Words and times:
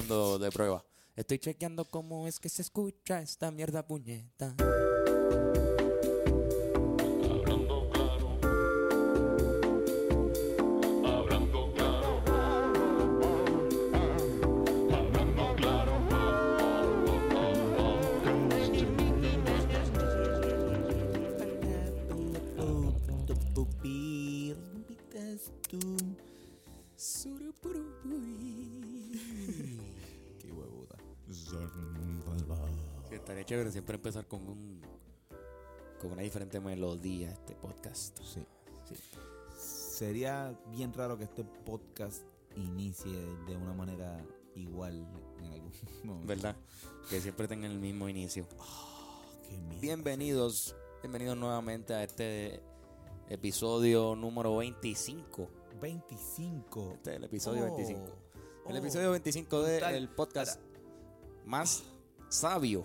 de 0.00 0.50
prueba. 0.50 0.82
Estoy 1.14 1.38
chequeando 1.38 1.84
cómo 1.84 2.26
es 2.26 2.40
que 2.40 2.48
se 2.48 2.62
escucha 2.62 3.20
esta 3.20 3.50
mierda 3.50 3.86
puñeta. 3.86 4.54
Siempre 33.80 33.94
empezar 33.96 34.26
con 34.26 34.46
un 34.46 34.82
con 35.98 36.12
una 36.12 36.20
diferente 36.20 36.60
melodía 36.60 37.30
este 37.30 37.54
podcast. 37.54 38.18
Sí. 38.22 38.44
Sí. 38.86 38.94
Sería 39.58 40.54
bien 40.70 40.92
raro 40.92 41.16
que 41.16 41.24
este 41.24 41.44
podcast 41.44 42.22
inicie 42.56 43.10
de 43.46 43.56
una 43.56 43.72
manera 43.72 44.22
igual 44.54 45.06
en 45.38 45.52
algún 45.52 45.72
momento. 46.04 46.26
¿Verdad? 46.26 46.56
Que 47.08 47.22
siempre 47.22 47.48
tengan 47.48 47.70
el 47.70 47.78
mismo 47.78 48.06
inicio. 48.06 48.46
Qué 49.48 49.56
mierda. 49.58 49.80
Bienvenidos, 49.80 50.74
bienvenidos 51.02 51.38
nuevamente 51.38 51.94
a 51.94 52.04
este 52.04 52.62
episodio 53.30 54.14
número 54.14 54.58
25. 54.58 55.48
25. 55.80 56.92
Este 56.96 57.10
es 57.12 57.16
el 57.16 57.24
episodio 57.24 57.62
Oh. 57.62 57.76
25. 57.76 58.04
El 58.68 58.74
Oh. 58.74 58.78
episodio 58.78 59.10
25 59.12 59.62
Brutal. 59.62 59.92
del 59.94 60.08
podcast 60.10 60.60
más 61.46 61.82
sabio, 62.28 62.84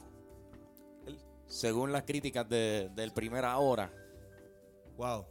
según 1.47 1.91
las 1.91 2.03
críticas 2.03 2.47
de, 2.49 2.89
del 2.95 3.11
primera 3.11 3.57
hora. 3.57 3.91
Wow. 4.97 5.25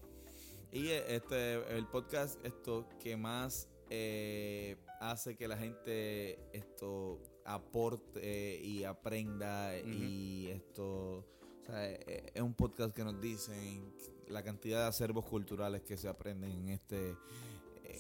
Y 0.73 0.89
eh, 0.89 1.05
este 1.15 1.77
el 1.77 1.87
podcast 1.87 2.45
esto 2.45 2.89
que 2.99 3.17
más 3.17 3.69
eh, 3.91 4.77
hace 5.01 5.37
que 5.37 5.47
la 5.47 5.57
gente 5.57 6.39
esto 6.53 7.21
aporte 7.45 8.21
eh, 8.23 8.61
y 8.61 8.85
aprenda 8.85 9.77
y 9.79 10.49
esto 10.49 11.25
o 11.65 11.67
sea, 11.67 11.91
eh, 11.91 12.33
es 12.35 12.43
un 12.43 12.55
podcast 12.55 12.95
que 12.95 13.05
nos 13.05 13.21
dicen 13.21 13.95
la 14.29 14.43
cantidad 14.43 14.81
de 14.81 14.87
acervos 14.89 15.25
culturales 15.25 15.83
que 15.83 15.97
se 15.97 16.09
aprenden 16.09 16.53
en 16.53 16.69
este 16.71 17.17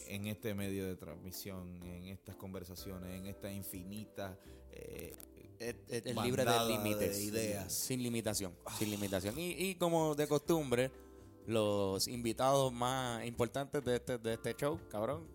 en 0.06 0.26
este 0.26 0.54
medio 0.54 0.86
de 0.86 0.96
transmisión, 0.96 1.82
en 1.84 2.06
estas 2.06 2.34
conversaciones, 2.36 3.10
en 3.16 3.26
esta 3.26 3.50
infinita 3.52 4.36
eh, 4.70 5.14
Es, 5.58 5.76
es- 5.88 6.06
es 6.06 6.16
libre 6.16 6.44
de 6.44 6.66
límites. 6.68 7.16
de 7.16 7.22
ideas. 7.24 7.72
Sin 7.72 8.02
limitación. 8.02 8.52
Sin 8.78 8.90
limitación. 8.90 9.38
Y, 9.38 9.50
y 9.52 9.74
como 9.76 10.14
de 10.14 10.26
costumbre, 10.26 10.90
los 11.46 12.08
invitados 12.08 12.72
más 12.72 13.24
importantes 13.26 13.84
de 13.84 13.96
este, 13.96 14.18
de 14.18 14.34
este 14.34 14.54
show, 14.54 14.78
cabrón, 14.90 15.26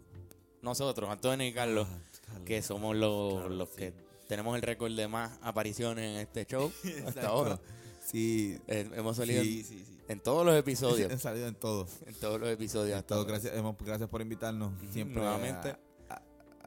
nosotros, 0.62 1.10
Antonio 1.10 1.48
y 1.48 1.54
Carlos, 1.54 1.88
Ah, 1.90 2.02
Carlos. 2.26 2.44
que 2.46 2.62
somos 2.62 2.96
los, 2.96 3.34
Claro, 3.34 3.50
los 3.50 3.70
sí. 3.70 3.76
que 3.78 3.94
tenemos 4.28 4.56
el 4.56 4.62
récord 4.62 4.92
de 4.96 5.08
más 5.08 5.38
apariciones 5.42 6.06
en 6.06 6.18
este 6.20 6.46
show 6.46 6.72
hasta 7.08 7.28
ahora. 7.28 7.60
Sí, 8.06 8.58
Eh, 8.68 8.90
hemos 8.96 9.18
salido 9.18 9.42
sí, 9.44 9.60
en, 9.60 9.66
sí, 9.66 9.86
sí. 9.86 9.98
en 10.08 10.20
todos 10.20 10.46
los 10.46 10.56
episodios. 10.58 11.12
Han 11.12 11.20
salido 11.20 11.48
en 11.48 11.56
todo. 11.56 11.88
en 12.08 12.16
todos 12.16 12.40
los 12.40 12.50
episodios. 12.50 12.98
hasta 12.98 13.24
gracias, 13.24 13.56
hemos- 13.56 13.78
gracias 13.78 14.10
por 14.10 14.22
invitarnos 14.22 14.74
siempre 14.92 15.22
Nuevamente. 15.22 15.70
a, 15.70 15.80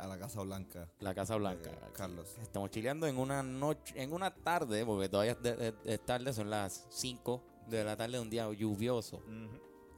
a- 0.03 0.07
la 0.07 0.19
Casa 0.19 0.41
Blanca. 0.43 0.89
La 1.01 1.15
Casa 1.15 1.37
Blanca. 1.37 1.71
Eh, 1.71 1.79
Carlos. 1.95 2.37
Estamos 2.43 2.71
chileando 2.71 3.07
en 3.07 3.19
una 3.19 3.43
noche, 3.43 3.95
en 4.03 4.13
una 4.13 4.35
tarde, 4.35 4.85
porque 4.85 5.09
todavía 5.09 5.33
es, 5.33 5.43
de- 5.43 5.57
de- 5.57 5.75
es 5.95 6.05
tarde, 6.05 6.33
son 6.33 6.51
las 6.51 6.87
5 6.91 7.43
de 7.69 7.85
la 7.85 7.97
tarde 7.97 8.15
de 8.15 8.21
un 8.21 8.31
día 8.31 8.51
lluvioso. 8.53 9.23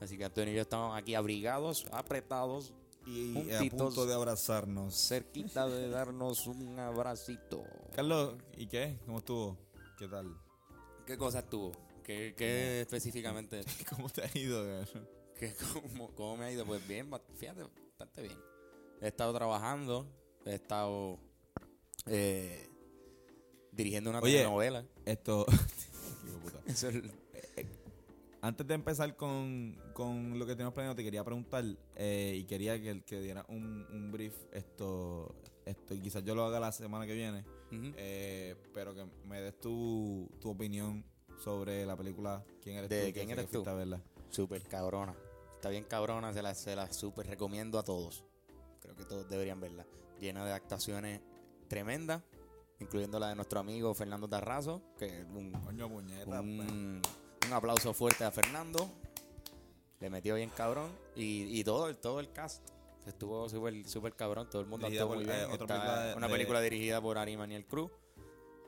Así 0.01 0.19
que 0.19 0.25
Antonio 0.25 0.53
y 0.53 0.57
yo 0.57 0.63
estamos 0.63 0.97
aquí 0.97 1.15
abrigados, 1.15 1.87
apretados, 1.93 2.73
Y 3.07 3.51
a 3.53 3.61
punto 3.71 4.07
de 4.07 4.15
abrazarnos. 4.15 4.95
cerquita 4.95 5.67
de 5.69 5.89
darnos 5.91 6.47
un 6.47 6.79
abracito. 6.79 7.63
Carlos, 7.95 8.35
¿y 8.57 8.67
qué? 8.67 8.99
¿Cómo 9.07 9.19
estuvo? 9.19 9.57
¿Qué 9.99 10.09
tal? 10.09 10.35
¿Qué 11.07 11.17
cosas 11.19 11.49
tuvo? 11.49 11.73
¿Qué, 12.03 12.35
qué 12.37 12.81
específicamente? 12.83 13.63
¿Cómo 13.91 14.09
te 14.09 14.23
ha 14.23 14.31
ido? 14.39 14.65
¿Qué, 15.39 15.55
cómo, 15.73 16.09
cómo 16.15 16.37
me 16.39 16.45
ha 16.47 16.51
ido? 16.53 16.65
Pues 16.67 16.87
bien, 16.87 17.11
fíjate, 17.37 17.63
bastante 17.99 18.23
bien. 18.23 18.39
He 19.05 19.09
estado 19.09 19.35
trabajando, 19.35 20.07
he 20.47 20.55
estado 20.55 21.19
eh, 22.07 22.71
dirigiendo 23.71 24.09
una 24.09 24.21
Oye. 24.21 24.39
telenovela. 24.39 24.87
Esto. 25.05 25.45
Eso 26.67 26.89
es- 26.89 27.03
Antes 28.41 28.67
de 28.67 28.75
empezar 28.75 29.15
con, 29.17 29.77
con 29.93 30.39
lo 30.39 30.47
que 30.47 30.53
tenemos 30.55 30.73
planeado, 30.73 30.95
te 30.97 31.05
quería 31.05 31.23
preguntar 31.23 31.65
eh, 31.97 32.35
y 32.41 32.45
quería 32.45 32.81
que, 32.81 33.03
que 33.03 33.21
diera 33.21 33.45
un, 33.49 33.87
un 33.91 34.11
brief. 34.11 34.35
Esto, 34.53 35.35
esto, 35.67 35.95
y 35.95 36.01
quizás 36.01 36.25
yo 36.25 36.35
lo 36.35 36.45
haga 36.45 36.59
la 36.61 36.73
semana 36.73 37.07
que 37.07 37.13
viene, 37.15 37.45
eh, 37.73 38.55
pero 38.73 38.95
que 38.95 39.05
me 39.27 39.41
des 39.43 39.59
tu, 39.61 40.31
tu 40.41 40.51
opinión 40.51 41.05
sobre 41.43 41.85
la 41.87 41.95
película. 41.97 42.43
¿Quién 42.63 42.77
eres 42.77 42.89
¿De 42.91 43.07
tú? 43.09 43.13
quién 43.13 43.31
eres 43.31 43.51
tú? 43.51 43.65
Súper 44.31 44.63
cabrona. 44.63 45.15
Está 45.57 45.69
bien 45.71 45.85
cabrona, 45.85 46.33
se 46.35 46.41
la, 46.43 46.55
se 46.55 46.75
la 46.75 46.91
súper 46.93 47.27
recomiendo 47.27 47.79
a 47.79 47.83
todos. 47.83 48.25
Creo 48.95 48.97
que 48.97 49.05
todos 49.05 49.29
deberían 49.29 49.61
verla. 49.61 49.85
Llena 50.21 50.45
de 50.47 50.53
actuaciones 50.53 51.21
tremendas, 51.69 52.23
incluyendo 52.81 53.19
la 53.19 53.29
de 53.31 53.35
nuestro 53.35 53.61
amigo 53.61 53.93
Fernando 53.95 54.29
Tarrazo, 54.29 54.83
que 54.99 55.07
es 55.21 55.25
un, 55.27 55.53
Coño, 55.53 55.89
puñeta. 55.89 56.41
un, 56.41 57.03
un 57.47 57.53
aplauso 57.53 57.93
fuerte 57.93 58.25
a 58.25 58.31
Fernando. 58.31 58.89
Le 60.01 60.11
metió 60.11 60.35
bien 60.35 60.51
cabrón. 60.51 60.91
Y, 61.17 61.59
y 61.61 61.65
todo, 61.65 61.89
el- 61.89 61.97
todo 61.97 62.21
el 62.21 62.31
cast. 62.33 62.63
Estuvo 63.07 63.49
súper 63.51 63.87
súper 63.87 64.15
cabrón, 64.15 64.49
todo 64.49 64.63
el 64.63 64.67
mundo 64.69 64.87
Dirigida 64.87 65.03
actuó 65.03 65.17
muy 65.17 65.25
bien. 65.27 65.37
eh, 65.37 65.43
Está- 65.53 65.59
película 65.67 66.05
de- 66.07 66.15
una 66.15 66.27
de- 66.27 66.33
película 66.33 66.61
dirigida 66.63 67.01
por 67.03 67.19
Ari 67.19 67.37
Maniel 67.37 67.67
Cruz, 67.67 67.91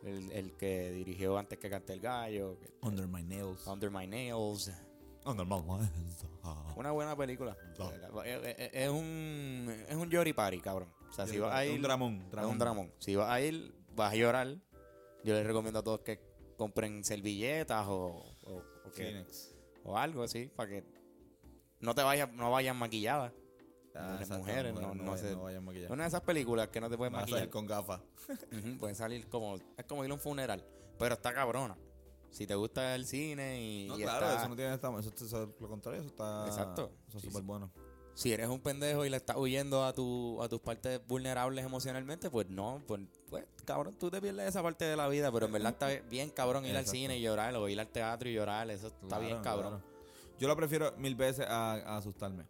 el, 0.03 0.31
el 0.31 0.53
que 0.59 0.91
dirigió 0.93 1.39
antes 1.39 1.59
que 1.59 1.71
cante 1.71 1.95
el 1.95 2.01
gallo, 2.01 2.59
Under 2.83 3.07
My 3.09 3.23
Nails. 3.23 3.67
Under 3.67 3.91
My 3.91 4.07
Nails. 4.07 4.71
Una 6.77 6.91
buena 6.93 7.17
película. 7.17 7.57
No. 7.79 8.23
Es, 8.23 8.45
es- 8.59 8.71
es 8.73 8.89
un 8.91 9.75
es 9.89 9.97
un 9.97 10.09
Yori 10.11 10.33
Party, 10.33 10.61
cabrón. 10.61 10.89
O 11.09 11.13
sea, 11.13 11.27
si 11.27 11.39
vas 11.39 11.55
a 11.55 11.65
ir, 11.65 11.77
un 11.77 11.83
dramón. 11.83 12.27
es 12.33 12.45
un 12.47 12.59
dramón. 12.59 12.93
Si 12.99 13.17
vas 13.17 13.31
a 13.31 13.41
ir, 13.41 13.75
vas 13.95 14.13
a 14.13 14.17
llorar. 14.17 14.49
Yo 15.25 15.35
les 15.35 15.47
recomiendo 15.47 15.81
a 15.81 15.83
todos 15.83 16.01
que 16.01 16.21
compren 16.57 17.03
servilletas 17.05 17.87
o, 17.89 18.23
o, 18.45 18.63
o 18.85 18.91
que- 18.91 19.03
Kleenex. 19.03 19.55
o 19.85 19.97
algo 19.99 20.23
así 20.23 20.47
para 20.55 20.69
que 20.71 20.85
no 21.81 21.95
te 21.95 22.03
vayas 22.03 22.33
no 22.33 22.51
vayan 22.51 22.77
maquilladas. 22.77 23.33
Ah, 23.95 24.19
Las 24.21 24.29
mujeres, 24.31 24.75
no- 24.75 24.95
no 24.95 25.17
no 25.17 25.43
vayan 25.43 25.65
maquilladas. 25.65 25.91
Una 25.91 26.05
de 26.05 26.09
esas 26.09 26.21
películas 26.21 26.69
que 26.69 26.81
no 26.81 26.89
te 26.91 26.97
a 26.97 26.99
maquillar. 27.11 27.39
salir 27.41 27.51
con 27.51 27.67
gafas. 27.67 28.01
Pueden 28.79 28.95
salir 28.95 29.29
como 29.29 29.57
es 29.57 29.85
como 29.89 30.05
ir 30.05 30.11
a 30.11 30.15
un 30.15 30.21
funeral, 30.21 30.63
pero 30.99 31.15
está 31.15 31.33
cabrona. 31.33 31.77
Si 32.31 32.47
te 32.47 32.55
gusta 32.55 32.95
el 32.95 33.07
cine 33.07 33.63
y, 33.63 33.87
No, 33.89 33.99
y 33.99 34.03
claro, 34.03 34.27
está- 34.27 34.39
eso 34.41 34.49
no 34.49 34.57
tiene 34.57 34.75
eso, 34.75 34.99
eso 34.99 35.43
es 35.45 35.49
lo 35.61 35.69
contrario, 35.69 36.01
eso 36.01 36.09
está 36.11 36.47
Exacto. 36.47 36.93
Eso 37.09 37.19
es 37.19 37.25
súper 37.25 37.41
sí. 37.43 37.47
bueno. 37.47 37.71
si 38.15 38.33
eres 38.33 38.49
un 38.49 38.61
pendejo 38.61 39.05
y 39.05 39.11
le 39.11 39.17
estás 39.19 39.37
huyendo 39.37 39.85
a 39.85 39.93
tu 39.93 40.43
a 40.43 40.49
tus 40.49 40.61
partes 40.61 41.01
vulnerables 41.07 41.65
emocionalmente, 41.65 42.31
pues 42.31 42.49
no, 42.49 42.83
pues, 42.87 43.01
pues 43.29 43.45
cabrón, 43.67 43.95
tú 43.99 44.11
te 44.11 44.21
pierdes 44.23 44.49
esa 44.49 44.63
parte 44.63 44.85
de 44.87 44.97
la 44.97 45.07
vida, 45.09 45.31
pero 45.33 45.47
en 45.47 45.53
verdad 45.53 45.73
está 45.73 45.89
bien 46.09 46.31
cabrón 46.31 46.65
ir 46.67 46.77
al 46.77 46.87
cine 46.87 47.19
y 47.19 47.23
llorar 47.23 47.55
o 47.57 47.69
ir 47.69 47.79
al 47.79 47.89
teatro 47.89 48.29
y 48.29 48.33
llorar, 48.35 48.71
eso 48.71 48.87
está 48.89 49.07
Claro, 49.07 49.23
bien 49.25 49.43
cabrón. 49.43 49.81
claro. 49.81 49.97
Yo 50.39 50.49
lo 50.49 50.57
prefiero 50.57 50.93
mil 50.99 51.15
veces 51.15 51.47
a, 51.47 51.73
a 51.75 51.97
asustarme. 51.99 52.45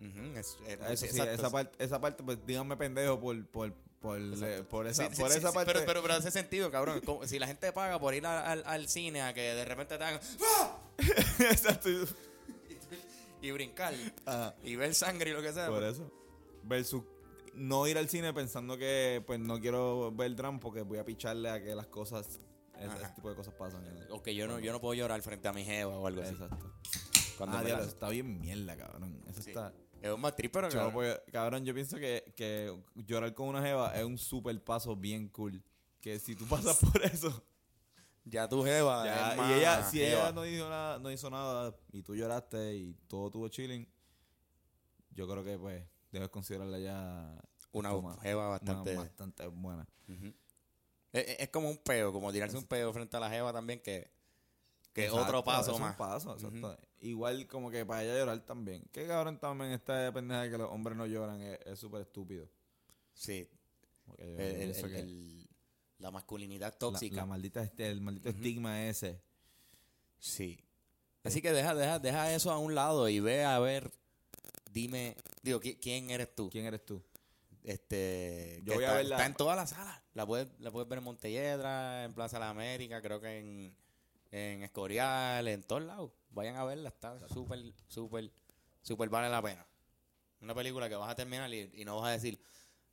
Ujú, 0.00 0.36
es- 0.38 0.58
es- 0.66 0.80
Eso 0.80 0.96
sí, 0.96 1.06
exacto. 1.06 1.32
esa 1.34 1.50
parte, 1.50 1.84
esa 1.84 2.00
parte, 2.00 2.22
pues 2.24 2.38
díganme 2.44 2.76
pendejo 2.76 3.20
por, 3.20 3.46
por, 3.46 3.72
por, 4.02 4.86
esa, 4.86 5.08
Sí, 5.08 5.20
por 5.20 5.30
sí, 5.30 5.38
esa 5.38 5.48
sí, 5.48 5.54
parte. 5.54 5.72
Pero, 5.72 5.86
pero, 5.86 6.02
pero 6.02 6.14
hace 6.14 6.30
sentido, 6.30 6.70
cabrón. 6.70 7.00
Como 7.00 7.26
si 7.26 7.38
la 7.38 7.46
gente 7.46 7.72
paga 7.72 7.98
por 7.98 8.14
ir 8.14 8.26
a- 8.26 8.50
al, 8.52 8.62
al 8.66 8.88
cine 8.88 9.22
a 9.22 9.32
que 9.32 9.40
de 9.40 9.64
repente 9.64 9.96
te 9.96 10.04
hagan 10.04 10.20
¡Ah! 10.58 10.78
Exacto. 11.38 11.88
y 13.40 13.50
brincar 13.50 13.94
Ajá, 14.26 14.54
y 14.62 14.76
ver 14.76 14.94
sangre 14.94 15.30
y 15.30 15.34
lo 15.34 15.42
que 15.42 15.52
sea. 15.52 15.68
por 15.68 15.82
eso. 15.82 16.10
Versus 16.64 17.02
no 17.54 17.86
ir 17.86 17.98
al 17.98 18.08
cine 18.08 18.32
pensando 18.32 18.76
que 18.78 19.22
pues 19.26 19.38
no 19.40 19.60
quiero 19.60 20.10
ver 20.12 20.34
drama 20.36 20.58
porque 20.60 20.82
voy 20.82 20.98
a 20.98 21.04
picharle 21.04 21.50
a 21.50 21.62
que 21.62 21.74
las 21.74 21.86
cosas, 21.86 22.26
ese, 22.78 23.08
tipo 23.14 23.30
de 23.30 23.36
cosas 23.36 23.54
pasan. 23.54 23.84
O 24.10 24.22
que 24.22 24.34
yo 24.34 24.46
no, 24.46 24.58
yo 24.58 24.72
no 24.72 24.80
puedo 24.80 24.94
llorar 24.94 25.20
frente 25.22 25.48
a 25.48 25.52
mi 25.52 25.64
jeva 25.64 25.96
o 25.98 26.06
algo 26.06 26.22
así. 26.22 26.32
Exacto. 26.32 26.72
Cuando 27.38 27.56
ah, 27.56 27.60
me 27.60 27.66
diablo, 27.66 27.82
la- 27.84 27.88
eso 27.88 27.94
está 27.96 28.08
bien 28.10 28.40
mierda, 28.40 28.76
cabrón. 28.76 29.20
Eso 29.28 29.42
Sí. 29.42 29.50
está... 29.50 29.72
Es 30.02 30.10
un 30.10 30.20
más 30.20 30.34
trip, 30.36 30.52
pero 30.52 30.68
Yo, 30.68 30.74
cabrón. 30.74 30.92
pues, 30.94 31.20
cabrón, 31.30 31.64
yo 31.64 31.72
pienso 31.74 31.96
que, 31.96 32.32
que 32.36 32.76
llorar 32.94 33.32
con 33.34 33.48
una 33.48 33.62
jeva 33.62 33.94
es 33.96 34.04
un 34.04 34.18
super 34.18 34.62
paso 34.62 34.96
bien 34.96 35.28
cool. 35.28 35.62
Que 36.00 36.18
si 36.18 36.34
tú 36.34 36.44
pasas 36.46 36.78
por 36.78 37.04
eso, 37.04 37.44
ya 38.24 38.48
tu 38.48 38.62
jeva. 38.64 39.04
ya, 39.04 39.36
y 39.48 39.52
ella, 39.60 39.82
si 39.90 39.98
jeva. 39.98 40.22
ella 40.24 40.32
no 40.32 40.44
hizo 40.46 40.68
nada, 40.68 40.98
no 40.98 41.10
hizo 41.10 41.30
nada 41.30 41.76
y 41.92 42.02
tú 42.02 42.16
lloraste 42.16 42.74
y 42.74 42.94
todo 43.06 43.30
tuvo 43.30 43.48
chilling, 43.48 43.88
yo 45.10 45.28
creo 45.28 45.44
que 45.44 45.56
pues 45.58 45.84
debes 46.10 46.28
considerarla 46.30 46.78
ya 46.80 47.40
una 47.72 47.90
jeva 48.20 48.58
una 48.60 48.74
bastante... 48.74 49.46
buena. 49.46 49.86
Es- 51.12 51.40
es 51.40 51.48
como 51.50 51.68
un 51.70 51.76
peo, 51.78 52.12
como 52.12 52.32
tirarse 52.32 52.56
un 52.56 52.64
peo 52.66 52.92
frente 52.92 53.16
a 53.16 53.20
la 53.20 53.30
jeva 53.30 53.52
también 53.52 53.80
que, 53.80 54.10
que 54.92 55.10
otro 55.10 55.42
paso 55.44 55.72
es 55.74 55.80
más. 55.80 55.92
Un 55.92 55.96
paso, 55.96 56.32
exacto. 56.34 56.78
Igual 57.00 57.46
como 57.46 57.70
que 57.70 57.84
para 57.86 58.04
ella 58.04 58.16
llorar 58.18 58.40
también. 58.44 58.84
Que 58.92 59.06
cabrón 59.06 59.38
también 59.38 59.72
esta 59.72 60.12
pendeja 60.12 60.42
de 60.42 60.50
que 60.50 60.58
los 60.58 60.70
hombres 60.70 60.96
no 60.96 61.06
lloran 61.06 61.40
es 61.40 61.58
es 61.64 61.78
súper 61.78 62.02
estúpido. 62.02 62.48
Sí, 63.14 63.48
el- 64.18 64.40
el- 64.40 64.74
que 64.74 64.98
el- 65.00 65.48
la 65.98 66.10
masculinidad 66.10 66.72
la- 66.72 66.78
tóxica. 66.78 67.16
La, 67.16 67.26
maldita, 67.26 67.62
este, 67.62 67.88
el 67.90 68.00
maldito 68.00 68.28
Ujú. 68.30 68.38
estigma 68.38 68.86
ese. 68.86 69.20
Sí. 70.18 70.58
Así 71.24 71.40
que 71.40 71.52
deja, 71.52 71.74
deja, 71.74 71.98
deja 71.98 72.34
eso 72.34 72.50
a 72.50 72.58
un 72.58 72.74
lado 72.74 73.08
y 73.08 73.20
ve 73.20 73.44
a 73.44 73.58
ver, 73.60 73.90
dime, 74.72 75.16
digo, 75.42 75.60
¿qui- 75.60 75.78
¿quién 75.80 76.10
eres 76.10 76.34
tú? 76.34 76.50
¿Quién 76.50 76.66
eres 76.66 76.84
tú? 76.84 77.02
Este, 77.64 78.60
Yo 78.64 78.74
voy 78.74 78.82
a 78.84 78.86
está, 78.88 78.96
verla- 78.98 79.16
está 79.16 79.26
en 79.26 79.34
todas 79.34 79.56
las 79.56 79.70
salas. 79.70 80.00
La 80.14 80.26
puedes, 80.26 80.48
la 80.58 80.70
puedes 80.72 80.88
ver 80.88 80.98
en 80.98 81.04
Montelledra, 81.04 82.04
en 82.04 82.12
Plaza 82.12 82.36
de 82.36 82.40
la 82.40 82.50
América, 82.50 83.00
creo 83.00 83.20
que 83.20 83.38
en, 83.38 83.76
en 84.32 84.62
Escorial, 84.64 85.46
en 85.46 85.62
todos 85.62 85.82
lados. 85.82 86.10
Vayan 86.30 86.56
a 86.56 86.64
verla, 86.64 86.88
está 86.88 87.16
súper, 87.28 87.60
súper, 87.86 88.32
súper 88.82 89.08
vale 89.08 89.28
la 89.28 89.40
pena. 89.42 89.64
Una 90.40 90.54
película 90.54 90.88
que 90.88 90.96
vas 90.96 91.10
a 91.10 91.14
terminar 91.14 91.52
y, 91.54 91.70
y 91.74 91.84
no 91.84 91.96
vas 92.00 92.08
a 92.08 92.12
decir, 92.12 92.40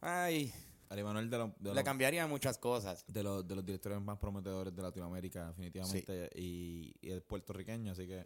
ay, 0.02 0.54
Ari 0.90 1.04
Manuel 1.04 1.30
de, 1.30 1.38
los- 1.38 1.52
de 1.58 1.74
le 1.74 1.84
cambiaría 1.84 2.28
muchas 2.28 2.58
cosas. 2.58 3.04
de 3.08 3.24
los, 3.24 3.48
de 3.48 3.56
los 3.56 3.66
directores 3.66 4.00
más 4.02 4.18
prometedores 4.20 4.76
de 4.76 4.82
Latinoamérica, 4.82 5.48
definitivamente, 5.48 6.30
y, 6.36 6.94
y 7.02 7.12
es 7.12 7.22
puertorriqueño, 7.22 7.94
así 7.94 8.06
que. 8.06 8.26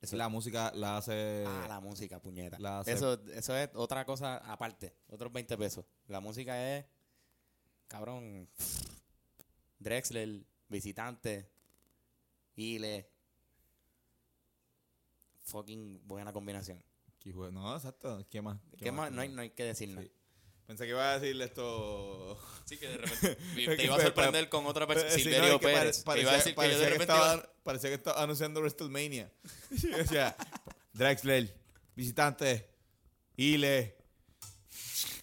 Eso- 0.00 0.16
la 0.16 0.28
música 0.28 0.70
la 0.76 0.98
hace... 0.98 1.44
Ah, 1.44 1.66
la 1.68 1.80
música, 1.80 2.20
puñeta. 2.22 2.56
la 2.60 2.78
hace- 2.78 2.92
Eso, 2.92 3.14
eso 3.34 3.56
es 3.56 3.70
otra 3.74 4.04
cosa 4.04 4.36
aparte, 4.50 4.94
otros 5.08 5.32
20 5.32 5.58
pesos. 5.58 5.84
La 6.06 6.20
música 6.20 6.76
es, 6.78 6.84
cabrón, 7.88 8.48
Drexler, 9.78 10.44
Visitante, 10.68 11.50
Ile. 12.58 13.08
Fucking 15.44 16.00
buena 16.06 16.32
combinación. 16.32 16.82
¿Qué 17.18 17.32
jue- 17.32 17.52
No, 17.52 17.74
exacto. 17.74 18.26
¿Qué 18.30 18.42
más? 18.42 18.58
¿Qué 18.76 18.92
más? 18.92 19.10
No 19.12 19.22
hay, 19.22 19.28
no 19.28 19.42
hay 19.42 19.50
que 19.50 19.64
decir 19.64 19.88
nada. 19.90 20.02
Sí. 20.02 20.12
Pensé 20.66 20.84
que 20.84 20.90
iba 20.90 21.12
a 21.12 21.18
decirle 21.18 21.44
esto... 21.46 22.38
Sí, 22.66 22.76
que 22.76 22.88
de 22.88 22.96
repente 22.98 23.76
te 23.76 23.84
iba 23.84 23.96
a 23.96 24.00
sorprender 24.02 24.48
con 24.50 24.66
otra 24.66 24.86
persona. 24.86 25.10
Sí, 25.10 25.22
Silverio 25.22 25.58
pare- 25.58 25.74
Pérez. 25.78 26.02
parecía, 26.02 26.22
iba 26.22 26.32
a 26.32 26.36
decir 26.36 26.54
que 26.54 26.68
yo 26.70 27.00
estaba, 27.00 27.34
iba- 27.36 27.52
parecía 27.62 27.88
que 27.90 27.94
estaba 27.94 28.22
anunciando 28.22 28.60
WrestleMania. 28.60 29.32
o 30.02 30.06
sea, 30.06 30.36
Drexler, 30.92 31.56
visitante, 31.96 32.68
Ile, 33.36 33.96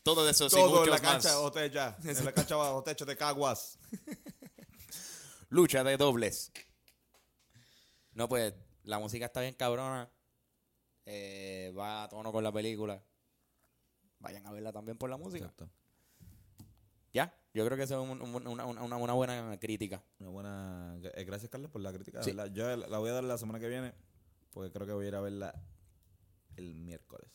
todo 0.02 0.28
eso 0.28 0.48
y 0.48 0.50
todo 0.50 0.66
en 0.66 0.72
muchos 0.72 0.88
la 0.90 1.00
cancha 1.00 1.40
más. 1.40 1.52
techo, 1.54 1.96
en 2.20 2.26
la 2.26 2.32
cancha 2.32 2.56
bajo 2.56 2.82
techo 2.84 3.06
de 3.06 3.16
Caguas. 3.16 3.78
Lucha 5.50 5.84
de 5.84 5.96
dobles. 5.98 6.52
No, 8.16 8.28
pues 8.28 8.54
la 8.84 8.98
música 9.00 9.26
está 9.26 9.42
bien 9.42 9.54
cabrona. 9.54 10.10
Eh, 11.06 11.72
va 11.78 12.04
a 12.04 12.10
tono 12.10 12.32
con 12.32 12.44
la 12.44 12.52
película. 12.52 13.04
Vayan 14.20 14.46
a 14.48 14.52
verla 14.52 14.72
también 14.72 14.98
por 14.98 15.10
la 15.10 15.18
música. 15.18 15.46
Exacto. 15.46 15.70
Ya, 17.14 17.34
yo 17.54 17.64
creo 17.66 17.78
que 17.78 17.84
eso 17.84 18.02
es 18.04 18.10
un- 18.10 18.22
un- 18.22 18.48
una, 18.48 18.66
una- 18.66 18.98
una 18.98 19.14
buena 19.14 19.58
crítica. 19.60 20.04
Una 20.20 20.30
buena... 20.30 20.98
eh, 21.14 21.24
Gracias, 21.24 21.50
Carlos, 21.52 21.70
por 21.72 21.82
la 21.82 21.94
crítica. 21.94 22.22
Sí. 22.24 22.36
Yo 22.54 22.76
la 22.76 22.98
voy 22.98 23.10
a 23.10 23.14
dar 23.14 23.24
la 23.24 23.38
semana 23.38 23.60
que 23.60 23.70
viene, 23.70 23.94
porque 24.52 24.72
creo 24.72 24.88
que 24.88 24.94
voy 24.94 25.06
a 25.06 25.08
ir 25.10 25.16
a 25.16 25.22
verla 25.22 25.54
el 26.58 26.76
miércoles. 26.76 27.30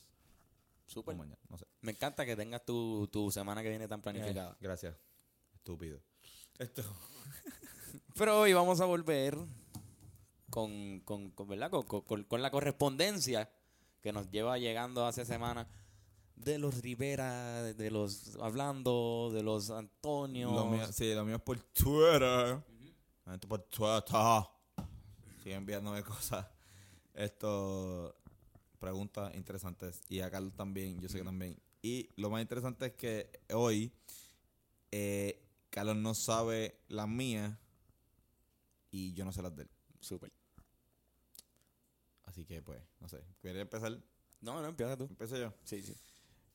Súper. 0.86 1.14
mañana, 1.14 1.38
no 1.48 1.56
sé. 1.56 1.66
Me 1.82 1.92
encanta 1.92 2.26
que 2.26 2.34
tengas 2.34 2.64
tu, 2.64 3.06
tu 3.12 3.30
semana 3.30 3.62
que 3.62 3.68
viene 3.70 3.86
tan 3.86 4.02
planificada. 4.02 4.52
Eh, 4.52 4.56
gracias. 4.60 4.96
Estúpido. 5.54 6.00
Esto... 6.58 6.82
Pero 8.16 8.40
hoy 8.40 8.52
vamos 8.52 8.80
a 8.80 8.84
volver 8.86 9.38
con, 10.50 11.00
con, 11.00 11.30
con, 11.30 11.48
¿verdad? 11.48 11.70
Con, 11.70 11.84
con- 12.02 12.24
con 12.24 12.42
la 12.42 12.50
correspondencia 12.50 13.50
que 14.00 14.12
nos 14.12 14.30
lleva 14.30 14.58
llegando 14.58 15.06
hace 15.06 15.24
semanas 15.24 15.66
de 16.36 16.58
los 16.58 16.80
Rivera, 16.80 17.62
de, 17.62 17.90
los 17.90 18.36
hablando, 18.40 19.30
de 19.32 19.42
los 19.42 19.70
Antonio. 19.70 20.50
Lo 20.52 20.66
mío, 20.66 20.90
sí, 20.92 21.14
lo 21.14 21.24
mío 21.24 21.36
es 21.36 21.42
por 21.42 21.58
Twitter. 21.60 22.62
La 23.26 23.32
gente 23.32 23.46
por 23.46 23.62
Twitter. 23.64 24.02
Sigue 25.42 25.54
enviándome 25.54 26.02
cosas. 26.04 26.46
Esto. 27.14 28.16
Preguntas 28.78 29.34
interesantes. 29.34 30.00
Y 30.08 30.20
a 30.20 30.30
Carlos 30.30 30.54
también, 30.54 30.98
yo 31.00 31.08
sé 31.10 31.18
que 31.18 31.24
también. 31.24 31.60
Y 31.82 32.08
lo 32.16 32.30
más 32.30 32.40
interesante 32.40 32.86
es 32.86 32.92
que 32.94 33.30
hoy. 33.52 33.92
eh, 34.90 35.46
Carlos 35.68 35.96
no 35.96 36.14
sabe 36.14 36.80
las 36.88 37.06
mías. 37.06 37.54
Y 38.90 39.12
yo 39.12 39.24
no 39.26 39.32
sé 39.32 39.42
las 39.42 39.54
de 39.54 39.64
él. 39.64 39.70
Súper. 40.00 40.32
Así 42.30 42.44
que, 42.44 42.62
pues, 42.62 42.80
no 43.00 43.08
sé. 43.08 43.18
¿Quieres 43.40 43.60
empezar? 43.62 43.92
No, 44.40 44.62
no, 44.62 44.68
empieza 44.68 44.96
tú. 44.96 45.04
Empiezo 45.04 45.36
yo. 45.36 45.52
Sí, 45.64 45.82
sí. 45.82 45.94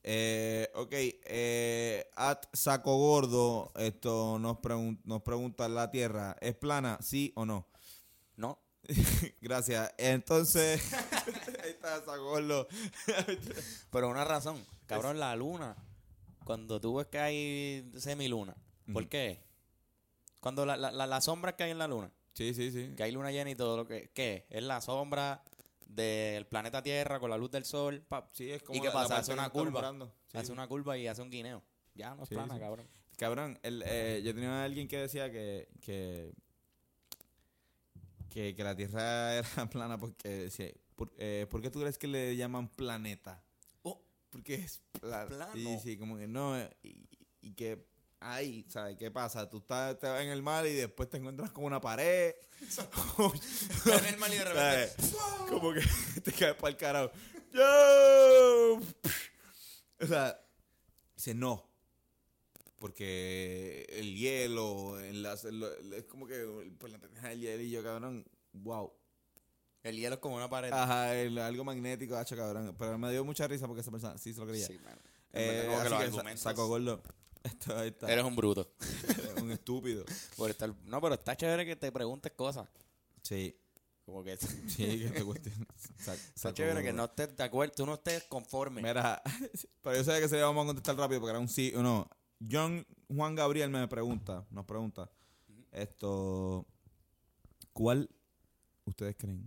Eh, 0.02 0.70
ok, 0.74 0.92
eh, 0.92 2.08
at 2.16 2.44
Saco 2.52 2.96
Gordo 2.96 3.72
esto 3.76 4.38
nos, 4.38 4.56
pregun- 4.58 5.00
nos 5.04 5.20
pregunta, 5.22 5.68
¿la 5.68 5.90
Tierra 5.90 6.36
es 6.40 6.54
plana, 6.54 6.96
sí 7.02 7.32
o 7.36 7.44
no? 7.44 7.68
No. 8.36 8.58
Gracias. 9.40 9.92
Entonces, 9.98 10.80
ahí 11.62 11.70
está 11.70 11.98
Saco 12.04 12.24
Gordo. 12.24 12.66
Pero 13.90 14.08
una 14.08 14.24
razón. 14.24 14.64
Cabrón, 14.86 15.18
la 15.20 15.36
luna. 15.36 15.76
Cuando 16.44 16.80
tú 16.80 16.94
ves 16.94 17.08
que 17.08 17.18
hay 17.18 17.90
semiluna. 17.98 18.56
¿Por 18.92 19.08
qué? 19.08 19.44
Cuando 20.40 20.64
la, 20.64 20.76
la, 20.76 20.92
la, 20.92 21.06
la 21.06 21.20
sombra 21.20 21.56
que 21.56 21.64
hay 21.64 21.72
en 21.72 21.78
la 21.78 21.88
luna. 21.88 22.10
sí, 22.34 22.54
sí, 22.54 22.70
sí. 22.70 22.94
Que 22.96 23.02
hay 23.02 23.10
luna 23.12 23.32
llena 23.32 23.50
y 23.50 23.56
todo 23.56 23.76
lo 23.76 23.84
que... 23.84 24.10
¿Qué? 24.14 24.46
Es 24.48 24.62
la 24.62 24.80
sombra 24.80 25.42
del 25.86 26.46
planeta 26.46 26.82
Tierra 26.82 27.18
con 27.20 27.30
la 27.30 27.38
luz 27.38 27.50
del 27.50 27.64
sol. 27.64 28.04
Sí, 28.32 28.50
es 28.50 28.62
como 28.62 28.76
¿Y 28.76 28.80
qué 28.82 28.88
la- 28.88 28.92
pasa? 28.92 29.18
Hace 29.18 29.32
una 29.32 29.48
curva. 29.50 29.94
Sí, 30.28 30.36
Hace 30.38 30.52
una 30.52 30.66
curva 30.68 30.98
y 30.98 31.06
hace 31.06 31.22
un 31.22 31.30
guineo. 31.30 31.62
Ya 31.94 32.14
no 32.14 32.24
es 32.24 32.28
Sí, 32.28 32.34
plana, 32.34 32.54
sí. 32.54 32.60
cabrón. 32.60 32.86
Cabrón, 33.16 33.58
el, 33.62 33.82
eh, 33.86 34.20
yo 34.22 34.34
tenía 34.34 34.60
a 34.60 34.64
alguien 34.64 34.86
que 34.88 34.98
decía 34.98 35.32
que, 35.32 35.68
que, 35.80 36.34
que, 38.30 38.54
que 38.54 38.64
la 38.64 38.76
Tierra 38.76 39.34
era 39.38 39.70
plana 39.70 39.98
porque 39.98 40.28
decía, 40.28 40.70
¿por, 40.94 41.12
eh, 41.18 41.46
¿por 41.50 41.62
qué 41.62 41.70
tú 41.70 41.80
crees 41.80 41.98
que 41.98 42.08
le 42.08 42.36
llaman 42.36 42.68
planeta? 42.68 43.42
Oh. 43.82 44.02
Porque 44.30 44.54
es 44.56 44.82
pla- 45.00 45.26
Plano. 45.26 45.52
Sí, 45.54 45.78
sí, 45.82 45.96
como 45.96 46.18
que 46.18 46.26
no. 46.26 46.58
Y, 46.82 47.08
y 47.40 47.52
que 47.54 47.86
ahí, 48.20 48.64
¿sabes 48.68 48.96
qué 48.98 49.10
pasa? 49.10 49.48
Tú 49.48 49.58
estás, 49.58 49.98
te 49.98 50.06
vas 50.08 50.22
en 50.22 50.28
el 50.30 50.42
mar 50.42 50.66
y 50.66 50.72
después 50.74 51.08
te 51.08 51.16
encuentras 51.18 51.50
con 51.50 51.64
una 51.64 51.80
pared. 51.80 52.34
en 53.98 54.04
el 54.06 54.18
mar 54.18 54.30
y 54.32 54.36
de 54.38 54.44
repente-. 54.44 54.96
Como 55.48 55.72
que 55.72 55.80
te 56.24 56.32
caes 56.32 56.54
para 56.54 56.70
el 56.70 56.76
carajo. 56.76 57.10
¡Yo! 57.52 58.80
O 60.00 60.06
sea, 60.06 60.40
dice 61.16 61.34
no. 61.34 61.64
Porque 62.78 63.86
el 63.88 64.14
hielo, 64.16 65.00
en 65.00 65.22
las, 65.22 65.44
en 65.46 65.60
lo- 65.60 65.72
es 65.96 66.04
como 66.04 66.26
que 66.26 66.44
por 66.78 66.90
la 66.90 66.98
pendeja 66.98 67.28
del 67.30 67.40
hielo 67.40 67.62
y 67.62 67.70
yo, 67.70 67.82
cabrón, 67.82 68.26
wow. 68.52 68.92
El 69.82 69.96
hielo 69.96 70.16
es 70.16 70.20
como 70.20 70.36
una 70.36 70.50
pared. 70.50 70.70
Ajá, 70.72 71.14
el- 71.16 71.38
algo 71.38 71.64
magnético, 71.64 72.16
hacho, 72.16 72.36
cabrón. 72.36 72.74
Pero 72.78 72.98
me 72.98 73.10
dio 73.10 73.24
mucha 73.24 73.46
risa 73.48 73.66
porque 73.66 73.80
esa 73.80 73.90
persona 73.90 74.18
sí 74.18 74.34
se 74.34 74.40
lo 74.40 74.46
creía. 74.46 74.66
Sí, 74.66 74.78
mano. 74.80 75.00
Eh, 75.32 75.62
que 75.62 75.68
los 75.68 76.02
argumentos- 76.02 76.40
saco 76.42 76.66
gordo. 76.68 77.02
Esto, 77.46 77.76
ahí 77.78 77.88
está. 77.88 78.10
Eres 78.12 78.24
un 78.24 78.34
bruto. 78.36 78.70
un 79.40 79.50
estúpido. 79.52 80.04
Por 80.36 80.50
estar... 80.50 80.72
No, 80.84 81.00
pero 81.00 81.14
está 81.14 81.36
chévere 81.36 81.64
que 81.66 81.76
te 81.76 81.90
preguntes 81.92 82.32
cosas. 82.32 82.68
Sí, 83.22 83.56
Como 84.04 84.22
que 84.22 84.36
sí, 84.36 84.76
que 84.76 85.10
te 85.10 85.24
cuestión. 85.24 85.66
Sa- 85.98 86.14
está 86.14 86.52
chévere 86.54 86.82
que 86.82 86.92
no 86.92 87.04
estés 87.06 87.36
de 87.36 87.42
acuerdo, 87.44 87.74
tú 87.76 87.86
no 87.86 87.94
estés 87.94 88.24
conforme. 88.24 88.82
Mira, 88.82 89.20
pero 89.82 89.96
yo 89.96 90.04
sabía 90.04 90.20
que 90.20 90.28
se 90.28 90.40
vamos 90.40 90.62
a 90.64 90.66
contestar 90.66 90.96
rápido 90.96 91.20
porque 91.20 91.30
era 91.30 91.40
un 91.40 91.48
sí 91.48 91.72
o 91.74 91.82
no. 91.82 92.08
John 92.50 92.86
Juan 93.08 93.34
Gabriel 93.34 93.70
me 93.70 93.88
pregunta, 93.88 94.46
nos 94.50 94.64
pregunta, 94.66 95.10
esto, 95.72 96.66
¿cuál 97.72 98.08
ustedes 98.84 99.16
creen 99.18 99.44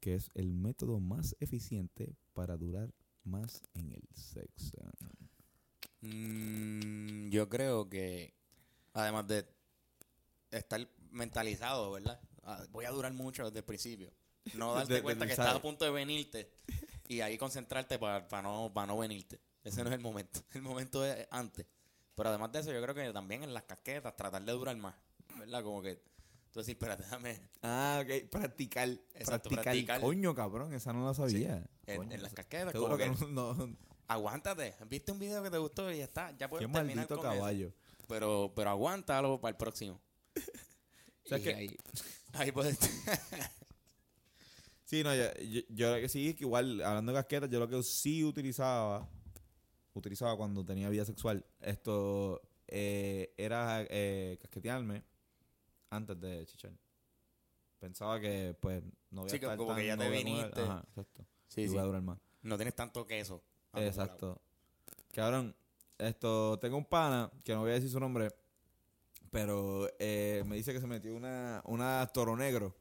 que 0.00 0.14
es 0.14 0.30
el 0.34 0.52
método 0.52 1.00
más 1.00 1.34
eficiente 1.40 2.14
para 2.34 2.56
durar 2.56 2.92
más 3.24 3.62
en 3.74 3.92
el 3.92 4.02
sexo? 4.14 4.76
Mm, 6.00 7.30
yo 7.30 7.48
creo 7.48 7.88
que, 7.88 8.34
además 8.92 9.26
de 9.26 9.46
estar 10.50 10.86
mentalizado, 11.10 11.90
¿verdad? 11.92 12.20
Ah, 12.44 12.64
voy 12.70 12.84
a 12.84 12.90
durar 12.90 13.12
mucho 13.12 13.44
desde 13.46 13.58
el 13.58 13.64
principio. 13.64 14.12
No 14.54 14.74
darte 14.74 15.02
cuenta 15.02 15.26
que 15.26 15.32
estás 15.32 15.54
a 15.54 15.62
punto 15.62 15.84
de 15.84 15.90
venirte 15.90 16.50
y 17.08 17.20
ahí 17.20 17.36
concentrarte 17.38 17.98
para 17.98 18.42
no, 18.42 18.72
para 18.72 18.86
no 18.86 18.98
venirte. 18.98 19.40
Ese 19.64 19.82
no 19.82 19.90
es 19.90 19.94
el 19.94 20.00
momento. 20.00 20.40
El 20.54 20.62
momento 20.62 21.04
es 21.04 21.26
antes. 21.30 21.66
Pero 22.14 22.30
además 22.30 22.50
de 22.52 22.60
eso, 22.60 22.72
yo 22.72 22.80
creo 22.82 22.94
que 22.94 23.12
también 23.12 23.42
en 23.42 23.52
las 23.52 23.64
casquetas 23.64 24.16
tratar 24.16 24.42
de 24.42 24.52
durar 24.52 24.76
más. 24.76 24.94
¿Verdad? 25.38 25.62
Como 25.62 25.82
que 25.82 26.02
tú 26.50 26.60
decís, 26.60 26.74
espérate, 26.74 27.02
déjame. 27.02 27.40
Ah, 27.62 28.02
ok, 28.02 28.30
practicar. 28.30 28.88
Exacto, 28.88 29.50
practicar. 29.50 29.62
practicar. 29.62 30.00
Coño, 30.00 30.34
cabrón, 30.34 30.72
esa 30.72 30.92
no 30.92 31.04
la 31.04 31.14
sabía. 31.14 31.64
En, 31.86 32.22
las 32.22 32.32
casquetas, 32.32 32.72
como 32.72 32.96
que 32.96 33.04
que 33.04 33.26
no, 33.26 33.54
no- 33.54 33.76
aguántate. 34.08 34.74
Viste 34.88 35.12
un 35.12 35.18
video 35.18 35.42
que 35.42 35.50
te 35.50 35.58
gustó 35.58 35.90
y 35.92 35.98
ya 35.98 36.04
está. 36.04 36.30
Ya 36.32 36.38
Qué 36.38 36.48
puedes 36.48 36.66
terminar 36.72 36.96
maldito 36.96 37.16
con 37.16 37.26
eso. 37.26 37.34
caballo. 37.38 37.72
Pero, 38.08 38.52
pero 38.56 38.70
aguántalo 38.70 39.40
para 39.40 39.50
el 39.50 39.56
próximo. 39.56 40.00
¿Sabes 41.26 41.42
Y 41.42 41.44
qué? 41.48 41.54
ahí, 41.54 41.76
ahí 42.32 42.52
puedes. 42.52 42.78
Sí, 44.84 45.02
no, 45.04 45.14
yo, 45.14 45.24
yo, 45.44 45.60
yo 45.68 45.94
lo 45.94 46.00
que 46.00 46.08
sí 46.08 46.30
es 46.30 46.34
que 46.34 46.44
igual, 46.44 46.80
hablando 46.80 47.12
de 47.12 47.18
casquetas, 47.18 47.50
yo 47.50 47.58
lo 47.58 47.68
que 47.68 47.82
sí 47.82 48.24
utilizaba, 48.24 49.06
utilizaba 49.92 50.34
cuando 50.34 50.64
tenía 50.64 50.88
vida 50.88 51.04
sexual, 51.04 51.44
esto 51.60 52.40
eh, 52.68 53.34
era 53.36 53.82
eh, 53.90 54.38
casquetearme 54.40 55.04
antes 55.90 56.18
de 56.18 56.46
chichar. 56.46 56.72
Pensaba 57.78 58.18
que, 58.18 58.56
pues, 58.58 58.82
no 59.10 59.20
voy 59.22 59.28
a 59.28 59.32
Sí, 59.34 59.38
que 59.38 59.44
estar 59.44 59.58
como 59.58 59.74
que 59.74 59.80
tan- 59.82 59.86
ya 59.88 59.96
no 59.96 60.02
te 60.04 60.08
viniste. 60.10 60.62
Ajá, 60.62 60.82
exacto. 60.88 61.26
Sí, 61.48 61.60
y 61.60 61.64
sí. 61.66 61.70
voy 61.74 61.80
a 61.80 61.84
durar 61.84 62.00
más. 62.02 62.18
No 62.40 62.56
tienes 62.56 62.74
tanto 62.74 63.06
queso. 63.06 63.44
Acumulado. 63.72 63.88
Exacto. 63.88 64.42
Cabrón, 65.12 65.54
esto, 65.98 66.58
tengo 66.58 66.76
un 66.76 66.84
pana, 66.84 67.30
que 67.44 67.52
no 67.54 67.60
voy 67.60 67.70
a 67.70 67.74
decir 67.74 67.90
su 67.90 67.98
nombre, 68.00 68.30
pero 69.30 69.88
eh, 69.98 70.42
me 70.46 70.56
dice 70.56 70.72
que 70.72 70.80
se 70.80 70.86
metió 70.86 71.14
una, 71.14 71.60
una 71.64 72.06
toro 72.12 72.36
negro. 72.36 72.74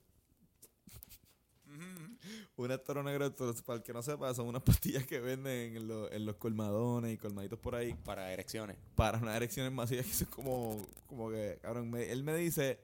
una 2.55 2.77
toro 2.77 3.03
negro, 3.03 3.31
para 3.65 3.77
el 3.77 3.83
que 3.83 3.93
no 3.93 4.01
sepa, 4.01 4.33
son 4.33 4.47
unas 4.47 4.63
pastillas 4.63 5.05
que 5.05 5.19
venden 5.19 5.75
en, 5.77 5.87
los- 5.87 6.11
en 6.11 6.25
los 6.25 6.35
colmadones 6.37 7.13
y 7.13 7.17
colmaditos 7.17 7.59
por 7.59 7.75
ahí 7.75 7.93
Para 7.93 8.31
erecciones. 8.33 8.77
para 8.95 9.17
unas 9.19 9.35
erecciones 9.35 9.71
masivas 9.71 10.05
que 10.05 10.13
son 10.13 10.27
como, 10.27 10.85
como 11.07 11.29
que, 11.29 11.59
cabrón, 11.61 11.89
me- 11.91 12.11
él 12.11 12.23
me 12.23 12.35
dice 12.35 12.79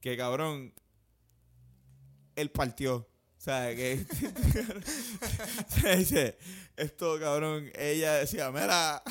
que, 0.00 0.16
cabrón, 0.16 0.72
él 2.36 2.50
partió. 2.50 3.08
O 3.40 3.42
sea, 3.42 3.74
que... 3.74 4.04
o 5.66 5.80
sea, 5.80 5.96
dice, 5.96 6.36
esto, 6.76 7.18
cabrón, 7.18 7.70
ella 7.74 8.16
decía, 8.16 8.50
mira, 8.50 9.02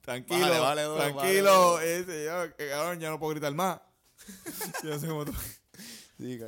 tranquilo, 0.00 0.44
duro, 0.44 0.96
tranquilo. 0.96 1.78
Y 1.84 1.98
dice, 1.98 2.24
yo, 2.24 2.56
que, 2.56 2.68
cabrón, 2.68 2.98
ya 2.98 3.10
no 3.10 3.20
puedo 3.20 3.30
gritar 3.30 3.54
más. 3.54 3.80
Yo 4.82 4.90
no 4.90 4.98
sé 4.98 5.06
cómo 5.06 5.24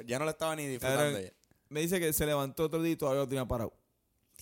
ya 0.05 0.19
no 0.19 0.25
lo 0.25 0.31
estaba 0.33 0.57
ni 0.57 0.67
disfrutando. 0.67 1.13
Cabrón. 1.13 1.33
Me 1.69 1.81
dice 1.81 2.01
que 2.01 2.13
se 2.13 2.27
levantó 2.27 2.65
otro 2.65 2.83
día 2.83 2.95
y 2.95 2.97
todavía 2.97 3.21
lo 3.21 3.29
tenía 3.29 3.47
parado. 3.47 3.73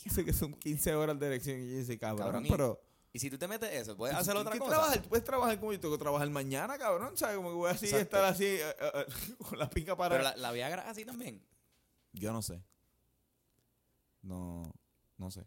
Dice 0.02 0.24
que 0.24 0.32
son 0.32 0.54
15 0.54 0.94
horas 0.94 1.18
de 1.18 1.26
erección. 1.26 1.60
Y 1.60 1.72
yo 1.72 1.78
dice, 1.78 1.98
cabrón, 1.98 2.46
pero... 2.48 2.80
Y 3.12 3.18
si 3.18 3.28
tú 3.28 3.36
te 3.36 3.46
metes 3.46 3.70
eso, 3.72 3.94
puedes 3.94 4.16
¿Qué- 4.16 4.22
hacer 4.22 4.36
otra 4.36 4.56
cosa. 4.58 4.70
trabajar? 4.70 5.02
Puedes 5.02 5.24
trabajar 5.24 5.60
como 5.60 5.72
yo 5.72 5.80
tengo 5.80 5.98
que 5.98 6.02
trabajar 6.02 6.30
mañana, 6.30 6.78
cabrón. 6.78 7.14
¿Sabes? 7.16 7.36
Como 7.36 7.50
que 7.50 7.54
voy 7.56 7.70
así 7.70 7.86
Exacto. 7.86 8.04
estar 8.04 8.24
así 8.24 8.44
eh, 8.44 8.60
eh, 8.80 8.90
eh, 8.94 9.34
con 9.48 9.58
la 9.58 9.68
pinca 9.68 9.96
para. 9.96 10.14
Pero 10.16 10.24
la, 10.24 10.36
la 10.36 10.52
Viagra 10.52 10.88
así 10.88 11.04
también. 11.04 11.42
Yo 12.12 12.32
no 12.32 12.40
sé. 12.40 12.62
No, 14.26 14.62
no 15.18 15.30
sé. 15.30 15.46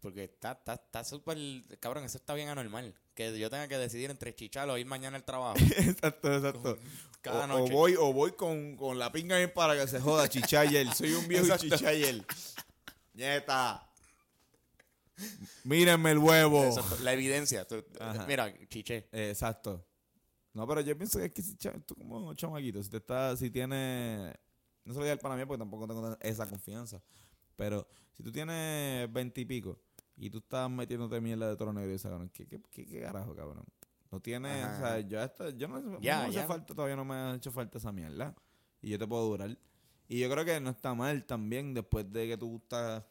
Porque 0.00 0.24
está 0.24 0.52
está 0.52 0.74
está 0.74 1.04
súper. 1.04 1.38
cabrón, 1.80 2.04
eso 2.04 2.18
está 2.18 2.34
bien 2.34 2.48
anormal. 2.48 2.94
Que 3.14 3.38
yo 3.38 3.48
tenga 3.48 3.66
que 3.68 3.78
decidir 3.78 4.10
entre 4.10 4.34
chichar 4.34 4.68
o 4.68 4.76
ir 4.76 4.86
mañana 4.86 5.16
al 5.16 5.24
trabajo. 5.24 5.56
exacto, 5.78 6.34
exacto. 6.34 6.78
Cada 7.22 7.44
o, 7.44 7.46
noche. 7.46 7.72
o 7.72 7.76
voy, 7.76 7.94
o 7.96 8.12
voy 8.12 8.32
con, 8.32 8.76
con 8.76 8.98
la 8.98 9.10
pinga 9.10 9.36
bien 9.38 9.52
para 9.54 9.74
que 9.74 9.86
se 9.88 10.00
joda, 10.00 10.28
chichayer. 10.28 10.92
Soy 10.94 11.12
un 11.14 11.26
viejo 11.26 11.44
Exacto. 11.46 11.64
chichayer. 11.76 12.24
Nieta. 13.14 13.82
Mírenme 15.64 16.10
el 16.10 16.18
huevo. 16.18 16.64
Exacto, 16.64 16.98
La 17.02 17.12
evidencia. 17.12 17.66
tú- 17.66 17.84
mira, 18.28 18.52
chiché. 18.68 19.08
Exacto. 19.12 19.86
No, 20.52 20.66
pero 20.66 20.80
yo 20.80 20.96
pienso 20.96 21.18
que 21.18 21.26
es 21.26 21.32
que 21.32 21.42
si 21.42 21.54
tú 21.56 21.94
como 21.94 22.32
chamaquito, 22.34 22.82
si 22.82 22.88
te 22.90 22.96
está, 22.98 23.36
si 23.36 23.50
tienes, 23.50 24.34
no 24.84 24.92
se 24.92 24.98
lo 24.98 25.04
diga 25.04 25.12
al 25.12 25.18
pana 25.18 25.36
mío 25.36 25.46
porque 25.46 25.58
tampoco 25.58 25.86
tengo 25.86 26.16
esa 26.20 26.46
confianza, 26.46 27.02
pero 27.56 27.86
si 28.12 28.22
tú 28.22 28.30
tienes 28.30 29.12
veintipico 29.12 29.78
y, 30.16 30.30
tú 30.30 30.38
estás 30.38 30.70
metiéndote 30.70 31.20
mierda 31.20 31.48
de 31.48 31.56
toro 31.56 31.72
negro 31.72 31.92
y 31.94 31.98
cabrón, 31.98 32.30
¿qué, 32.32 32.46
qué, 32.46 32.60
qué, 32.70 32.86
qué 32.86 33.00
carajo, 33.00 33.34
cabrón? 33.34 33.64
No 34.10 34.20
tienes, 34.20 34.64
Ajá. 34.64 34.76
o 34.76 34.78
sea, 34.78 35.00
yo, 35.00 35.20
hasta, 35.20 35.50
yo 35.50 35.68
no, 35.68 36.00
Ya, 36.00 36.22
no 36.22 36.28
hace 36.28 36.46
falta, 36.46 36.74
todavía 36.74 36.96
no 36.96 37.04
me 37.04 37.14
ha 37.14 37.34
hecho 37.34 37.50
falta 37.50 37.78
esa 37.78 37.92
mierda 37.92 38.34
y 38.80 38.90
yo 38.90 38.98
te 38.98 39.06
puedo 39.06 39.26
durar. 39.26 39.58
Y 40.08 40.20
yo 40.20 40.30
creo 40.30 40.44
que 40.44 40.60
no 40.60 40.70
está 40.70 40.94
mal 40.94 41.24
también 41.24 41.74
después 41.74 42.10
de 42.12 42.28
que 42.28 42.36
tú 42.38 42.56
estás 42.62 43.02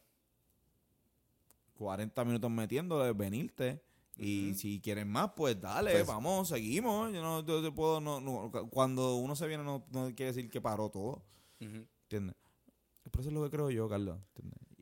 40 1.76 2.24
minutos 2.26 2.50
metiéndole, 2.50 3.12
venirte. 3.14 3.82
Y 4.18 4.54
si 4.54 4.80
quieres 4.80 5.06
más, 5.06 5.32
pues 5.36 5.60
dale, 5.60 5.92
Pues- 5.92 6.08
vamos, 6.08 6.48
seguimos. 6.48 7.12
Yo 7.12 7.22
no 7.22 7.46
yo 7.46 7.62
te 7.62 7.70
puedo, 7.72 8.00
no, 8.00 8.22
no- 8.22 8.50
cuando 8.72 9.16
uno 9.18 9.36
se 9.36 9.46
viene 9.46 9.64
no, 9.66 9.86
no 9.92 10.06
quiere 10.16 10.32
decir 10.32 10.50
que 10.50 10.62
paró 10.62 10.90
todo, 10.90 11.22
Ujú. 11.60 11.86
¿entiendes? 12.04 12.36
Pero 13.12 13.22
eso 13.22 13.30
es 13.30 13.34
lo 13.34 13.44
que 13.44 13.50
creo 13.52 13.70
yo, 13.72 13.88
Carlos. 13.90 14.20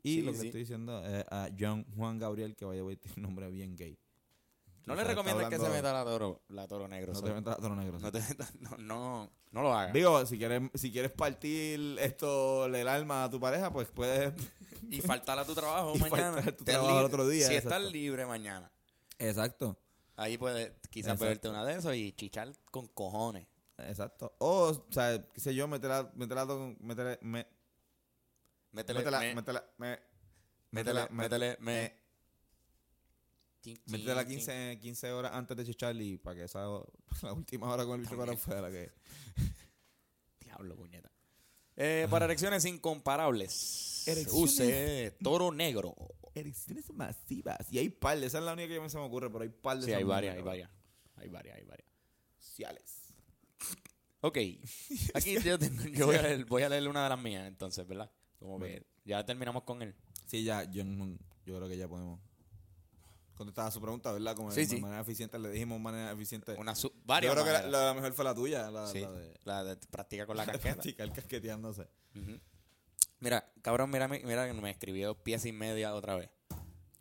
Y 0.02 0.16
Sí, 0.16 0.22
lo 0.22 0.32
que 0.32 0.38
sí. 0.38 0.46
estoy 0.46 0.60
diciendo 0.60 1.04
es 1.04 1.24
a 1.30 1.48
John, 1.58 1.86
Juan 1.96 2.18
Gabriel, 2.18 2.54
que 2.56 2.64
vaya 2.64 2.82
a 2.82 2.84
tiene 2.96 3.14
un 3.16 3.22
nombre 3.22 3.48
bien 3.50 3.76
gay. 3.76 3.98
No 4.86 4.94
le 4.94 5.02
recomiendas 5.04 5.48
que 5.48 5.58
se 5.58 5.68
meta 5.70 5.94
la 5.94 6.04
toro, 6.04 6.42
la 6.48 6.66
toro 6.68 6.86
negro. 6.88 7.14
No 7.14 7.22
te 7.22 7.32
metas 7.32 7.54
a 7.58 7.60
tono 7.62 7.74
negro. 7.74 7.98
no, 7.98 8.12
te 8.12 8.20
metas- 8.20 8.54
no, 8.60 8.76
no, 8.76 9.30
no 9.50 9.62
lo 9.62 9.72
hagas. 9.72 9.94
Digo, 9.94 10.26
si 10.26 10.36
quieres, 10.36 10.60
si 10.74 10.92
quieres 10.92 11.10
partir 11.10 11.96
esto, 12.00 12.66
el 12.66 12.86
alma 12.86 13.24
a 13.24 13.30
tu 13.30 13.40
pareja, 13.40 13.72
pues 13.72 13.88
puedes. 13.88 14.32
Y 14.90 15.00
faltar 15.00 15.38
a 15.38 15.46
tu 15.46 15.54
trabajo 15.54 15.92
Y 15.96 15.98
mañana. 15.98 16.32
faltar 16.34 16.52
a 16.52 16.56
tu 16.56 16.64
trabajo 16.64 17.06
otro 17.06 17.26
día, 17.26 17.46
Si 17.48 17.54
exacto. 17.54 17.76
estás 17.78 17.90
libre 17.92 18.26
mañana. 18.26 18.70
Exacto. 19.18 19.78
Ahí 20.16 20.36
puedes 20.36 20.72
quizás 20.90 21.18
beberte 21.18 21.48
una 21.48 21.64
de 21.64 21.76
esos 21.78 21.94
y 21.96 22.12
chichar 22.12 22.52
con 22.70 22.86
cojones. 22.88 23.46
Exacto. 23.78 24.34
O, 24.38 24.68
o 24.68 24.86
sea, 24.92 25.24
qué 25.32 25.40
sé 25.40 25.54
yo, 25.54 25.66
meterla, 25.66 26.12
meterla, 26.14 26.46
con- 26.46 26.76
meterle, 26.80 27.18
me, 27.22 27.46
Métele, 28.74 28.98
métela, 28.98 29.20
me- 29.20 29.34
métela, 29.34 29.64
me, 29.78 29.98
métele, 30.70 31.08
métele, 31.10 31.56
me- 31.60 32.04
Métela 33.86 34.26
chin, 34.26 34.36
15, 34.36 34.78
15 34.82 35.12
horas 35.12 35.32
antes 35.32 35.56
de 35.56 35.64
chichar 35.64 35.96
y 35.96 36.18
para 36.18 36.36
que 36.36 36.44
esa 36.44 36.66
la 37.22 37.32
última 37.32 37.70
hora 37.72 37.86
con 37.86 37.94
el 37.94 38.02
bicho 38.02 38.16
para 38.16 38.36
fuera 38.36 38.70
que. 38.70 38.92
Diablo, 40.40 40.76
puñeta. 40.76 41.10
Eh, 41.76 42.06
para 42.10 42.26
erecciones 42.26 42.64
incomparables. 42.66 44.04
Erecciones- 44.06 44.34
Use 44.34 45.16
toro 45.22 45.50
negro. 45.50 45.94
erecciones 46.34 46.92
masivas 46.92 47.72
y 47.72 47.78
hay 47.78 47.88
par, 47.88 48.18
esa 48.22 48.38
es 48.38 48.44
la 48.44 48.52
única 48.52 48.68
que 48.74 48.80
me 48.80 48.90
se 48.90 48.98
me 48.98 49.04
ocurre, 49.04 49.30
pero 49.30 49.42
hay 49.44 49.48
par 49.50 49.78
de 49.78 49.86
Sí, 49.86 49.92
hay 49.92 50.04
varias, 50.04 50.36
hay 50.36 50.42
varias. 50.42 50.70
Hay 51.16 51.28
varias, 51.28 51.56
hay 51.56 51.64
varias. 51.64 51.88
Sociales. 52.38 53.14
Ok. 54.20 54.36
Aquí 55.14 55.40
yo, 55.42 55.58
tengo- 55.58 55.84
yo 55.84 56.06
voy, 56.06 56.16
a 56.16 56.22
leer, 56.22 56.44
voy 56.44 56.62
a 56.64 56.68
leer 56.68 56.86
una 56.88 57.04
de 57.04 57.08
las 57.08 57.18
mías, 57.18 57.46
entonces, 57.48 57.86
¿verdad? 57.86 58.10
Como 58.44 58.58
que 58.60 58.84
ya 59.06 59.24
terminamos 59.24 59.62
con 59.62 59.80
él. 59.80 59.94
Sí, 60.26 60.44
ya, 60.44 60.64
yo, 60.70 60.84
yo 61.46 61.56
creo 61.56 61.66
que 61.66 61.78
ya 61.78 61.88
podemos 61.88 62.20
contestar 63.34 63.66
a 63.66 63.70
su 63.70 63.80
pregunta, 63.80 64.12
¿verdad? 64.12 64.36
Como 64.36 64.50
Sí, 64.50 64.60
de 64.60 64.66
sí. 64.66 64.80
manera 64.80 65.00
eficiente, 65.00 65.38
le 65.38 65.48
dijimos 65.50 65.80
manera 65.80 66.12
eficiente. 66.12 66.54
Una 66.58 66.74
su- 66.74 66.88
yo 66.90 66.94
varias 67.06 67.32
creo 67.32 67.44
que 67.46 67.68
la, 67.70 67.94
mejor 67.94 68.12
fue 68.12 68.24
la 68.24 68.34
tuya, 68.34 68.70
la, 68.70 68.86
Sí, 68.86 69.00
la 69.00 69.12
de 69.12 69.34
la 69.44 69.64
de 69.64 69.76
practica 69.88 70.26
con 70.26 70.36
la 70.36 70.44
casqueta. 70.46 70.74
practicar 70.74 71.10
casqueteándose. 71.12 71.88
Mira, 73.20 73.50
cabrón, 73.62 73.90
mira, 73.90 74.06
mira 74.08 74.46
que 74.46 74.52
me 74.52 74.70
escribió 74.70 75.14
pieza 75.14 75.48
y 75.48 75.52
media 75.52 75.94
otra 75.94 76.16
vez. 76.16 76.28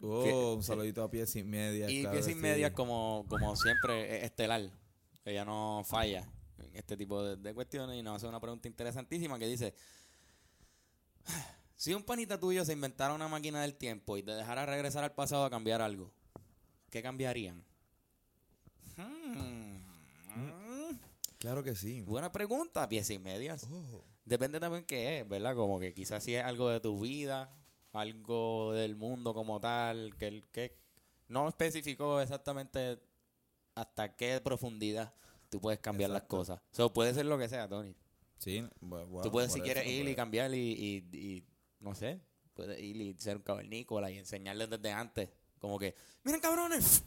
Oh, 0.01 0.55
un 0.55 0.63
saludito 0.63 1.03
a 1.03 1.11
pies 1.11 1.35
y 1.35 1.43
media. 1.43 1.89
Y 1.89 2.01
claro, 2.01 2.15
pieza 2.15 2.31
y 2.31 2.35
media, 2.35 2.73
como, 2.73 3.25
como 3.27 3.55
siempre, 3.57 4.17
es 4.19 4.23
estelar. 4.23 4.61
Ella 5.25 5.43
no 5.45 5.83
falla 5.85 6.25
en 6.57 6.75
este 6.75 6.95
tipo 6.97 7.21
de, 7.23 7.35
de 7.37 7.53
cuestiones 7.53 7.97
y 7.97 8.01
nos 8.03 8.15
hace 8.17 8.27
una 8.27 8.39
pregunta 8.39 8.67
interesantísima 8.67 9.37
que 9.39 9.47
dice: 9.47 9.73
Si 11.75 11.93
un 11.93 12.03
panita 12.03 12.39
tuyo 12.39 12.63
se 12.63 12.71
inventara 12.71 13.13
una 13.13 13.27
máquina 13.27 13.61
del 13.61 13.75
tiempo 13.75 14.15
y 14.15 14.23
te 14.23 14.31
dejara 14.31 14.65
regresar 14.65 15.03
al 15.03 15.13
pasado 15.13 15.43
a 15.43 15.49
cambiar 15.49 15.81
algo, 15.81 16.13
¿qué 16.89 17.01
cambiarían? 17.01 17.63
Hmm. 18.95 19.73
Claro 21.39 21.61
que 21.61 21.75
sí. 21.75 22.01
Buena 22.01 22.31
pregunta, 22.31 22.87
pieza 22.87 23.13
y 23.13 23.19
medias. 23.19 23.67
Oh. 23.69 24.01
Depende 24.23 24.61
también 24.61 24.85
qué 24.85 25.19
es, 25.19 25.27
¿verdad? 25.27 25.55
Como 25.55 25.77
que 25.77 25.93
quizás 25.93 26.23
si 26.23 26.35
es 26.35 26.45
algo 26.45 26.69
de 26.69 26.79
tu 26.79 27.01
vida, 27.01 27.53
algo 27.91 28.71
del 28.71 28.95
mundo 28.95 29.33
como 29.33 29.59
tal, 29.59 30.15
que, 30.17 30.47
que 30.53 30.77
no 31.27 31.49
especificó 31.49 32.21
exactamente 32.21 32.99
hasta 33.75 34.15
qué 34.15 34.39
profundidad 34.39 35.13
tú 35.49 35.59
puedes 35.59 35.79
cambiar 35.81 36.11
Exacto. 36.11 36.37
las 36.37 36.47
cosas. 36.47 36.61
So, 36.71 36.93
puede 36.93 37.13
ser 37.13 37.25
lo 37.25 37.37
que 37.37 37.49
sea, 37.49 37.67
Tony. 37.67 37.93
Sí, 38.43 38.61
bu- 38.81 39.07
bu- 39.07 39.23
tú 39.23 39.31
puedes, 39.31 39.53
si 39.53 39.61
quieres 39.61 39.85
ir 39.87 40.07
y 40.07 40.15
cambiar 40.15 40.53
y, 40.53 40.57
y, 40.57 41.17
y, 41.17 41.47
no 41.79 41.95
sé, 41.95 42.19
puedes 42.53 42.79
ir 42.81 42.97
y 42.97 43.13
ser 43.19 43.37
un 43.37 43.43
cavernícola 43.43 44.11
y 44.11 44.17
enseñarles 44.17 44.69
desde 44.69 44.91
antes. 44.91 45.29
Como 45.59 45.79
que, 45.79 45.95
miren 46.23 46.41
cabrones, 46.41 47.03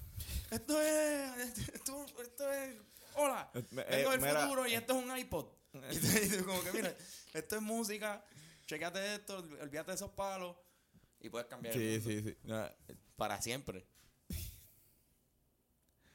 esto 0.50 0.80
es, 0.80 1.58
esto, 1.68 2.06
esto 2.22 2.50
es, 2.52 2.76
hola, 3.16 3.50
Eh, 3.54 3.64
eh, 3.74 4.06
mira, 4.18 4.40
futuro 4.42 4.66
y 4.66 4.74
esto 4.74 4.98
es 4.98 5.04
un 5.04 5.18
iPod. 5.18 5.46
Y 6.40 6.42
como 6.42 6.62
que, 6.64 6.72
mira, 6.72 6.96
esto 7.34 7.56
es 7.56 7.62
música, 7.62 8.24
checate 8.64 9.16
esto, 9.16 9.36
olvídate 9.60 9.90
de 9.90 9.94
esos 9.96 10.10
palos 10.12 10.56
y 11.20 11.28
puedes 11.28 11.48
cambiar 11.48 11.76
el 11.76 12.02
Sí, 12.02 12.08
sí, 12.22 12.22
sí. 12.30 12.36
No, 12.44 12.66
para 13.16 13.42
siempre. 13.42 13.84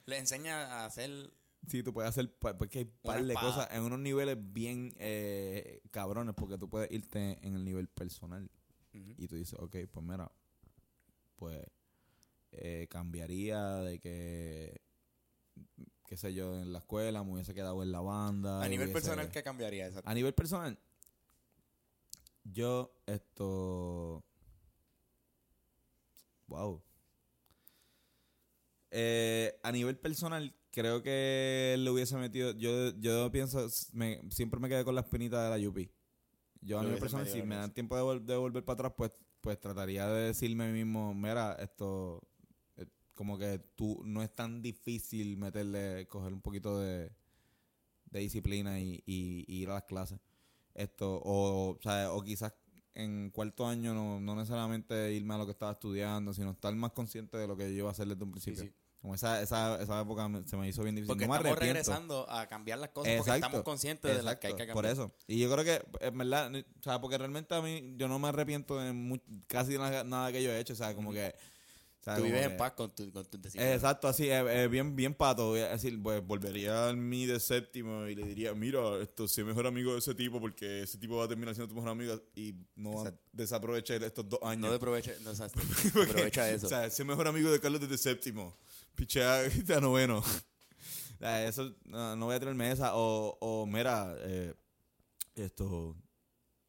Le 0.06 0.18
enseña 0.18 0.82
a 0.82 0.86
hacer 0.86 1.32
Sí, 1.68 1.84
tú 1.84 1.94
puedes 1.94 2.10
hacer, 2.10 2.34
porque 2.40 2.80
hay 2.80 2.86
par 2.86 3.20
Una 3.20 3.28
de 3.28 3.34
cosas 3.36 3.68
en 3.72 3.84
unos 3.84 4.00
niveles 4.00 4.36
bien 4.40 4.94
eh, 4.98 5.82
cabrones, 5.92 6.34
porque 6.36 6.58
tú 6.58 6.68
puedes 6.70 6.92
irte 6.92 7.38
en 7.46 7.56
el 7.56 7.64
nivel 7.64 7.88
personal. 7.88 8.50
Y 8.94 9.28
tú 9.28 9.36
dices, 9.36 9.58
ok, 9.60 9.78
pues 9.90 10.06
mira, 10.06 10.30
pues 11.38 11.64
eh, 12.52 12.88
cambiaría, 12.90 13.76
de 13.78 14.00
que, 14.00 14.82
qué 16.08 16.18
sé 16.18 16.34
yo, 16.34 16.60
en 16.60 16.74
la 16.74 16.80
escuela 16.80 17.24
me 17.24 17.32
hubiese 17.34 17.54
quedado 17.54 17.82
en 17.84 17.92
la 17.92 18.02
banda. 18.02 18.62
A 18.62 18.68
nivel 18.68 18.88
hubiese- 18.90 18.94
personal, 18.94 19.32
¿qué 19.32 19.44
cambiaría? 19.44 19.88
Exacto. 19.88 20.10
A 20.10 20.14
nivel 20.14 20.34
personal, 20.34 20.78
yo 22.44 22.94
esto... 23.06 24.26
Wow. 26.48 26.84
Eh, 28.90 29.58
a 29.64 29.72
nivel 29.72 29.98
personal, 29.98 30.54
creo 30.72 31.02
que 31.04 31.76
le 31.78 31.90
hubiese 31.90 32.16
metido. 32.18 32.52
Yo, 32.58 32.92
yo 33.00 33.32
pienso, 33.32 33.68
me- 33.94 34.22
siempre 34.30 34.60
me 34.60 34.70
quedé 34.70 34.84
con 34.84 34.96
la 34.96 35.02
espinita 35.02 35.44
de 35.44 35.50
la 35.50 35.58
Yupi. 35.58 35.90
Yo 36.62 36.80
a 36.80 36.84
personal, 37.00 37.26
metido 37.26 37.44
si 37.44 37.48
me 37.48 37.56
dan 37.56 37.74
tiempo 37.74 37.96
de, 37.96 38.02
vol- 38.04 38.24
de 38.26 38.36
volver 38.38 38.64
para 38.64 38.76
atrás, 38.76 38.94
pues, 38.98 39.12
pues 39.42 39.60
trataría 39.60 40.08
de 40.08 40.28
decirme 40.28 40.66
a 40.66 40.68
mí 40.68 40.84
mismo: 40.84 41.14
Mira, 41.14 41.54
esto. 41.60 42.22
eh, 42.78 42.86
Como 43.16 43.38
que 43.38 43.60
tú 43.76 44.02
no 44.06 44.22
es 44.24 44.34
tan 44.34 44.62
difícil 44.62 45.38
meterle, 45.38 46.08
coger 46.08 46.34
un 46.34 46.42
poquito 46.42 46.80
de, 46.80 47.12
de 48.12 48.20
disciplina 48.20 48.80
y, 48.80 49.02
y- 49.06 49.46
y 49.48 49.62
ir 49.64 49.70
a 49.70 49.74
las 49.76 49.84
clases. 49.84 50.20
Esto, 50.74 51.16
o, 51.18 51.72
o, 51.78 51.80
sea, 51.82 52.12
o 52.14 52.24
quizás 52.24 52.54
en 52.94 53.30
cuarto 53.32 53.66
año 53.68 53.94
no, 53.94 54.20
no 54.20 54.36
necesariamente 54.36 55.14
irme 55.14 55.34
a 55.34 55.38
lo 55.38 55.46
que 55.46 55.52
estaba 55.54 55.72
estudiando, 55.74 56.34
sino 56.34 56.52
estar 56.52 56.74
más 56.76 56.92
consciente 56.92 57.38
de 57.38 57.48
lo 57.48 57.56
que 57.58 57.64
yo 57.72 57.80
iba 57.80 57.88
a 57.90 57.92
hacer 57.92 58.08
desde 58.08 58.24
un 58.24 58.32
principio. 58.32 58.64
sí. 58.64 58.72
Como 59.02 59.16
esa, 59.16 59.42
esa, 59.42 59.82
esa 59.82 60.02
época 60.02 60.30
se 60.46 60.56
me 60.58 60.68
hizo 60.68 60.84
bien 60.84 60.94
difícil. 60.94 61.08
Porque 61.08 61.26
no 61.26 61.34
estamos 61.34 61.58
arrepiento. 61.58 61.74
regresando 61.90 62.30
a 62.30 62.46
cambiar 62.46 62.78
las 62.78 62.90
cosas 62.92 63.16
porque 63.18 63.32
estamos 63.32 63.64
conscientes 63.64 64.16
de 64.16 64.22
las 64.22 64.36
que 64.36 64.48
hay 64.48 64.54
que 64.54 64.68
cambiar. 64.68 64.76
Por 64.76 64.86
eso. 64.86 65.12
Y 65.28 65.40
yo 65.40 65.52
creo 65.52 65.64
que, 65.66 66.06
en 66.06 66.18
verdad, 66.20 66.52
o 66.56 66.84
sea, 66.84 67.02
porque 67.02 67.18
realmente 67.18 67.56
a 67.56 67.62
mí, 67.62 67.96
yo 67.98 68.08
no 68.08 68.20
me 68.20 68.28
arrepiento 68.28 68.78
de 68.78 68.94
mu- 68.94 69.18
casi 69.48 69.76
nada, 69.78 70.04
nada 70.04 70.32
que 70.32 70.44
yo 70.44 70.52
he 70.52 70.60
hecho. 70.60 70.74
O 70.74 70.76
sea, 70.76 70.94
como 70.94 71.12
que. 71.12 71.34
o 72.00 72.04
sea, 72.04 72.16
Tú 72.16 72.22
vives 72.24 72.46
en 72.46 72.58
paz 72.58 72.74
con, 72.74 72.92
tu, 72.92 73.12
con 73.12 73.26
tus 73.26 73.42
decisiones. 73.42 73.74
Exacto, 73.74 74.08
así, 74.08 74.30
eh, 74.30 74.64
eh, 74.64 74.68
bien, 74.68 74.96
bien 74.96 75.16
pato. 75.16 75.48
Voy 75.50 75.62
a 75.62 75.70
decir, 75.70 76.00
pues 76.00 76.24
volvería 76.24 76.90
a 76.90 76.94
mí 76.94 77.26
de 77.26 77.40
séptimo 77.40 78.06
y 78.06 78.14
le 78.14 78.24
diría, 78.24 78.54
mira, 78.54 78.80
esto, 79.02 79.28
soy 79.28 79.44
mejor 79.46 79.66
amigo 79.66 79.94
de 79.94 79.98
ese 79.98 80.14
tipo 80.14 80.40
porque 80.40 80.84
ese 80.84 81.00
tipo 81.00 81.16
va 81.18 81.26
a 81.26 81.28
terminar 81.28 81.56
siendo 81.56 81.70
tu 81.70 81.74
mejor 81.76 81.90
amigo 81.90 82.22
y 82.36 82.54
no 82.76 82.92
Exacto. 83.00 83.20
desaproveche 83.34 83.96
estos 84.06 84.30
dos 84.30 84.40
años. 84.44 84.70
No 84.70 84.76
aprovecha, 84.76 85.12
no, 85.24 85.32
exacto. 85.32 85.60
Porque, 85.94 86.12
aprovecha 86.12 86.52
eso. 86.52 86.68
O 86.68 86.70
sea, 86.70 87.06
mejor 87.06 87.28
amigo 87.28 87.52
de 87.52 87.60
Carlos 87.60 87.82
desde 87.82 87.98
séptimo. 87.98 88.56
Pichea 88.96 89.42
a 89.76 89.80
noveno. 89.82 90.24
Sea, 91.20 91.46
eso, 91.48 91.76
no, 91.86 92.16
no 92.16 92.26
voy 92.26 92.36
a 92.36 92.40
traerme 92.40 92.72
esa. 92.72 92.96
O, 92.96 93.38
o 93.40 93.66
mira, 93.66 94.16
eh, 94.20 94.54
esto, 95.36 95.96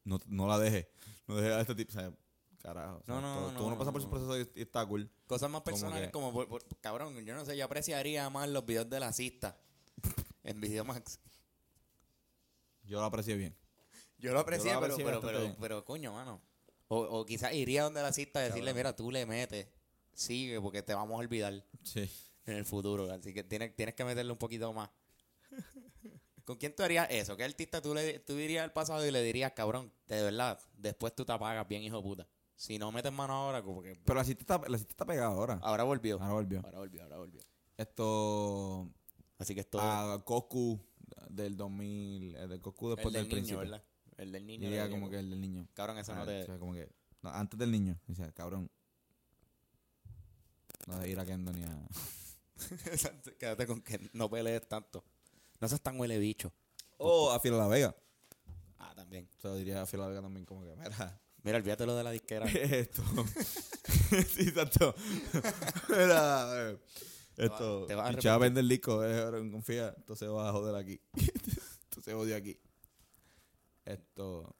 no, 0.03 0.19
no 0.27 0.47
la 0.47 0.59
deje. 0.59 0.89
No 1.27 1.35
deje 1.35 1.53
a 1.53 1.61
este 1.61 1.75
tipo. 1.75 1.91
O 1.91 1.93
sea, 1.93 2.13
carajo. 2.61 2.97
o 2.97 3.03
sea, 3.03 3.15
No, 3.15 3.21
no, 3.21 3.33
todo, 3.35 3.47
no, 3.51 3.57
todo 3.57 3.65
uno 3.67 3.75
no, 3.75 3.79
pasa 3.79 3.91
por 3.91 4.01
su 4.01 4.09
proceso 4.09 4.39
y, 4.39 4.49
y 4.55 4.61
está 4.61 4.85
cool. 4.85 5.09
Cosas 5.27 5.49
más 5.49 5.61
Como 5.61 5.75
personales 5.75 6.05
que- 6.07 6.11
como, 6.11 6.31
por- 6.33 6.47
por- 6.47 6.63
cabrón, 6.81 7.17
yo 7.25 7.33
no 7.35 7.45
sé, 7.45 7.57
yo 7.57 7.65
apreciaría 7.65 8.29
más 8.29 8.47
los 8.49 8.65
videos 8.65 8.89
de 8.89 8.99
la 8.99 9.11
cista 9.11 9.57
en 10.43 10.61
Videomax. 10.61 11.19
Yo 12.83 12.99
lo 12.99 13.05
aprecié 13.05 13.35
bien. 13.35 13.55
Yo 14.17 14.33
lo 14.33 14.39
aprecié, 14.39 14.69
Yo 14.71 14.75
lo 14.75 14.81
pero, 14.81 14.93
aprecié 14.93 15.05
pero, 15.05 15.21
pero, 15.21 15.39
bien. 15.41 15.57
pero, 15.59 15.85
coño, 15.85 16.13
mano. 16.13 16.41
O, 16.89 16.99
o 16.99 17.25
quizás 17.25 17.53
iría 17.53 17.83
donde 17.83 18.01
la 18.01 18.13
cista 18.13 18.39
a 18.39 18.43
decirle, 18.43 18.73
mira, 18.73 18.95
tú 18.95 19.09
le 19.11 19.25
metes, 19.25 19.67
sigue, 20.13 20.59
porque 20.61 20.81
te 20.83 20.93
vamos 20.93 21.15
a 21.15 21.19
olvidar 21.19 21.65
Sí. 21.83 22.09
en 22.45 22.57
el 22.57 22.65
futuro. 22.65 23.11
Así 23.11 23.33
que 23.33 23.43
tienes, 23.43 23.75
tienes 23.75 23.95
que 23.95 24.03
meterle 24.05 24.31
un 24.31 24.37
poquito 24.37 24.71
más. 24.73 24.89
¿Con 26.45 26.57
quién 26.57 26.75
tú 26.75 26.83
harías 26.83 27.07
eso? 27.09 27.37
¿Qué 27.37 27.43
artista 27.45 27.81
tú, 27.81 27.93
le, 27.93 28.19
tú 28.19 28.33
irías 28.33 28.63
al 28.65 28.73
pasado 28.73 29.05
y 29.07 29.11
le 29.11 29.21
dirías, 29.23 29.53
cabrón, 29.53 29.93
de 30.07 30.21
verdad, 30.23 30.59
después 30.77 31.15
tú 31.15 31.23
te 31.23 31.31
apagas 31.31 31.65
bien, 31.67 31.83
hijo 31.83 31.97
de 31.97 32.03
puta? 32.03 32.27
Si 32.55 32.77
no 32.77 32.91
metes 32.91 33.11
mano 33.13 33.33
ahora, 33.33 33.63
como 33.63 33.81
que 33.81 33.95
Pero 34.03 34.15
la 34.15 34.23
cita 34.25 34.41
está, 34.41 34.69
la 34.69 34.77
cita 34.77 34.91
está 34.91 35.05
pegada 35.05 35.27
ahora. 35.31 35.59
ahora 35.63 35.83
volvió. 35.83 36.15
Ahora 36.21 36.33
volvió. 36.33 36.61
Ahora 36.65 36.79
volvió, 36.79 37.03
ahora 37.03 37.17
volvió. 37.17 37.41
Esto. 37.77 38.89
Así 39.39 39.53
que 39.55 39.61
esto 39.61 39.79
A 39.81 40.23
Coscu 40.23 40.79
del 41.29 41.55
2000. 41.57 42.35
El 42.35 42.49
de 42.49 42.59
Coscu 42.59 42.89
el 42.89 42.95
después 42.97 43.13
del 43.13 43.23
del, 43.23 43.29
niño, 43.29 43.35
principio. 43.35 43.59
¿verdad? 43.59 43.83
El 44.17 44.31
del 44.31 44.45
niño. 44.45 44.67
Diría 44.69 44.89
como 44.89 45.09
que 45.09 45.19
el 45.19 45.29
del 45.29 45.41
niño. 45.41 45.67
Cabrón, 45.73 45.97
eso 45.97 46.11
Ah, 46.11 46.15
no 46.17 46.21
o 46.23 46.25
te... 46.25 46.45
sea, 46.45 46.59
como 46.59 46.73
que, 46.73 46.89
no, 47.21 47.29
antes 47.29 47.57
del 47.57 47.71
niño. 47.71 47.97
Dice, 48.07 48.31
cabrón. 48.33 48.69
No 50.87 50.99
de 50.99 51.09
ir 51.09 51.19
a 51.19 51.25
Kendo 51.25 51.51
ni 51.53 51.63
a. 51.63 51.87
Quédate 53.39 53.67
con 53.67 53.81
que 53.81 53.99
no 54.13 54.29
pelees 54.29 54.67
tanto. 54.67 55.03
No 55.59 55.67
seas 55.67 55.81
tan 55.81 55.99
huele 55.99 56.17
bicho. 56.19 56.51
O 56.97 57.31
a 57.31 57.39
Fiel 57.39 57.57
la 57.57 57.67
Vega. 57.67 57.95
Ah, 58.77 58.93
también. 58.95 59.29
O 59.37 59.41
sea, 59.41 59.53
diría 59.55 59.81
a 59.81 59.85
Fiel 59.85 60.01
la 60.01 60.07
Vega 60.07 60.21
también, 60.21 60.45
como 60.45 60.63
que, 60.63 60.75
mira. 60.75 61.19
Mira, 61.43 61.57
olvídate 61.57 61.85
lo 61.85 61.93
de 61.97 62.03
la 62.05 62.11
disquera. 62.11 62.45
Esto. 62.53 63.03
sí, 64.33 64.47
exacto. 64.47 64.95
Mira. 65.89 66.71
eh, 66.71 66.77
Esto. 67.35 67.85
te 67.85 67.95
vas 67.95 68.25
a 68.25 68.37
vender 68.37 68.61
el 68.61 68.69
disco, 68.69 69.03
eh, 69.03 69.51
confía. 69.51 69.93
Entonces 69.97 70.29
va 70.29 70.47
a 70.47 70.51
joder 70.53 70.73
aquí. 70.75 71.01
Entonces 71.83 72.13
odio 72.13 72.37
aquí. 72.37 72.57
Esto. 73.83 74.55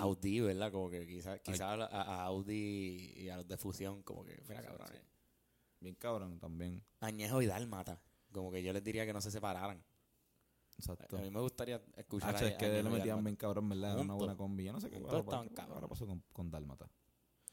Audi, 0.00 0.40
¿verdad? 0.40 0.72
Como 0.72 0.90
que 0.90 1.06
quizás 1.06 1.40
quizá 1.40 1.72
a, 1.72 1.84
a 1.84 2.24
Audi 2.24 3.12
y 3.16 3.28
a 3.28 3.36
los 3.38 3.48
de 3.48 3.56
fusión, 3.56 4.02
como 4.02 4.24
que, 4.24 4.42
mira, 4.48 4.62
cabrones. 4.62 5.02
Bien 5.80 5.94
cabrón 5.96 6.38
también. 6.38 6.82
Añejo 7.00 7.42
y 7.42 7.46
Dálmata. 7.46 8.00
Como 8.32 8.50
que 8.50 8.62
yo 8.62 8.72
les 8.72 8.82
diría 8.82 9.04
que 9.06 9.12
no 9.12 9.20
se 9.20 9.30
separaran. 9.30 9.84
Exacto. 10.78 11.18
A 11.18 11.20
mí 11.20 11.30
me 11.30 11.40
gustaría 11.40 11.80
escuchar 11.96 12.34
Hacho, 12.34 12.46
a 12.46 12.48
es 12.48 12.54
que 12.56 12.82
le 12.82 12.90
metían 12.90 13.22
bien 13.22 13.36
cabrón, 13.36 13.68
¿verdad? 13.68 13.92
Era 13.92 14.00
Una 14.00 14.14
buena 14.14 14.36
combi. 14.36 14.64
Yo 14.64 14.72
no 14.72 14.80
sé 14.80 14.90
qué 14.90 14.96
ahora, 14.96 15.18
estaban 15.18 15.48
qué 15.48 15.60
ahora 15.60 15.86
pasó 15.86 16.06
con, 16.06 16.22
con 16.32 16.50
Dálmata. 16.50 16.88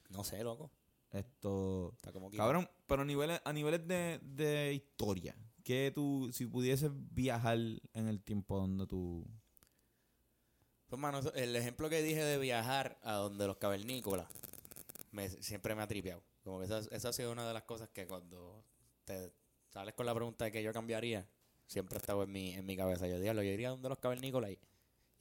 No 0.09 0.23
sé, 0.23 0.43
loco. 0.43 0.71
Esto. 1.11 1.91
Está 1.95 2.11
como. 2.11 2.31
Cabrón, 2.31 2.69
pero 2.87 3.01
a 3.01 3.05
niveles, 3.05 3.41
a 3.43 3.53
niveles 3.53 3.87
de, 3.87 4.19
de 4.23 4.73
historia, 4.73 5.35
que 5.63 5.91
tú, 5.93 6.29
si 6.31 6.47
pudieses 6.47 6.91
viajar 6.93 7.57
en 7.57 8.07
el 8.07 8.21
tiempo 8.21 8.57
donde 8.57 8.87
tú. 8.87 9.27
Pues, 10.91 10.99
mano, 10.99 11.21
el 11.35 11.55
ejemplo 11.55 11.89
que 11.89 12.01
dije 12.01 12.21
de 12.21 12.37
viajar 12.37 12.99
a 13.03 13.13
donde 13.13 13.47
los 13.47 13.55
cavernícolas 13.55 14.27
me, 15.11 15.29
siempre 15.29 15.73
me 15.73 15.83
ha 15.83 15.87
tripeado. 15.87 16.21
Como 16.43 16.59
que 16.59 16.65
esa, 16.65 16.79
esa 16.79 17.07
ha 17.07 17.13
sido 17.13 17.31
una 17.31 17.47
de 17.47 17.53
las 17.53 17.63
cosas 17.63 17.87
que 17.87 18.05
cuando 18.05 18.61
te 19.05 19.31
sales 19.69 19.93
con 19.93 20.05
la 20.05 20.13
pregunta 20.13 20.43
de 20.43 20.51
que 20.51 20.61
yo 20.61 20.73
cambiaría, 20.73 21.25
siempre 21.65 21.95
ha 21.95 22.01
estado 22.01 22.23
en 22.23 22.33
mi, 22.33 22.55
en 22.55 22.65
mi 22.65 22.75
cabeza. 22.75 23.07
Yo 23.07 23.15
diría, 23.15 23.31
yo 23.31 23.41
iría 23.41 23.69
donde 23.69 23.87
los 23.87 23.99
cavernícolas 23.99 24.51
y, 24.51 24.59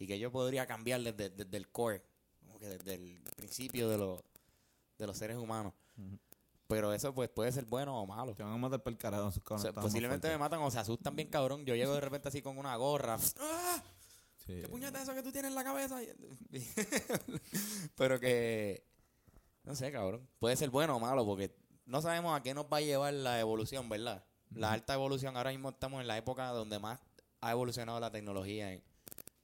y 0.00 0.08
que 0.08 0.18
yo 0.18 0.32
podría 0.32 0.66
cambiar 0.66 1.02
desde, 1.02 1.30
desde 1.30 1.56
el 1.56 1.68
core, 1.68 2.02
como 2.40 2.58
que 2.58 2.66
desde 2.66 2.94
el 2.94 3.22
principio 3.36 3.88
de, 3.88 3.98
los 3.98 4.20
de 4.98 5.06
los 5.06 5.16
seres 5.16 5.36
humanos. 5.36 5.72
Pero 6.66 6.92
eso 6.92 7.14
pues 7.14 7.28
puede 7.28 7.52
ser 7.52 7.66
bueno 7.66 7.96
o 7.96 8.06
malo. 8.06 8.34
Te 8.34 8.42
van 8.42 8.54
a 8.54 8.56
matar 8.56 8.82
para 8.82 8.92
el 8.92 8.98
carajo. 8.98 9.30
O 9.50 9.58
sea, 9.58 9.72
posiblemente 9.72 10.28
me 10.30 10.36
matan 10.36 10.60
o 10.62 10.70
se 10.72 10.80
asustan 10.80 11.14
bien 11.14 11.28
cabrón. 11.28 11.64
Yo 11.64 11.76
llego 11.76 11.94
de 11.94 12.00
repente 12.00 12.26
así 12.26 12.42
con 12.42 12.58
una 12.58 12.74
gorra. 12.74 13.16
¡Ah! 13.38 13.84
Sí. 14.50 14.62
¿Qué 14.62 14.68
puñeta 14.68 14.98
es 14.98 15.04
eso 15.04 15.14
que 15.14 15.22
tú 15.22 15.32
tienes 15.32 15.50
en 15.50 15.54
la 15.54 15.64
cabeza? 15.64 16.00
Pero 17.96 18.18
que. 18.18 18.84
No 19.64 19.74
sé, 19.74 19.92
cabrón. 19.92 20.28
Puede 20.38 20.56
ser 20.56 20.70
bueno 20.70 20.96
o 20.96 21.00
malo 21.00 21.24
porque 21.24 21.54
no 21.86 22.02
sabemos 22.02 22.38
a 22.38 22.42
qué 22.42 22.54
nos 22.54 22.66
va 22.66 22.78
a 22.78 22.80
llevar 22.80 23.12
la 23.14 23.38
evolución, 23.40 23.88
¿verdad? 23.88 24.24
La 24.50 24.72
alta 24.72 24.94
evolución. 24.94 25.36
Ahora 25.36 25.50
mismo 25.50 25.70
estamos 25.70 26.00
en 26.00 26.08
la 26.08 26.16
época 26.16 26.48
donde 26.48 26.78
más 26.78 26.98
ha 27.40 27.52
evolucionado 27.52 28.00
la 28.00 28.10
tecnología 28.10 28.72
en, 28.72 28.82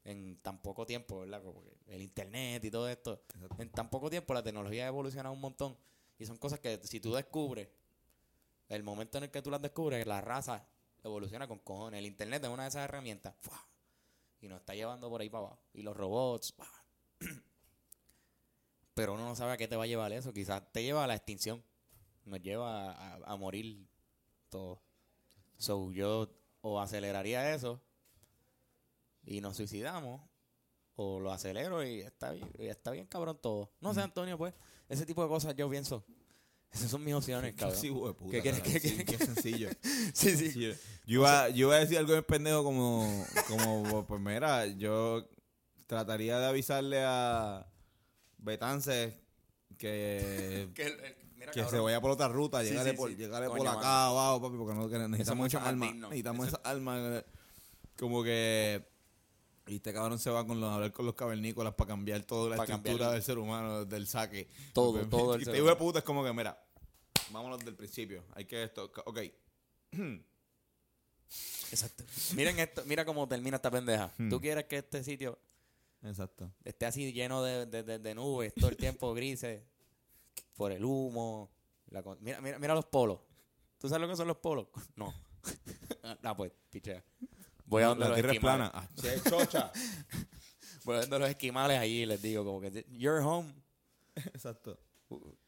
en 0.05 0.37
tan 0.43 0.61
poco 0.61 0.87
tiempo, 0.87 1.21
¿verdad? 1.21 1.43
El 1.87 2.03
internet 2.03 2.65
y 2.65 2.71
todo 2.71 2.89
esto. 2.89 3.23
En 3.59 3.71
tan 3.71 3.91
poco 3.91 4.11
tiempo 4.11 4.35
la 4.35 4.43
tecnología 4.43 4.85
ha 4.85 4.89
evolucionado 4.89 5.35
un 5.35 5.41
montón. 5.41 5.77
Y 6.19 6.27
son 6.27 6.39
cosas 6.39 6.61
que 6.61 6.81
si 6.83 6.99
tú 6.99 7.15
descubres, 7.15 7.69
el 8.69 8.83
momento 8.83 9.19
en 9.19 9.25
el 9.25 9.31
que 9.31 9.43
tú 9.43 9.51
las 9.51 9.63
descubres, 9.63 10.07
la 10.07 10.21
raza 10.21 10.67
evoluciona 11.05 11.47
con 11.47 11.59
cojones. 11.61 11.99
El 11.99 12.07
internet 12.07 12.43
es 12.45 12.51
una 12.51 12.65
de 12.65 12.69
esas 12.71 12.85
herramientas. 12.85 13.35
¡fua! 13.41 13.65
Y 14.41 14.49
nos 14.49 14.61
está 14.61 14.75
llevando 14.75 15.09
por 15.09 15.21
ahí 15.21 15.29
para 15.31 15.47
abajo. 15.47 15.61
Y 15.73 15.83
los 15.83 15.97
robots. 15.97 16.55
Pero 18.95 19.15
uno 19.15 19.27
no 19.29 19.37
sabe 19.37 19.53
a 19.53 19.57
qué 19.57 19.69
te 19.69 19.77
va 19.77 19.85
a 19.85 19.89
llevar 19.89 20.13
eso. 20.13 20.33
Quizás 20.33 20.63
te 20.73 20.83
lleva 20.83 21.05
a 21.05 21.07
la 21.07 21.15
extinción. 21.15 21.63
Nos 22.25 22.41
lleva 22.43 22.91
a, 22.93 23.15
a- 23.17 23.33
a 23.33 23.37
morir 23.37 23.87
todo. 24.49 24.81
So, 25.59 25.93
yo 25.93 26.29
o 26.63 26.81
aceleraría 26.81 27.55
eso 27.55 27.81
y 29.25 29.41
nos 29.41 29.57
suicidamos. 29.57 30.21
O 30.99 31.21
lo 31.21 31.31
acelero 31.31 31.85
y 31.85 32.01
está 32.01 32.31
bien, 32.33 32.51
está 32.59 32.91
bien 32.91 33.07
cabrón 33.07 33.39
todo. 33.43 33.71
No 33.81 33.93
sé, 33.93 34.01
Antonio, 34.01 34.39
pues. 34.39 34.55
Ese 34.89 35.05
tipo 35.05 35.23
de 35.23 35.29
cosas 35.29 35.55
yo 35.55 35.69
pienso. 35.69 36.05
Esas 36.73 36.91
son 36.91 37.03
mis 37.05 37.15
opciones, 37.15 37.55
cabrón. 37.55 37.79
Sí, 37.81 37.89
de 37.89 37.95
puta, 38.13 38.31
¿Qué 38.31 38.43
quieres 38.43 38.61
que- 38.61 38.81
Sí, 38.81 39.05
qué 39.05 39.19
sencillo. 39.19 39.71
Sí, 40.15 40.37
sí. 40.37 40.53
Yo, 40.61 40.73
iba, 41.07 41.49
yo 41.51 41.69
iba 41.69 41.77
a 41.77 41.79
decir 41.81 41.97
algo 41.99 42.13
bien 42.13 42.25
pendejo 42.25 42.63
como, 42.65 43.27
como, 43.49 44.07
pues 44.07 44.21
mira, 44.21 44.67
yo 44.67 45.27
trataría 45.87 46.39
de 46.39 46.47
avisarle 46.47 47.03
a 47.05 47.67
Betance 48.39 49.19
que, 49.79 50.69
Que 50.75 50.87
el- 50.87 51.01
el- 51.01 51.17
mira, 51.37 51.53
que 51.53 51.65
se 51.65 51.79
vaya 51.79 52.01
por 52.01 52.11
otra 52.11 52.29
ruta, 52.29 52.63
Sí, 52.63 52.69
llegale 52.71 52.91
sí, 52.91 52.97
por, 52.97 53.11
sí. 53.11 53.17
llegale 53.17 53.47
por 53.49 53.61
acá 53.61 53.75
mano. 53.77 53.87
abajo, 53.89 54.43
papi, 54.43 54.57
porque 54.59 54.75
no, 54.99 55.09
necesitamos 55.09 55.55
alma, 55.55 55.87
digno. 55.87 56.09
necesitamos 56.09 56.49
Eso- 56.49 56.59
esa 56.61 56.71
alma. 56.71 57.23
Como 57.99 58.23
que, 58.23 58.85
y 59.67 59.77
este 59.77 59.93
cabrón 59.93 60.19
se 60.19 60.31
va 60.31 60.47
con 60.47 60.61
los, 60.61 60.71
a 60.71 60.75
hablar 60.77 60.93
con 60.93 61.07
los 61.07 61.15
cavernícolas 61.15 61.75
para 61.75 61.89
cambiar 61.89 62.23
toda 62.25 62.51
la 62.51 62.57
Pa' 62.57 62.65
estructura 62.65 63.11
del 63.13 63.23
ser 63.23 63.39
humano, 63.39 63.85
del 63.85 64.07
saque. 64.07 64.49
Todo, 64.73 64.93
Porque- 64.93 65.07
todo 65.09 65.35
el 65.37 65.43
Y 65.43 65.45
te 65.45 65.53
digo 65.53 65.67
de 65.69 65.77
puta, 65.77 65.99
es 66.01 66.05
como 66.05 66.23
que, 66.25 66.33
mira, 66.33 66.63
vámonos 67.31 67.65
del 67.65 67.75
principio. 67.75 68.25
Hay 68.35 68.45
que 68.45 68.63
esto. 68.63 68.91
Ok. 69.07 69.19
Exacto. 71.73 72.05
Miren 72.37 72.59
esto, 72.61 72.83
mira 72.87 73.05
cómo 73.05 73.27
termina 73.27 73.57
esta 73.57 73.71
pendeja. 73.71 74.13
Hmm. 74.19 74.31
Tú 74.31 74.41
quieres 74.41 74.65
que 74.67 74.79
este 74.79 75.03
sitio 75.03 75.39
Exacto. 76.03 76.51
esté 76.65 76.87
así 76.87 77.13
lleno 77.13 77.43
de, 77.43 77.67
de- 77.67 77.83
de- 77.83 77.99
de 77.99 78.15
nubes 78.15 78.55
todo 78.55 78.69
el 78.71 78.77
tiempo 78.77 79.13
grises 79.15 79.63
por 80.57 80.71
el 80.73 80.85
humo. 80.85 81.51
la 81.89 82.03
mira, 82.21 82.41
mira, 82.41 82.59
mira 82.61 82.75
los 82.75 82.87
polos. 82.87 83.19
¿Tú 83.79 83.89
sabes 83.89 84.03
lo 84.03 84.09
que 84.09 84.17
son 84.17 84.29
los 84.29 84.37
polos? 84.39 84.69
No. 84.97 85.13
ah, 86.23 86.37
pues, 86.37 86.53
pichea. 86.71 87.05
Voy 87.67 87.83
a 87.83 87.87
donde 87.87 88.05
la 88.05 88.09
los 88.11 88.17
tierra 88.17 88.31
es 88.33 88.37
esquimales. 88.37 88.71
plana. 88.71 88.89
Ah, 88.89 89.31
chocha. 89.31 89.73
Voy 90.85 90.97
a 90.97 91.01
donde 91.01 91.19
los 91.19 91.29
esquimales 91.31 91.79
allí 91.79 92.03
y 92.03 92.07
les 92.07 92.23
digo 92.23 92.45
como 92.45 92.61
que 92.61 92.85
you're 92.91 93.21
home. 93.25 93.53
Exacto. 94.15 94.79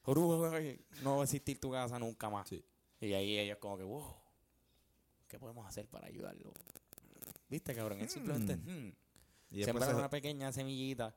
Uruguay, 0.05 0.81
No 1.03 1.17
va 1.17 1.23
a 1.23 1.25
existir 1.25 1.61
tu 1.61 1.71
casa 1.71 1.99
nunca 1.99 2.29
más. 2.31 2.49
Sí. 2.49 2.65
Y 3.01 3.13
ahí 3.13 3.39
ellos 3.39 3.59
como 3.59 3.77
que, 3.79 3.85
wow, 3.85 4.17
¿qué 5.29 5.39
podemos 5.39 5.67
hacer 5.67 5.87
para 5.87 6.07
ayudarlo? 6.09 6.53
¿Viste, 7.49 7.75
cabrón? 7.75 8.01
Es 8.01 8.13
simplemente 8.13 8.57
Mm. 8.57 8.61
hmm, 8.61 8.87
Y, 9.51 9.57
después 9.59 9.65
sembrar 9.67 9.91
se- 9.91 9.97
una 9.97 10.11
pequeña 10.11 10.53
semillita. 10.53 11.15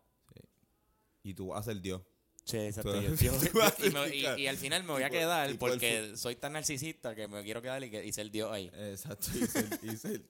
y 1.24 1.34
tú 1.34 1.48
vas 1.48 1.62
a 1.68 1.72
ser 1.72 1.82
Dios. 1.82 2.02
Sí, 2.46 2.58
exacto. 2.58 2.94
Tú- 2.94 3.02
Yo- 3.02 3.16
yo- 3.16 3.50
tú 3.52 3.58
vas 3.60 3.80
a 3.80 3.86
y, 3.86 3.90
me- 3.90 4.00
y- 4.00 4.04
explicar. 4.04 4.40
y 4.40 4.48
al 4.48 4.58
final 4.58 4.84
me 4.84 4.92
voy 4.94 5.04
a 5.04 5.08
Y 5.08 5.10
por- 5.10 5.18
quedar 5.20 5.50
por 5.58 5.70
porque 5.72 6.16
soy 6.18 6.36
tan 6.36 6.54
narcisista 6.54 7.14
que 7.16 7.28
me 7.28 7.44
quiero 7.44 7.62
quedar 7.62 7.84
y, 7.84 7.90
que, 7.92 8.06
y 8.06 8.12
ser 8.14 8.30
Dios 8.32 8.52
ahí. 8.52 8.70
Exacto. 8.74 9.28
Y 9.36 9.46
ser, 9.48 9.80
y 9.84 9.98
ser- 9.98 10.24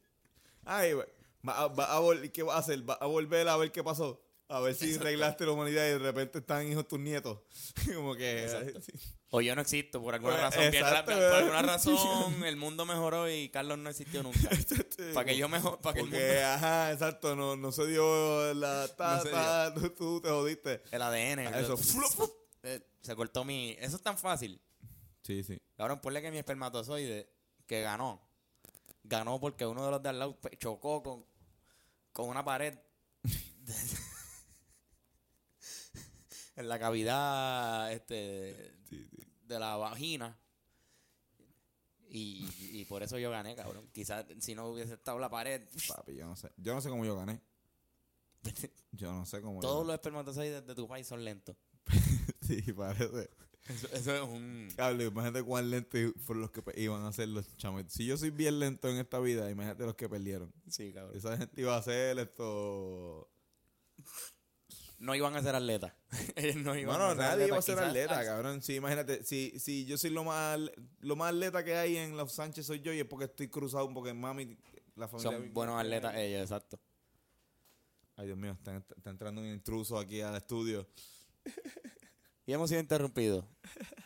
Ay, 0.65 0.93
va, 0.93 1.05
a- 1.45 1.67
va 1.67 1.85
a 1.95 1.99
vol- 2.01 2.31
¿qué 2.31 2.43
va 2.43 2.55
a 2.55 2.59
hacer? 2.59 2.87
Va 2.89 2.93
a 2.95 3.05
volver 3.05 3.47
a 3.47 3.57
ver 3.57 3.71
qué 3.71 3.83
pasó. 3.83 4.21
A 4.47 4.59
ver 4.59 4.75
si 4.75 4.95
arreglaste 4.95 5.45
la 5.45 5.53
humanidad 5.53 5.85
y 5.87 5.91
de 5.91 5.99
repente 5.99 6.39
están 6.39 6.69
hijos 6.69 6.85
tus 6.85 6.99
nietos. 6.99 7.39
Como 7.95 8.15
que. 8.15 8.43
Exacto. 8.43 8.81
sí. 8.81 8.91
O 9.29 9.39
yo 9.39 9.55
no 9.55 9.61
existo 9.61 10.01
por 10.01 10.13
alguna 10.13 10.33
Pues, 10.33 10.43
razón. 10.43 10.63
exacto, 10.65 11.11
por 11.13 11.23
alguna 11.23 11.61
razón 11.61 12.43
el 12.43 12.57
mundo 12.57 12.85
mejoró 12.85 13.29
y 13.31 13.47
Carlos 13.47 13.77
no 13.77 13.89
existió 13.89 14.21
nunca. 14.23 14.49
para 15.13 15.25
que 15.25 15.37
yo 15.37 15.47
mejor, 15.47 15.79
para 15.79 15.93
que 15.93 16.01
el, 16.01 16.09
Porque, 16.09 16.25
mundo- 16.25 16.45
ajá, 16.47 16.91
exacto, 16.91 17.33
no, 17.37 17.55
no 17.55 17.71
se 17.71 17.87
dio 17.87 18.53
la 18.55 18.89
ta, 18.89 19.23
No 19.73 19.81
tú, 19.81 19.89
tú 19.91 20.21
te 20.21 20.27
jodiste. 20.29 20.81
el 20.91 21.01
ADN. 21.01 21.47
Ah, 21.47 21.59
Eso, 21.61 21.75
eh, 22.63 22.81
se 23.01 23.15
cortó 23.15 23.45
mi... 23.45 23.71
Eso 23.79 23.95
es 23.95 24.01
tan 24.03 24.17
fácil. 24.17 24.61
Sí, 25.23 25.43
sí. 25.43 25.61
Cabrón, 25.77 26.01
ponle 26.01 26.21
que 26.21 26.29
mi 26.29 26.39
espermatozoide, 26.39 27.31
que 27.65 27.81
ganó, 27.83 28.21
ganó 29.03 29.39
porque 29.39 29.65
uno 29.65 29.85
de 29.85 29.91
los 29.91 30.03
de 30.03 30.09
al 30.09 30.19
lado 30.19 30.37
chocó 30.59 31.01
con, 31.03 31.25
con 32.13 32.29
una 32.29 32.43
pared 32.43 32.77
en 36.55 36.67
la 36.67 36.79
cavidad 36.79 37.91
este, 37.91 38.75
Sí, 38.89 39.07
sí. 39.09 39.17
de 39.43 39.59
la 39.59 39.75
vagina. 39.77 40.37
Y, 42.09 42.45
y 42.59 42.85
por 42.85 43.03
eso 43.03 43.17
yo 43.17 43.31
gané, 43.31 43.55
cabrón. 43.55 43.89
Quizás 43.93 44.25
si 44.39 44.53
no 44.53 44.67
hubiese 44.67 44.95
estado 44.95 45.17
la 45.17 45.29
pared, 45.29 45.65
Papi, 45.87 46.15
yo 46.15 46.27
no 46.27 46.35
sé. 46.35 46.51
Yo 46.57 46.73
no 46.73 46.81
sé 46.81 46.89
cómo 46.89 47.05
yo 47.05 47.15
gané. 47.15 47.41
Yo 48.91 49.13
no 49.13 49.25
sé 49.25 49.41
cómo 49.41 49.61
todos 49.61 49.83
yo 49.83 49.85
los 49.85 49.93
espermatozoides 49.93 50.65
de 50.65 50.75
tu 50.75 50.87
país 50.87 51.07
son 51.07 51.23
lentos. 51.23 51.55
Sí, 52.41 52.61
parece. 52.73 53.29
Eso, 53.67 53.87
eso 53.93 54.15
es 54.15 54.21
un... 54.21 54.69
Cable, 54.75 55.05
imagínate 55.05 55.43
cuán 55.43 55.69
lentos 55.69 55.99
fueron 56.25 56.41
los 56.41 56.51
que 56.51 56.61
iban 56.81 57.03
a 57.05 57.13
ser 57.13 57.29
los 57.29 57.55
chamitos. 57.57 57.93
Si 57.93 58.05
yo 58.05 58.17
soy 58.17 58.31
bien 58.31 58.59
lento 58.59 58.89
en 58.89 58.97
esta 58.97 59.19
vida, 59.19 59.49
imagínate 59.49 59.85
los 59.85 59.95
que 59.95 60.09
perdieron. 60.09 60.51
Sí, 60.67 60.91
cabrón. 60.91 61.15
Esa 61.15 61.37
gente 61.37 61.61
iba 61.61 61.75
a 61.75 61.79
hacer 61.79 62.17
esto. 62.19 63.29
No 64.97 65.15
iban 65.15 65.35
a 65.35 65.41
ser 65.41 65.55
atletas. 65.55 65.93
No 66.63 66.75
iban 66.75 66.85
Bueno, 66.97 67.05
a 67.05 67.09
ser 67.09 67.17
nadie 67.17 67.47
iba 67.47 67.55
a 67.55 67.59
atletas. 67.59 67.65
ser 67.65 67.75
Quizás- 67.75 67.87
atleta, 67.89 68.19
ah, 68.19 68.25
cabrón. 68.25 68.61
Sí, 68.61 68.75
imagínate, 68.75 69.23
si, 69.23 69.53
si 69.59 69.85
yo 69.85 69.97
soy 69.97 70.09
lo 70.09 70.23
más 70.23 70.59
lo 70.99 71.15
más 71.15 71.31
atleta 71.31 71.63
que 71.63 71.75
hay 71.75 71.97
en 71.97 72.17
los 72.17 72.33
Sánchez 72.33 72.65
soy 72.65 72.81
yo 72.81 72.91
y 72.93 72.99
es 72.99 73.05
porque 73.05 73.25
estoy 73.25 73.47
cruzado 73.47 73.91
porque 73.93 74.13
mami, 74.13 74.57
la 74.95 75.07
familia... 75.07 75.37
Son 75.37 75.53
buenos 75.53 75.79
atletas 75.79 76.15
ellos, 76.17 76.41
exacto. 76.41 76.79
Ay, 78.15 78.25
Dios 78.27 78.37
mío, 78.37 78.51
está, 78.51 78.75
está 78.77 79.09
entrando 79.09 79.41
un 79.41 79.47
intruso 79.47 79.97
aquí 79.97 80.21
al 80.21 80.35
estudio. 80.35 80.87
Y 82.45 82.53
hemos 82.53 82.69
sido 82.69 82.81
interrumpidos. 82.81 83.45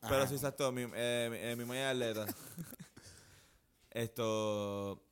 Pero 0.00 0.16
Ajá. 0.18 0.28
sí, 0.28 0.34
exacto, 0.34 0.70
mi, 0.72 0.82
eh, 0.94 1.28
mi, 1.30 1.36
eh, 1.38 1.56
mi 1.56 1.64
maya 1.64 1.90
es 1.90 1.96
atleta. 1.96 2.26
Esto... 3.90 5.02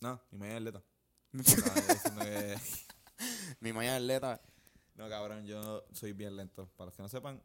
No, 0.00 0.20
mi 0.30 0.38
maya 0.38 0.52
es 0.52 0.56
atleta. 0.58 0.82
Que- 2.24 2.58
Mi 3.60 3.72
mañana 3.72 3.96
atleta. 3.96 4.40
No, 4.94 5.08
cabrón, 5.08 5.44
yo 5.46 5.84
soy 5.92 6.12
bien 6.12 6.36
lento. 6.36 6.68
Para 6.76 6.86
los 6.86 6.96
que 6.96 7.02
no 7.02 7.08
sepan, 7.08 7.42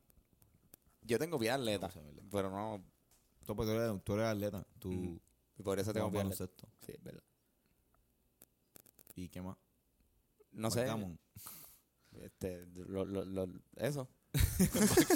Yo 1.02 1.18
tengo 1.20 1.40
pie 1.40 1.52
atleta, 1.52 1.90
No, 1.96 2.30
pero 2.32 2.50
no. 2.50 2.84
tú, 3.46 3.56
pues, 3.56 3.68
tú 3.68 3.74
eres, 3.76 4.04
tú 4.04 4.14
eres 4.14 4.26
atleta. 4.28 4.66
Tú 4.80 4.92
Mm, 4.92 5.20
Y 5.58 5.64
por 5.64 5.80
eso 5.80 5.92
tengo 5.92 6.12
pie 6.12 6.22
atleta. 6.22 6.48
Sí, 6.86 6.92
es 6.94 7.04
verdad. 7.04 7.24
¿Y 9.16 9.28
qué 9.30 9.42
más? 9.42 9.58
No 10.52 10.70
sé. 10.72 10.86
Este, 12.22 12.66
lo, 12.88 13.06
lo, 13.06 13.24
lo- 13.26 13.48
eso. 13.78 14.10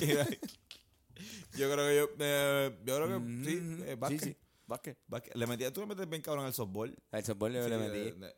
yo 1.56 1.72
creo 1.72 1.88
que 1.88 1.96
yo, 1.96 2.10
eh, 2.20 2.80
yo 2.86 2.96
creo 2.96 3.08
que 3.08 3.20
Mm, 3.20 3.46
sí, 3.46 3.84
eh, 3.86 3.96
básquet. 4.00 4.20
Sí, 4.20 4.30
sí. 4.30 4.38
Básquet. 4.66 4.98
Básquet. 5.08 5.36
Le 5.36 5.46
metí, 5.48 5.70
tú 5.72 5.82
le 5.82 5.88
metes 5.88 6.08
bien 6.10 6.22
cabrón 6.22 6.46
al 6.46 6.54
softball. 6.54 6.96
Al 7.12 7.24
softball 7.24 7.54
yo 7.54 7.64
Sí, 7.64 7.70
le 7.70 7.76
eh, 7.76 7.80
metí. 7.80 8.20
de- 8.20 8.36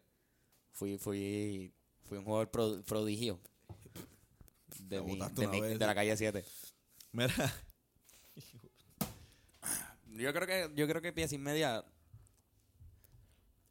Fui, 0.72 0.98
fui, 0.98 1.74
fui 2.04 2.18
un 2.18 2.26
jugador 2.26 2.50
pro- 2.52 2.82
prodigio. 2.84 3.39
De, 4.80 5.02
mi- 5.02 5.18
de, 5.18 5.48
mi- 5.48 5.76
la 5.78 5.96
calle 5.96 6.18
7. 6.18 6.44
Mira, 7.13 7.34
Yo 10.08 10.34
creo 10.34 10.48
que, 10.48 10.72
yo 10.76 10.88
creo 10.88 11.02
que 11.02 11.13
pie 11.13 11.28
sin 11.28 11.41
media 11.44 11.86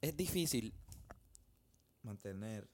es 0.00 0.16
difícil. 0.16 0.74
mantener. 2.02 2.68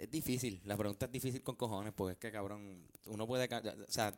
Es 0.00 0.10
difícil. 0.10 0.62
La 0.64 0.78
pregunta 0.78 1.04
es 1.06 1.12
difícil 1.12 1.42
con 1.42 1.56
cojones 1.56 1.92
porque 1.92 2.12
es 2.14 2.18
que, 2.18 2.32
cabrón, 2.32 2.88
uno 3.04 3.26
puede... 3.26 3.48
O 3.54 3.90
sea, 3.92 4.14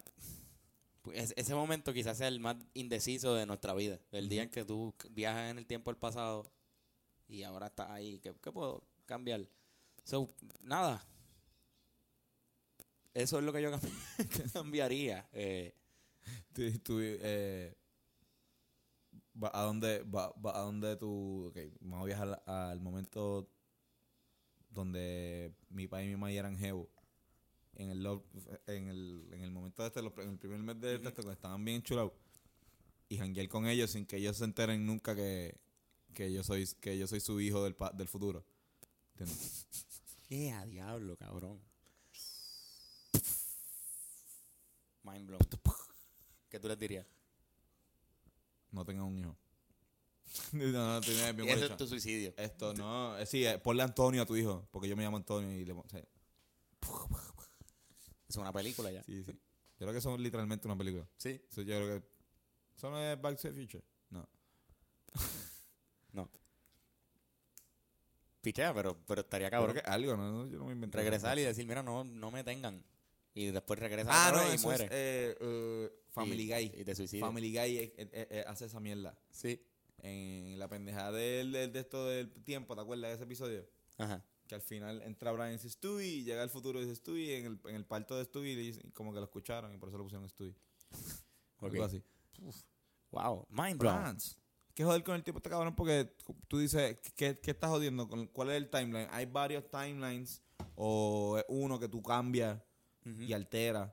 pues, 1.03 1.35
ese 1.37 1.55
momento 1.57 1.93
quizás 1.93 2.19
sea 2.19 2.29
el 2.29 2.39
más 2.39 2.57
indeciso 2.75 3.35
de 3.35 3.47
nuestra 3.47 3.75
vida. 3.75 3.99
El 4.13 4.29
día 4.29 4.45
en 4.45 4.51
que 4.51 4.65
tú 4.65 4.95
viajas 5.11 5.51
en 5.51 5.59
el 5.59 5.67
tiempo 5.67 5.91
al 5.91 5.97
pasado 5.99 6.53
y 7.27 7.43
ahora 7.43 7.67
estás 7.67 7.91
ahí. 7.91 8.21
¿Qué, 8.21 8.33
qué 8.41 8.53
puedo 8.53 8.85
cambiar? 9.07 9.45
So, 10.05 10.31
nada. 10.61 11.05
Eso 13.13 13.39
es 13.39 13.45
lo 13.45 13.53
que 13.53 13.63
yo 13.63 13.71
cambi- 13.73 13.93
cambiaría. 14.53 15.29
Eh, 15.33 15.75
Tú, 16.53 16.63
tú, 16.85 16.99
eh, 17.01 17.75
¿A 19.53 19.63
dónde 19.63 20.05
va, 20.05 20.33
va- 20.35 20.57
a 20.57 20.61
dónde 20.61 20.97
tú... 20.97 21.47
Ok, 21.49 21.59
vamos 21.81 22.03
a 22.03 22.07
viajar 22.07 22.43
al 22.47 22.79
momento 22.81 23.49
donde 24.73 25.55
mi 25.71 25.87
padre 25.87 26.07
y 26.07 26.09
mi 26.09 26.17
madre 26.17 26.37
eran 26.37 26.57
jevo. 26.59 26.89
En 27.75 27.89
el, 27.91 28.03
love- 28.05 28.25
en 28.67 28.89
el, 28.89 29.29
en 29.33 29.43
el 29.43 29.51
momento 29.51 29.83
de 29.83 29.89
este, 29.89 30.01
en 30.01 30.29
el 30.31 30.39
primer 30.39 30.59
mes 30.61 30.79
de 30.81 30.95
este, 30.97 31.13
cuando 31.13 31.33
estaban 31.33 31.65
bien 31.65 31.83
chulados. 31.83 32.13
Y 33.09 33.17
janguear 33.19 33.49
con 33.49 33.67
ellos 33.67 33.91
sin 33.91 34.05
que 34.07 34.17
ellos 34.17 34.37
se 34.37 34.45
enteren 34.45 34.85
nunca 34.87 35.15
que, 35.15 35.59
que 36.15 36.33
yo 36.33 36.43
soy 36.45 36.67
que 36.81 36.99
yo 36.99 37.07
soy 37.07 37.21
su 37.21 37.41
hijo 37.41 37.63
del, 37.65 37.75
pa- 37.75 37.93
del 37.93 38.09
futuro. 38.09 38.45
¿Entiendes? 39.13 39.67
¿Qué 40.29 40.51
a 40.53 40.65
diablo, 40.67 41.17
cabrón? 41.17 41.61
Mind 45.03 45.27
blown. 45.27 45.41
¿Qué 46.49 46.61
tú 46.61 46.69
les 46.69 46.79
dirías? 46.79 47.07
No 48.71 48.85
tengan 48.85 49.05
un 49.05 49.19
hijo. 49.19 49.37
no, 50.53 51.01
no, 51.01 51.01
bien 51.01 51.37
guacha. 51.47 51.67
es 51.67 51.77
tu 51.77 51.87
suicidio. 51.87 52.33
Esto 52.37 52.73
no, 52.75 53.19
eh, 53.19 53.27
sí, 53.27 53.45
eh, 53.47 53.59
ponle 53.59 53.83
Antonio 53.83 54.23
a 54.23 54.27
tu 54.27 54.37
hijo, 54.37 54.67
porque 54.71 54.89
yo 54.89 54.97
me 54.97 55.03
llamo 55.03 55.17
Antonio 55.19 55.51
y 55.53 55.65
le 55.65 55.75
pon- 55.75 55.85
sí, 55.91 55.99
Es 58.29 58.37
una 58.37 58.53
película 58.53 58.91
ya. 58.91 59.03
sí, 59.05 59.23
sí. 59.25 59.33
Yo 59.33 59.87
creo 59.87 59.93
que 59.93 59.99
eso 59.99 60.15
es 60.15 60.21
literalmente 60.21 60.67
una 60.69 60.77
película. 60.79 61.07
Sí. 61.19 61.41
Eso 61.51 61.63
yo 61.63 61.77
creo 61.77 62.01
que 62.01 62.07
¿Eso 62.77 62.91
no 62.91 62.99
es 63.01 63.21
Back 63.21 63.37
to 63.41 63.49
the 63.53 63.61
Future? 63.61 63.85
No. 64.11 64.29
No. 66.13 66.31
Pichea, 68.41 68.75
pero, 68.75 68.99
pero 69.07 69.21
estaría 69.21 69.49
Cabrón. 69.51 69.75
cabrón. 69.77 69.85
que 69.85 69.91
algo, 69.91 70.17
¿no? 70.17 70.47
Yo 70.49 70.59
no 70.59 70.67
me 70.67 70.73
inventé. 70.73 70.99
Regresar 70.99 71.39
y 71.39 71.43
decir, 71.43 71.65
mira, 71.67 71.83
no, 71.83 72.03
no 72.05 72.31
me 72.31 72.43
tengan. 72.43 72.85
Y 73.35 73.47
después 73.47 73.79
regresa 73.79 74.11
Ah, 74.13 74.33
no, 74.33 74.53
y 74.53 74.57
eso 74.57 74.67
muere. 74.67 74.85
es 74.85 74.91
eh, 74.93 75.37
eh, 75.41 75.91
Family 76.11 76.43
Y- 76.43 76.49
Guy. 76.49 76.81
Y 76.81 76.85
te 76.85 76.95
suicidas. 76.95 77.27
Family 77.27 77.51
Guy 77.53 77.93
hace 78.47 78.65
esa 78.67 78.81
mierda. 78.81 79.17
Sí. 79.31 79.65
En 80.03 80.59
la 80.59 80.69
pendejada 80.69 81.13
del, 81.13 81.53
del- 81.53 81.73
de 81.73 81.81
esto 81.81 82.07
del 82.09 82.31
tiempo, 82.45 82.75
¿te 82.75 82.81
acuerdas 82.83 83.11
de 83.11 83.15
ese 83.15 83.25
episodio? 83.25 83.67
Ajá. 83.99 84.25
Que 84.49 84.57
al 84.57 84.61
final 84.61 85.01
entra 85.03 85.31
Brian 85.33 85.51
y 85.51 85.53
dice 85.53 85.71
Stewie, 85.71 86.07
y 86.09 86.25
llega 86.25 86.43
el 86.43 86.51
futuro 86.51 86.79
y 86.81 86.83
dice 86.85 86.97
Stewie, 86.97 87.25
y 87.25 87.41
en 87.41 87.47
el, 87.47 87.61
en 87.71 87.77
el 87.77 87.87
parto 87.87 88.17
de 88.19 88.25
Stewie 88.25 88.57
dicen- 88.57 88.91
como 88.93 89.13
que 89.13 89.21
lo 89.21 89.25
escucharon 89.25 89.73
y 89.73 89.79
por 89.79 89.89
eso 89.89 89.99
lo 89.99 90.05
pusieron 90.05 90.29
Stewie. 90.29 90.57
Ok. 91.61 91.73
Algo 91.73 91.85
así. 91.85 92.03
Wow. 93.13 93.47
Mind 93.51 93.79
blown. 93.79 94.17
¿Qué 94.75 94.85
joder 94.85 95.05
con 95.05 95.15
el 95.15 95.23
tipo 95.23 95.39
este 95.39 95.51
cabrón? 95.51 95.77
Porque 95.77 96.17
tú 96.49 96.59
dices, 96.59 96.99
¿qué, 97.15 97.39
qué 97.39 97.51
estás 97.51 97.71
jodiendo? 97.71 98.09
¿Con 98.09 98.27
¿Cuál 98.29 98.51
es 98.51 98.57
el 98.57 98.71
timeline? 98.71 99.07
¿Hay 99.13 99.27
varios 99.27 99.71
timelines? 99.71 100.43
¿O 100.75 101.37
es 101.39 101.45
uno 101.49 101.79
que 101.79 101.89
tú 101.89 102.03
cambias 102.03 102.59
y 103.05 103.33
alteras? 103.35 103.93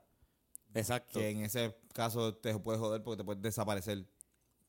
Exacto. 0.72 1.18
Que 1.18 1.30
en 1.30 1.40
ese 1.42 1.76
caso 1.92 2.34
te 2.36 2.58
puedes 2.58 2.80
joder 2.80 3.02
porque 3.02 3.18
te 3.18 3.24
puedes 3.24 3.42
desaparecer. 3.42 4.06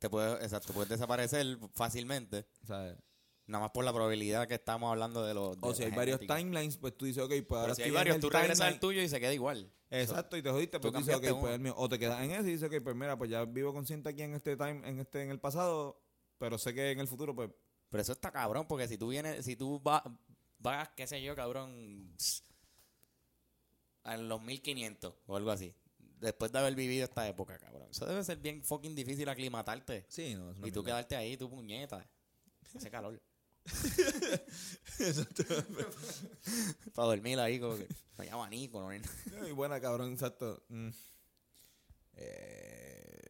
Te 0.02 0.10
puedes, 0.10 0.42
exacto, 0.42 0.74
puedes 0.74 0.90
desaparecer 0.90 1.60
fácilmente. 1.76 2.48
¿sabes? 2.66 2.98
Nada 3.46 3.66
más 3.66 3.72
por 3.72 3.86
la 3.86 3.94
probabilidad 3.94 4.48
que 4.48 4.56
estamos 4.56 4.90
hablando 4.90 5.24
de 5.24 5.36
los. 5.36 5.62
de 5.62 5.68
O 5.68 5.76
si 5.76 5.84
hay 5.84 5.92
varios 5.92 6.20
timelines, 6.22 6.78
pues 6.78 6.98
tú 6.98 7.06
dices, 7.06 7.24
ok, 7.24 7.30
pues 7.48 7.60
ahora 7.60 7.64
Pero 7.66 7.76
si 7.76 7.84
hay 7.84 7.92
varios, 7.92 8.20
tú 8.20 8.32
regresas 8.32 8.62
al 8.62 8.80
tuyo 8.80 9.00
y 9.00 9.08
se 9.08 9.20
queda 9.20 9.32
igual. 9.32 9.72
Exacto, 9.92 10.38
y 10.38 10.42
te 10.42 10.50
jodiste, 10.50 10.80
tú 10.80 10.92
pues 10.92 10.94
tú 10.94 11.00
dices, 11.12 11.16
ok, 11.16 11.40
pues 11.40 11.54
el 11.54 11.60
mío. 11.60 11.76
O 11.78 11.88
te 11.88 12.00
quedas 12.00 12.20
en 12.24 12.32
ese 12.32 12.50
y 12.50 12.54
dices, 12.54 12.68
ok, 12.68 12.82
pues 12.84 12.96
mira, 12.96 13.16
pues 13.16 13.30
ya 13.30 13.46
vivo 13.46 13.74
consciente 13.74 14.10
aquí 14.10 14.24
en 14.24 14.34
este 14.34 14.58
time, 14.58 14.82
en 14.90 15.00
este, 15.00 15.22
en 15.22 15.30
el 15.30 15.40
pasado, 15.40 16.02
pero 16.40 16.58
sé 16.58 16.74
que 16.74 16.90
en 16.90 17.00
el 17.00 17.08
futuro, 17.08 17.36
pues, 17.36 17.52
Pero 17.92 18.02
eso 18.02 18.14
está 18.14 18.32
cabrón, 18.32 18.66
porque 18.68 18.88
si 18.88 18.98
tú 18.98 19.10
vienes, 19.10 19.46
si 19.46 19.56
tú 19.56 19.80
vas, 19.82 20.02
vas 20.58 20.90
qué 20.96 21.06
sé 21.06 21.22
yo, 21.22 21.36
cabrón, 21.36 22.18
en 24.06 24.30
los 24.30 24.42
1500 24.42 25.14
o 25.28 25.36
algo 25.36 25.52
así, 25.52 25.76
después 26.22 26.52
de 26.52 26.60
haber 26.60 26.76
vivido 26.76 27.04
esta 27.04 27.28
época, 27.28 27.58
cabrón. 27.60 27.90
Eso 27.92 28.06
debe 28.06 28.24
ser 28.24 28.38
bien 28.38 28.64
fucking 28.64 28.96
difícil 28.96 29.28
aclimatarte. 29.28 30.06
sí, 30.08 30.36
no, 30.36 30.52
es 30.52 30.58
una 30.58 30.68
Y 30.68 30.72
tú 30.72 30.84
mierda. 30.84 31.00
quedarte 31.00 31.16
ahí, 31.16 31.36
tu 31.36 31.50
puñeta. 31.50 32.08
Hace 32.76 32.90
calor. 32.90 33.22
Para 36.96 37.08
dormir 37.08 37.40
ahí, 37.40 37.60
como 37.60 37.78
que 37.78 37.88
no 38.18 38.24
hay 38.24 38.30
abanico, 38.30 38.82
no 38.82 38.90
hay 38.90 39.00
nada. 39.00 39.48
Y 39.48 39.52
buena, 39.52 39.80
cabrón, 39.80 40.14
exacto. 40.14 40.64
Mm. 40.70 40.90
Eh, 42.14 43.28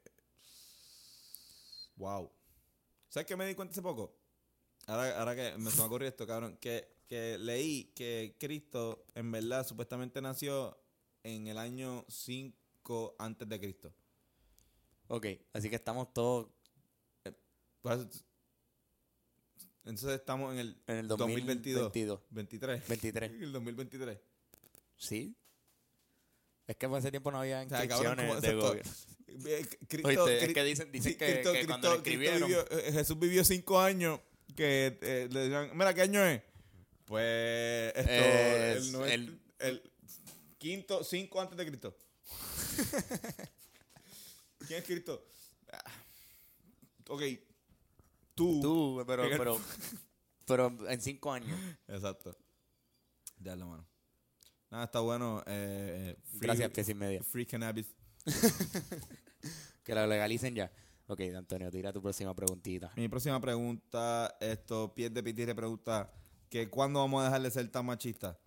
Wow. 1.96 2.32
¿Sabes 3.10 3.28
qué 3.28 3.36
me 3.36 3.46
di 3.46 3.54
cuenta 3.54 3.74
hace 3.74 3.82
poco? 3.82 4.18
Ahora, 4.88 5.20
ahora 5.20 5.36
que 5.36 5.56
me 5.58 5.70
se 5.70 5.78
me 5.78 5.84
ocurrió 5.84 6.08
esto, 6.08 6.26
cabrón, 6.26 6.58
que, 6.58 7.04
que 7.08 7.38
leí 7.38 7.92
que 7.94 8.38
Cristo 8.40 9.06
en 9.14 9.32
verdad 9.32 9.68
supuestamente 9.68 10.20
nació 10.20 10.82
en 11.22 11.46
el 11.46 11.60
año 11.60 12.04
5 12.10 12.58
antes 13.20 13.48
de 13.48 13.60
Cristo. 13.60 13.94
Ok, 15.08 15.26
así 15.54 15.70
que 15.70 15.76
estamos 15.76 16.14
todos 16.14 16.48
Pues, 17.82 18.24
Entonces 19.84 20.20
estamos 20.20 20.54
en 20.54 20.60
el, 20.60 20.82
en 20.88 20.98
el 20.98 21.08
2022. 21.08 21.82
2022. 21.84 22.22
23. 22.30 22.88
23. 22.88 23.32
El 23.42 23.52
2023. 23.52 24.18
Sí. 24.98 25.36
Es 26.68 26.76
que 26.78 26.88
por 26.88 27.00
ese 27.00 27.10
tiempo 27.12 27.32
no 27.32 27.40
había 27.40 27.62
O 27.64 27.68
sea, 27.70 27.84
inscripciones 27.84 28.28
¿cómo 28.30 28.42
de 28.42 28.54
gobierno. 28.56 28.92
Eh, 29.46 29.66
Cristo- 29.88 30.08
Oíste, 30.26 30.44
es 30.46 30.54
que 30.54 30.64
dicen, 30.66 30.92
dicen 30.92 31.14
Sí, 31.14 31.18
que, 31.18 31.26
Cristo- 31.36 31.54
que 31.54 31.66
cuando 31.66 31.90
lo 31.96 32.04
Cristo- 32.04 32.20
Cristo 32.20 32.36
escribieron... 32.36 32.50
vivió- 32.50 32.88
eh, 32.88 32.92
Jesús 32.92 33.18
vivió 33.18 33.46
cinco 33.46 33.80
años 33.80 34.20
que 34.58 35.00
eh, 35.02 35.30
le 35.32 35.46
digan, 35.46 35.72
mira, 35.74 35.94
¿qué 35.94 36.02
año 36.02 36.22
es? 36.26 36.42
Pues 37.06 37.94
esto, 37.96 38.12
Es 38.12 38.76
el, 38.88 38.92
noven- 38.94 39.12
el- 39.12 39.42
el 39.60 39.92
quinto, 40.58 41.04
cinco 41.06 41.40
antes 41.40 41.58
de 41.58 41.66
Cristo. 41.66 41.96
¿Quién 44.68 44.80
es 44.80 44.86
Cristo? 44.86 45.26
Ah, 45.72 45.84
Ok, 47.10 47.22
tú. 48.36 48.62
Tú, 48.62 49.04
pero, 49.06 49.24
pero, 49.38 49.60
pero 50.46 50.90
en 50.90 51.02
cinco 51.02 51.34
años. 51.34 51.60
Exacto. 51.88 52.38
Ya 53.40 53.56
mano. 53.56 53.86
Nada, 54.70 54.86
está 54.86 55.00
bueno. 55.02 55.42
Eh, 55.46 56.16
eh, 56.16 56.22
free- 56.38 56.40
Gracias, 56.48 56.72
pies 56.72 56.90
y 56.90 56.94
media. 56.94 57.24
Free 57.24 57.46
cannabis. 57.46 57.88
Que 59.84 59.96
lo 59.96 60.06
legalicen 60.06 60.54
ya. 60.54 60.72
Ok, 61.08 61.22
Antonio, 61.36 61.72
tira 61.72 61.92
tu 61.92 62.02
próxima 62.02 62.34
preguntita. 62.36 62.94
Mi 62.96 63.10
próxima 63.10 63.42
pregunta, 63.42 64.38
esto, 64.40 64.94
Pies 64.94 65.12
de 65.14 65.24
Pitire 65.24 65.56
pregunta 65.56 66.14
que 66.48 66.70
¿cuándo 66.70 67.00
vamos 67.00 67.22
a 67.22 67.26
dejar 67.26 67.42
de 67.42 67.50
ser 67.52 67.68
tan 67.72 67.86
machistas? 67.88 68.38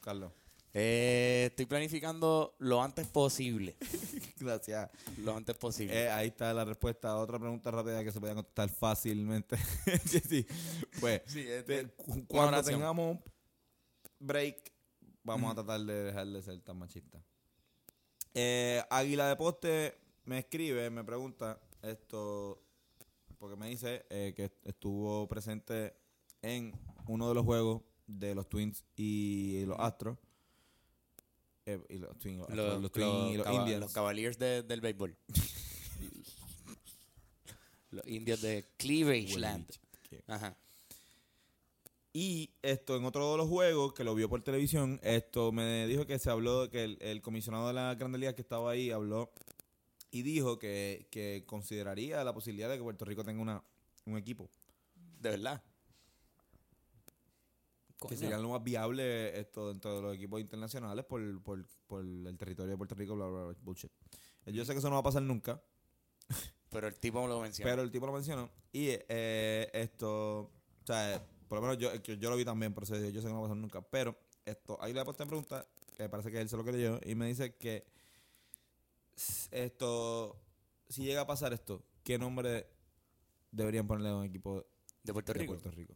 Carlos. 0.00 0.32
Eh, 0.72 1.46
estoy 1.50 1.66
planificando 1.66 2.54
lo 2.58 2.82
antes 2.82 3.06
posible. 3.08 3.76
Gracias. 4.38 4.88
Lo 5.18 5.34
antes 5.36 5.56
posible. 5.56 6.04
Eh, 6.04 6.08
ahí 6.10 6.28
está 6.28 6.54
la 6.54 6.64
respuesta. 6.64 7.16
Otra 7.16 7.38
pregunta 7.38 7.70
rápida 7.70 8.04
que 8.04 8.12
se 8.12 8.20
puede 8.20 8.34
contestar 8.34 8.68
fácilmente. 8.68 9.56
sí, 10.06 10.46
pues, 11.00 11.22
Sí, 11.26 11.40
es 11.46 11.64
te- 11.64 11.84
de- 11.84 11.88
cu- 11.90 12.12
una 12.12 12.26
cuando 12.26 12.48
oración. 12.58 12.74
tengamos 12.80 13.18
break, 14.20 14.72
vamos 15.24 15.50
a 15.52 15.54
tratar 15.56 15.80
de 15.80 16.04
dejar 16.04 16.26
de 16.28 16.42
ser 16.42 16.60
tan 16.60 16.78
machistas. 16.78 17.22
Eh, 18.34 18.82
Águila 18.90 19.28
de 19.28 19.36
Poste 19.36 19.98
me 20.24 20.38
escribe, 20.38 20.88
me 20.90 21.02
pregunta 21.02 21.60
esto, 21.82 22.62
porque 23.38 23.56
me 23.56 23.68
dice 23.68 24.04
eh, 24.10 24.32
que 24.36 24.52
estuvo 24.64 25.26
presente 25.26 25.94
en 26.42 26.72
uno 27.08 27.28
de 27.28 27.34
los 27.34 27.44
juegos 27.44 27.82
de 28.06 28.34
los 28.36 28.48
Twins 28.48 28.84
y 28.96 29.64
los 29.66 29.78
Astros. 29.80 30.16
Eh, 31.74 31.80
y 31.90 31.98
los 31.98 32.18
Twins, 32.18 32.38
los, 32.48 32.56
los 32.56 32.82
los 32.82 32.90
cava- 32.90 33.54
Indians. 33.60 33.80
los 33.80 33.92
Cavaliers 33.92 34.38
de- 34.38 34.62
del 34.62 34.80
béisbol. 34.80 35.16
los 37.90 38.06
indios 38.06 38.40
de 38.40 38.66
Cleavage 38.76 39.38
Land. 39.38 39.66
Ajá. 40.26 40.56
Y 42.12 42.50
esto, 42.62 42.96
en 42.96 43.04
otro 43.04 43.30
de 43.32 43.38
los 43.38 43.48
juegos 43.48 43.92
que 43.94 44.02
lo 44.02 44.14
vio 44.16 44.28
por 44.28 44.42
televisión, 44.42 44.98
esto 45.02 45.52
me 45.52 45.86
dijo 45.86 46.06
que 46.06 46.18
se 46.18 46.28
habló, 46.30 46.68
que 46.68 46.82
el, 46.82 46.98
el 47.00 47.22
comisionado 47.22 47.68
de 47.68 47.74
la 47.74 47.94
Grande 47.94 48.18
Liga 48.18 48.34
que 48.34 48.42
estaba 48.42 48.72
ahí 48.72 48.90
habló 48.90 49.30
y 50.10 50.22
dijo 50.22 50.58
que, 50.58 51.06
que 51.10 51.44
consideraría 51.46 52.24
la 52.24 52.34
posibilidad 52.34 52.68
de 52.68 52.78
que 52.78 52.82
Puerto 52.82 53.04
Rico 53.04 53.22
tenga 53.22 53.40
una, 53.40 53.62
un 54.06 54.16
equipo. 54.18 54.50
De 55.20 55.30
verdad. 55.30 55.62
Que 58.08 58.16
sería 58.16 58.38
lo 58.38 58.48
más 58.48 58.62
viable 58.64 59.38
esto 59.38 59.68
dentro 59.68 59.96
de 59.96 60.02
los 60.02 60.14
equipos 60.14 60.40
internacionales 60.40 61.04
por, 61.04 61.42
por, 61.42 61.66
por 61.86 62.00
el 62.00 62.36
territorio 62.38 62.70
de 62.72 62.76
Puerto 62.76 62.94
Rico, 62.94 63.14
bla, 63.14 63.26
bla, 63.26 63.44
bla, 63.44 63.56
bullshit. 63.62 63.90
Eh, 64.46 64.52
Yo 64.52 64.64
sé 64.64 64.72
que 64.72 64.78
eso 64.78 64.88
no 64.88 64.94
va 64.96 65.00
a 65.00 65.04
pasar 65.04 65.22
nunca, 65.22 65.62
Pero 66.70 66.86
el 66.88 66.94
tipo 66.98 67.26
lo 67.26 67.40
menciona. 67.40 67.70
pero 67.70 67.82
el 67.82 67.90
tipo 67.90 68.06
lo 68.06 68.12
mencionó. 68.12 68.50
Y 68.72 68.88
eh, 68.90 69.68
esto, 69.74 70.40
o 70.40 70.86
sea, 70.86 71.22
por 71.48 71.56
lo 71.58 71.62
menos 71.62 71.78
yo, 71.78 71.94
yo 71.94 72.30
lo 72.30 72.36
vi 72.36 72.44
también, 72.44 72.72
por 72.72 72.84
eso 72.84 72.96
yo 72.96 73.20
sé 73.20 73.26
que 73.26 73.32
no 73.32 73.40
va 73.40 73.40
a 73.40 73.48
pasar 73.50 73.56
nunca. 73.56 73.82
Pero 73.82 74.16
esto, 74.44 74.78
ahí 74.80 74.92
le 74.92 75.00
he 75.00 75.04
puesto 75.04 75.22
en 75.22 75.28
pregunta, 75.28 75.66
que 75.96 76.08
parece 76.08 76.30
que 76.30 76.40
él 76.40 76.48
se 76.48 76.56
lo 76.56 76.64
creyó, 76.64 76.98
y 77.04 77.14
me 77.14 77.26
dice 77.26 77.54
que 77.56 77.84
esto, 79.50 80.40
si 80.88 81.04
llega 81.04 81.22
a 81.22 81.26
pasar 81.26 81.52
esto, 81.52 81.84
¿qué 82.02 82.18
nombre 82.18 82.66
deberían 83.50 83.86
ponerle 83.86 84.10
a 84.10 84.16
un 84.16 84.24
equipo 84.24 84.64
de 85.02 85.12
Puerto 85.12 85.32
de 85.32 85.40
Rico. 85.40 85.52
Puerto 85.54 85.70
Rico? 85.70 85.94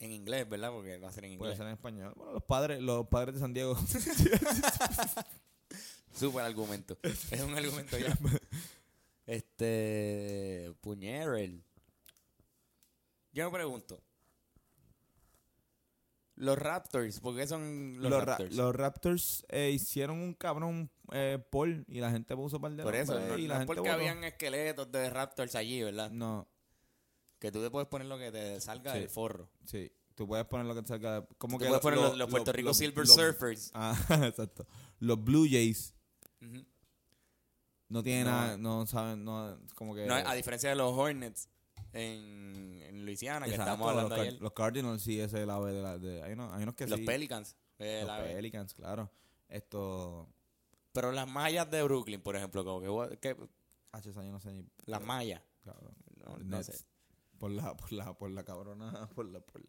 En 0.00 0.12
inglés, 0.12 0.48
¿verdad? 0.48 0.70
Porque 0.70 0.96
va 0.98 1.08
a 1.08 1.12
ser 1.12 1.24
en 1.24 1.36
Puede 1.38 1.52
inglés. 1.52 1.58
ser 1.58 1.66
en 1.66 1.72
español. 1.72 2.12
Bueno, 2.16 2.32
los 2.34 2.42
padres, 2.44 2.80
los 2.80 3.06
padres 3.08 3.34
de 3.34 3.40
San 3.40 3.52
Diego. 3.52 3.76
Súper 6.14 6.42
argumento. 6.44 6.96
es 7.02 7.40
un 7.40 7.54
argumento 7.56 7.96
ya. 7.98 8.16
Este. 9.26 10.72
Puñerel. 10.80 11.62
Yo 13.32 13.44
me 13.50 13.56
pregunto. 13.58 14.00
Los 16.36 16.56
Raptors, 16.56 17.18
¿por 17.20 17.36
qué 17.36 17.46
son 17.48 18.00
los, 18.00 18.10
los, 18.10 18.20
Ra- 18.24 18.36
Raptors? 18.36 18.54
los 18.56 18.74
Raptors 18.74 19.44
eh, 19.48 19.70
hicieron 19.74 20.18
un 20.20 20.32
cabrón 20.34 20.88
eh, 21.12 21.38
poll 21.50 21.84
y 21.88 21.98
la 22.00 22.10
gente 22.12 22.34
puso 22.36 22.60
par 22.60 22.72
de 22.72 22.84
Por 22.84 22.94
eso, 22.94 23.18
no, 23.18 23.36
y 23.36 23.42
no 23.42 23.48
la 23.48 23.54
es 23.54 23.58
gente 23.60 23.66
porque 23.66 23.80
votó. 23.80 23.92
habían 23.92 24.22
esqueletos 24.24 24.90
de 24.92 25.10
Raptors 25.10 25.56
allí, 25.56 25.82
¿verdad? 25.82 26.10
No, 26.12 26.46
Que 27.38 27.52
tú 27.52 27.62
te 27.62 27.70
puedes 27.70 27.88
poner 27.88 28.06
lo 28.08 28.18
que 28.18 28.30
te 28.32 28.60
salga 28.60 28.92
Sí. 28.94 28.98
del 29.00 29.08
forro. 29.08 29.48
sí. 29.64 29.90
Tú 30.14 30.26
puedes 30.26 30.44
poner 30.46 30.66
lo 30.66 30.74
que 30.74 30.82
te 30.82 30.88
salga. 30.88 31.24
Como 31.38 31.58
que 31.60 31.66
puedes 31.66 31.74
lo- 31.74 31.80
poner 31.80 31.96
lo- 32.00 32.02
los, 32.08 32.10
los 32.10 32.18
lo- 32.18 32.28
Puerto 32.28 32.50
Rico 32.52 32.74
Silver 32.74 33.06
Surfers. 33.06 33.70
Ah, 33.74 33.96
exacto. 34.26 34.66
Los 34.98 35.22
Blue 35.22 35.46
Jays 35.48 35.94
no 37.88 38.02
tienen 38.02 38.24
No. 38.24 38.30
nada, 38.32 38.56
no 38.58 38.86
saben, 38.86 39.24
no, 39.24 39.58
como 39.76 39.94
que. 39.94 40.06
No, 40.06 40.14
a 40.14 40.34
diferencia 40.34 40.68
de 40.70 40.74
los 40.74 40.92
Hornets 40.92 41.48
en, 41.92 42.80
en 42.84 43.06
Luisiana, 43.06 43.46
que 43.46 43.52
Exacto, 43.52 43.70
estábamos 43.72 43.90
hablando 43.90 44.16
los, 44.16 44.26
ayer. 44.26 44.40
los 44.42 44.52
Cardinals 44.52 45.02
sí, 45.02 45.20
ese 45.20 45.36
es 45.38 45.42
el 45.44 45.50
ave 45.50 45.72
de 45.72 45.82
la. 45.82 45.98
De, 45.98 46.22
hay, 46.22 46.32
unos, 46.32 46.52
hay 46.52 46.62
unos 46.64 46.74
que 46.74 46.86
Los 46.86 46.98
sí. 46.98 47.06
Pelicans. 47.06 47.56
eh, 47.78 48.02
Los 48.06 48.18
Pelicans, 48.18 48.74
claro. 48.74 49.10
Esto. 49.48 50.28
pero 50.92 51.12
las 51.12 51.28
mallas 51.30 51.70
de 51.70 51.82
Brooklyn, 51.82 52.20
por 52.20 52.36
ejemplo, 52.36 52.64
como 52.64 53.08
que, 53.08 53.18
que- 53.18 53.36
H, 53.92 54.12
yo 54.12 54.22
no 54.24 54.40
sé 54.40 54.52
ni. 54.52 54.66
las 54.84 55.00
mallas. 55.00 55.40
Cabrón. 55.64 55.94
No, 56.44 56.62
sé. 56.62 56.74
Por 57.38 57.50
la, 57.52 57.76
por 57.76 57.92
la, 57.92 58.14
por 58.14 58.30
la 58.30 58.44
cabrona, 58.44 59.08
por 59.14 59.26
la, 59.26 59.40
por, 59.40 59.62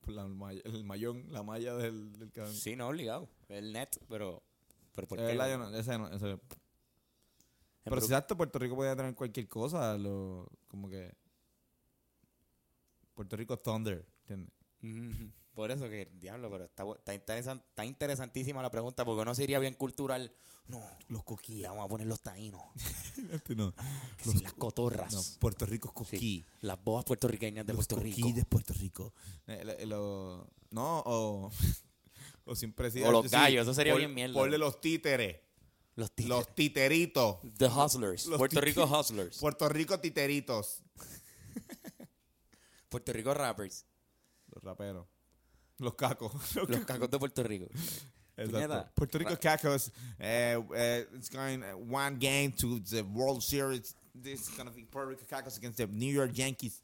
por 0.00 0.12
la 0.14 0.24
el 0.64 0.84
mayón, 0.84 1.26
la 1.30 1.42
malla 1.42 1.74
del, 1.76 2.12
del 2.18 2.30
cabrón. 2.32 2.54
Sí, 2.54 2.74
no, 2.76 2.88
obligado. 2.88 3.28
El 3.48 3.72
net, 3.72 3.90
pero. 4.08 4.42
¿Pero 4.94 5.06
por 5.08 5.18
Eh, 5.20 5.26
qué? 5.28 5.34
la- 5.34 5.56
no- 5.56 5.74
ese 5.76 5.98
no- 5.98 6.08
ese- 6.08 6.38
pero 7.84 8.00
si 8.00 8.06
exacto, 8.06 8.36
Puerto 8.36 8.58
Rico 8.58 8.76
podía 8.76 8.96
tener 8.96 9.14
cualquier 9.14 9.46
cosa, 9.48 9.96
lo, 9.98 10.48
como 10.68 10.88
que 10.88 11.12
Puerto 13.14 13.36
Rico 13.36 13.58
Thunder, 13.58 14.06
¿entiendes? 14.20 14.52
Ujú. 14.82 15.30
Por 15.54 15.70
eso 15.70 15.88
que, 15.88 16.06
diablo, 16.20 16.50
pero 16.50 16.64
está, 16.64 16.84
bu- 16.84 16.96
está, 16.98 17.14
interesan- 17.14 17.62
está 17.68 17.84
interesantísima 17.84 18.60
la 18.60 18.70
pregunta 18.70 19.04
porque 19.04 19.24
no 19.24 19.34
sería 19.34 19.58
bien 19.60 19.74
cultural. 19.74 20.32
No, 20.66 20.82
Los 21.08 21.22
coquí. 21.24 21.62
vamos 21.62 21.84
a 21.84 21.88
poner 21.88 22.06
los 22.06 22.20
taínos. 22.22 22.62
Este 23.30 23.54
no. 23.54 23.72
sí, 24.22 24.38
las 24.40 24.54
cotorras. 24.54 25.12
No, 25.12 25.22
Puerto 25.38 25.64
Rico 25.66 25.88
es 25.94 26.08
Sí, 26.08 26.16
coquí. 26.16 26.46
las 26.62 26.82
boas 26.82 27.04
puertorriqueñas 27.04 27.64
de 27.66 27.72
Los 27.74 27.86
Puerto 27.86 27.96
coquí 27.96 28.22
Rico. 28.22 28.32
de 28.36 28.44
Puerto 28.44 28.74
Rico. 28.74 29.14
Eh, 29.46 29.62
lo- 29.64 29.86
lo- 29.86 30.50
no, 30.70 31.02
o, 31.06 31.50
o 32.46 32.56
siempre 32.56 32.86
decía- 32.86 33.08
O 33.08 33.12
los 33.12 33.24
sí, 33.26 33.30
gallos, 33.30 33.62
eso 33.62 33.74
sería 33.74 33.94
bien 33.94 34.12
mierda. 34.14 34.34
Ponle 34.34 34.58
los 34.58 34.80
títeres. 34.80 35.36
Los, 35.96 36.10
tit- 36.16 36.26
Los 36.26 36.52
titeritos. 36.56 37.36
The 37.58 37.66
Hustlers. 37.68 38.26
los 38.26 38.38
Puerto 38.38 38.60
Rico 38.60 38.84
Hustlers. 38.86 39.38
Puerto 39.38 39.68
Rico 39.68 40.00
titeritos. 40.00 40.82
Puerto 42.88 43.12
Rico 43.12 43.34
Rappers. 43.34 43.86
Los 44.52 44.62
raperos. 44.64 45.06
Los 45.78 45.94
cacos. 45.94 46.32
Los 46.56 46.68
Los 46.68 46.84
cacos 46.84 47.10
de 47.10 47.18
Puerto 47.18 47.42
Rico. 47.42 47.66
Exacto. 48.36 48.88
Puerto 48.94 49.18
Rico 49.18 49.36
Cacos. 49.40 49.92
eh, 50.18 50.58
eh, 50.74 51.06
it's 51.14 51.28
going 51.30 51.62
uh, 51.62 51.76
one 51.76 52.16
game 52.18 52.50
to 52.52 52.80
the 52.80 53.02
World 53.02 53.42
Series. 53.42 53.94
This 54.14 54.48
is 54.48 54.56
going 54.56 54.68
to 54.68 54.74
be 54.74 54.84
Puerto 54.84 55.10
Rico 55.10 55.24
Cacos 55.24 55.56
against 55.56 55.78
the 55.78 55.86
New 55.86 56.12
York 56.12 56.32
Yankees. 56.32 56.80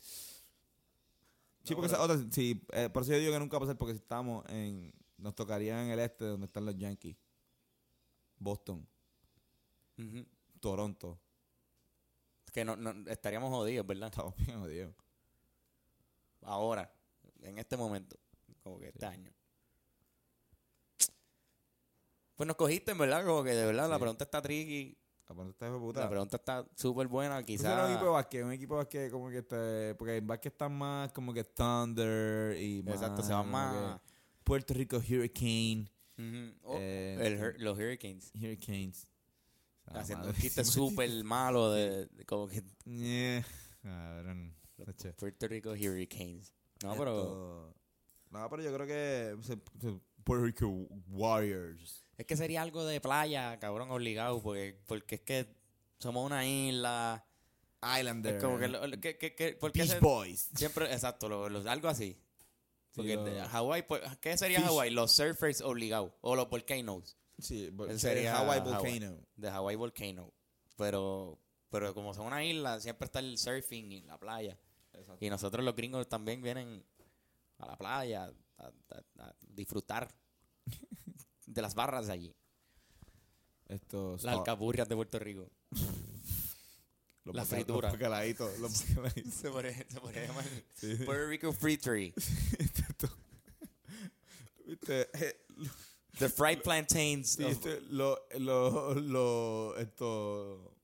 Sí, 1.64 1.74
porque 1.74 1.86
esa 1.88 2.00
otra, 2.00 2.16
sí, 2.30 2.60
eh, 2.72 2.88
por 2.88 3.02
eso 3.02 3.12
yo 3.12 3.18
digo 3.18 3.32
que 3.32 3.38
nunca 3.38 3.58
va 3.58 3.64
a 3.64 3.66
pasar 3.66 3.76
porque 3.78 3.94
si 3.94 4.00
estamos 4.00 4.44
en, 4.48 4.92
nos 5.18 5.34
tocaría 5.34 5.82
en 5.84 5.90
el 5.90 5.98
este 6.00 6.24
donde 6.24 6.46
están 6.46 6.64
los 6.64 6.76
Yankees. 6.76 7.16
Boston, 8.38 8.86
Ujú. 9.98 10.24
Toronto. 10.60 11.20
Que 12.52 12.64
no, 12.64 12.76
no- 12.76 13.08
estaríamos 13.10 13.50
jodidos, 13.50 13.86
¿verdad? 13.86 14.08
Estamos 14.08 14.34
bien 14.36 14.58
jodidos. 14.60 14.94
Ahora, 16.42 16.90
en 17.42 17.58
este 17.58 17.76
momento, 17.76 18.16
como 18.62 18.78
que 18.78 18.88
este 18.88 19.06
año. 19.06 19.32
Pues 22.36 22.46
nos 22.46 22.56
cogiste, 22.56 22.92
en 22.92 22.98
verdad, 22.98 23.24
como 23.24 23.44
que 23.44 23.50
de 23.50 23.66
verdad 23.66 23.88
la 23.88 23.98
pregunta 23.98 24.24
está 24.24 24.40
tricky. 24.40 24.96
La 25.28 25.34
pregunta 25.34 25.66
está 25.66 25.78
puta. 25.78 26.00
La 26.00 26.08
pregunta 26.10 26.36
está 26.38 26.66
súper 26.74 27.06
buena, 27.06 27.38
eres 27.38 27.60
un 27.60 27.66
equipo 27.66 27.68
de 27.68 27.88
quizás. 27.92 28.12
básquet, 28.12 28.44
un 28.44 28.52
equipo 28.52 28.74
de 28.74 28.78
básquet 28.78 29.10
como 29.10 29.28
que 29.30 29.38
este, 29.38 29.94
porque 29.94 30.16
en 30.16 30.26
básquet 30.26 30.52
están 30.52 30.72
más 30.76 31.12
como 31.12 31.32
que 31.32 31.44
Thunder 31.44 32.60
y 32.60 32.82
más, 32.82 32.94
Exacto, 32.94 33.22
se 33.22 33.32
van 33.32 33.48
más. 33.50 34.00
Puerto 34.42 34.74
Rico 34.74 34.96
Hurricane. 34.96 35.86
Oh, 36.62 36.76
eh, 36.78 37.16
el 37.20 37.62
los 37.62 37.78
Hurricanes. 37.78 38.32
Hurricanes. 38.34 39.06
Ah, 39.86 40.00
haciendo 40.00 40.28
un 40.28 40.34
chiste 40.34 40.64
súper 40.64 41.24
malo 41.24 41.70
de, 41.72 42.06
de 42.06 42.24
como 42.24 42.48
que 42.48 42.62
Yeah. 42.84 43.44
Puerto 45.16 45.46
Rico 45.46 45.70
Hurricanes. 45.70 46.52
No, 46.82 46.96
pero 46.96 47.74
No, 48.30 48.48
pero 48.48 48.62
yo 48.62 48.72
creo 48.74 48.86
que 48.86 49.36
se- 49.42 49.54
se- 49.80 50.00
Puerto 50.24 50.44
Rico 50.44 50.68
Warriors. 51.08 52.04
es 52.16 52.26
que 52.26 52.36
sería 52.36 52.62
algo 52.62 52.84
de 52.84 53.00
playa, 53.00 53.58
cabrón, 53.58 53.90
obligado, 53.90 54.42
porque, 54.42 54.78
porque 54.86 55.16
es 55.16 55.20
que 55.22 55.46
somos 55.98 56.24
una 56.24 56.46
isla. 56.46 57.24
Islander. 57.98 58.36
Es 58.36 58.42
como 58.44 58.58
que, 58.58 58.68
lo- 58.68 58.80
que, 59.00 59.16
que, 59.16 59.34
que- 59.34 59.54
¿por 59.54 59.72
qué 59.72 59.80
Beach 59.80 59.92
se- 59.92 60.00
Boys. 60.00 60.50
siempre, 60.54 60.92
exacto, 60.92 61.28
lo- 61.30 61.48
lo- 61.48 61.68
algo 61.70 61.88
así. 61.88 62.18
Porque 62.94 63.16
de- 63.16 63.40
Hawái, 63.42 63.82
pues, 63.84 64.02
¿qué 64.20 64.36
sería. 64.36 64.60
Hawái? 64.60 64.90
Los 64.90 65.12
surfers 65.12 65.62
obligados, 65.62 66.12
o 66.20 66.36
los 66.36 66.48
volcanoes, 66.50 67.16
Sí, 67.38 67.70
sería 67.96 68.36
Hawaii. 68.38 68.60
Volcano. 68.60 69.16
de 69.36 69.50
Hawái 69.50 69.76
Volcano. 69.76 70.32
Pero, 70.76 71.38
pero 71.70 71.94
como 71.94 72.12
son 72.12 72.26
una 72.26 72.44
isla, 72.44 72.80
siempre 72.80 73.06
está 73.06 73.20
el 73.20 73.38
surfing 73.38 73.92
y 73.92 74.00
la 74.02 74.18
playa. 74.18 74.58
Exacto. 74.92 75.24
Y 75.24 75.30
nosotros 75.30 75.64
los 75.64 75.74
gringos 75.74 76.06
también 76.08 76.42
vienen 76.42 76.84
a 77.60 77.66
la 77.66 77.76
playa 77.76 78.32
a, 78.58 78.64
a- 78.66 78.72
a 79.24 79.34
disfrutar 79.48 80.08
de 81.46 81.62
las 81.62 81.74
barras 81.74 82.06
de 82.08 82.12
allí. 82.12 82.34
Esto, 83.68 84.16
Las 84.22 84.36
alcapurrias 84.38 84.88
de 84.88 84.96
Puerto 84.96 85.18
Rico. 85.18 85.48
los 87.24 87.34
la 87.36 87.44
fritura. 87.44 87.88
Los 87.88 87.98
bacalaitos. 87.98 88.58
Los. 88.58 88.72
Se 89.32 89.50
podría, 89.50 89.74
se 89.88 90.00
podría 90.00 90.26
llamar 90.26 90.44
Sí. 90.74 90.96
Puerto 91.04 91.26
Rico 91.28 91.52
Free 91.52 91.76
Tree. 91.78 92.12
¿Viste? 94.66 95.08
Eh, 95.14 95.36
The 96.18 96.28
fried 96.28 96.62
plantains. 96.62 97.30
Sí, 97.32 97.44
este, 97.44 97.80
lo, 97.82 98.26
lo, 98.38 98.94
lo, 98.94 99.76
esto, 99.78 100.76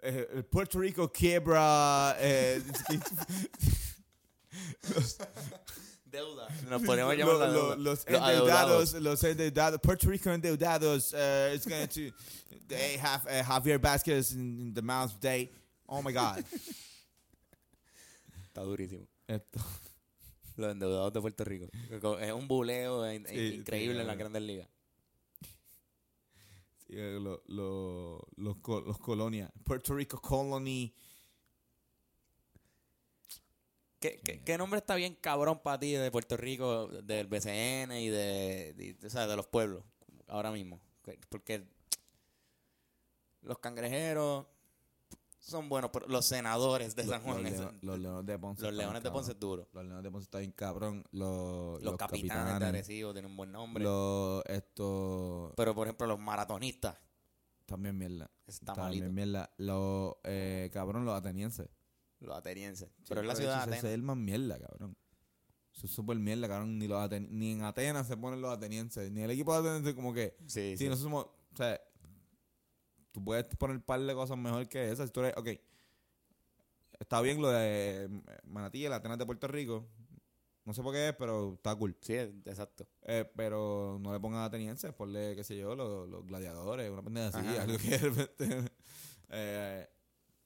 eh, 0.00 0.28
el 0.34 0.44
Puerto 0.44 0.78
Rico 0.78 1.10
quiebra, 1.10 2.16
eh, 2.18 2.62
deuda. 2.88 3.26
Nos 6.80 6.96
llamar 7.18 7.48
lo- 7.50 7.76
los 7.76 7.78
Los 7.78 8.06
endeudados, 8.06 8.92
los 8.94 9.24
endeudados, 9.24 9.80
Puerto 9.80 10.08
Rico 10.08 10.30
endeudados, 10.30 11.12
uh, 11.12 11.54
it's 11.54 11.66
going 11.66 11.86
to, 11.88 12.12
they 12.68 12.96
have 12.98 13.24
uh, 13.26 13.42
Javier 13.44 13.78
Vázquez 13.78 14.32
in, 14.32 14.58
in 14.60 14.74
the 14.74 14.82
mouse 14.82 15.14
day. 15.20 15.50
Oh 15.86 16.02
my 16.02 16.12
God. 16.12 16.44
Está 18.46 18.62
durísimo. 18.62 19.06
Esto. 19.26 19.60
Los 20.56 20.70
endeudados 20.72 21.12
de 21.12 21.20
Puerto 21.20 21.44
Rico. 21.44 21.66
Es 22.20 22.32
un 22.32 22.46
buleo 22.46 23.04
Sí, 23.26 23.56
increíble 23.56 23.94
sí, 23.96 24.00
en 24.00 24.06
la 24.06 24.14
claro. 24.14 24.18
Grandes 24.18 24.42
Ligas. 24.42 24.68
Sí, 26.86 26.94
eh, 26.96 27.18
lo- 27.20 27.42
los 28.36 28.98
colonias, 28.98 29.50
Puerto 29.64 29.94
Rico 29.94 30.20
Colony. 30.20 30.94
¿Qué, 34.04 34.20
qué, 34.22 34.42
qué 34.42 34.58
nombre 34.58 34.80
está 34.80 34.96
bien 34.96 35.16
cabrón 35.18 35.60
para 35.62 35.78
ti 35.78 35.92
de 35.92 36.10
Puerto 36.10 36.36
Rico, 36.36 36.88
del 36.88 37.26
BCN 37.26 37.90
y 37.92 38.08
de, 38.10 38.74
de- 38.74 38.98
o 39.06 39.08
sea, 39.08 39.26
de 39.26 39.34
los 39.34 39.46
pueblos 39.46 39.82
ahora 40.28 40.50
mismo? 40.50 40.78
Que- 41.02 41.18
Porque 41.30 41.66
los 43.40 43.58
cangrejeros 43.60 44.44
son 45.38 45.70
buenos, 45.70 45.90
pero 45.90 46.06
los 46.08 46.26
senadores 46.26 46.94
de 46.94 47.04
San 47.04 47.22
Juan, 47.22 47.42
los, 47.44 47.52
eso- 47.52 47.62
leo- 47.70 47.78
los 47.80 47.98
leones 47.98 48.26
de 48.26 48.38
Ponce. 48.38 48.62
los 48.62 48.74
leones 48.74 49.02
de. 49.02 49.10
Ponce 49.10 49.32
es 49.32 49.40
duro. 49.40 49.68
Los 49.72 49.84
leones 49.86 50.02
de 50.02 50.10
Ponce 50.10 50.24
están 50.24 50.40
bien 50.42 50.52
cabrón. 50.52 51.04
Los, 51.10 51.82
Los, 51.82 51.96
capitanes, 51.96 52.60
de 52.60 52.66
Arecibo 52.66 53.12
tienen 53.14 53.30
un 53.30 53.38
buen 53.38 53.52
nombre. 53.52 53.84
Los, 53.84 54.42
esto, 54.46 55.54
Pero, 55.56 55.74
por 55.74 55.86
ejemplo, 55.86 56.06
los 56.06 56.18
maratonistas, 56.18 56.98
también 57.64 57.96
mierda. 57.96 58.30
está 58.46 58.74
También 58.74 59.04
malito. 59.04 59.12
mierda. 59.14 59.50
Los, 59.56 60.16
eh, 60.24 60.68
cabrón, 60.74 61.06
los 61.06 61.14
atenienses. 61.14 61.70
Los 62.24 62.36
atenienses. 62.36 62.88
Pero 63.08 63.20
es 63.20 63.26
la 63.26 63.36
ciudad 63.36 63.52
de 63.52 63.60
ese 63.60 63.62
Atenas. 63.70 63.84
es 63.84 63.94
el 63.94 64.02
más 64.02 64.16
mierda, 64.16 64.58
cabrón. 64.58 64.96
Eso 65.74 65.86
es 65.86 65.92
súper 65.92 66.18
mierda, 66.18 66.48
cabrón. 66.48 66.78
Ni, 66.78 66.86
los 66.86 67.10
ni 67.30 67.52
en 67.52 67.62
Atenas 67.62 68.06
se 68.06 68.16
ponen 68.16 68.40
los 68.40 68.52
atenienses. 68.52 69.10
Ni 69.10 69.22
el 69.22 69.30
equipo 69.30 69.52
de 69.52 69.60
atenienses 69.60 69.94
como 69.94 70.12
que... 70.14 70.36
Sí, 70.46 70.72
Si 70.72 70.78
sí. 70.78 70.88
nosotros 70.88 71.02
somos... 71.02 71.24
O 71.24 71.56
sea, 71.56 71.80
tú 73.12 73.24
puedes 73.24 73.44
poner 73.56 73.76
un 73.76 73.82
par 73.82 74.00
de 74.00 74.14
cosas 74.14 74.36
mejor 74.38 74.68
que 74.68 74.90
esas. 74.90 75.06
Si 75.08 75.12
tú 75.12 75.20
eres... 75.20 75.34
Ok. 75.36 75.48
Está 76.98 77.20
bien 77.20 77.42
lo 77.42 77.48
de 77.50 78.04
eh, 78.04 78.08
Manatí, 78.44 78.84
el 78.84 78.92
Atenas 78.92 79.18
de 79.18 79.26
Puerto 79.26 79.48
Rico. 79.48 79.86
No 80.64 80.72
sé 80.72 80.82
por 80.82 80.94
qué 80.94 81.08
es, 81.08 81.14
pero 81.14 81.54
está 81.54 81.74
cool. 81.76 81.96
Sí, 82.00 82.14
exacto. 82.14 82.88
Eh, 83.02 83.30
pero 83.36 83.98
no 84.00 84.12
le 84.12 84.20
pongan 84.20 84.42
atenienses, 84.44 84.94
ponle, 84.94 85.36
qué 85.36 85.44
sé 85.44 85.56
yo, 85.56 85.74
los, 85.76 86.08
los 86.08 86.24
gladiadores, 86.24 86.90
una 86.90 87.02
pendeja 87.02 87.36
así, 87.38 87.46
algo 87.58 87.76
que 87.76 87.88
de 87.88 87.98
repente... 87.98 88.72
eh, 89.28 89.88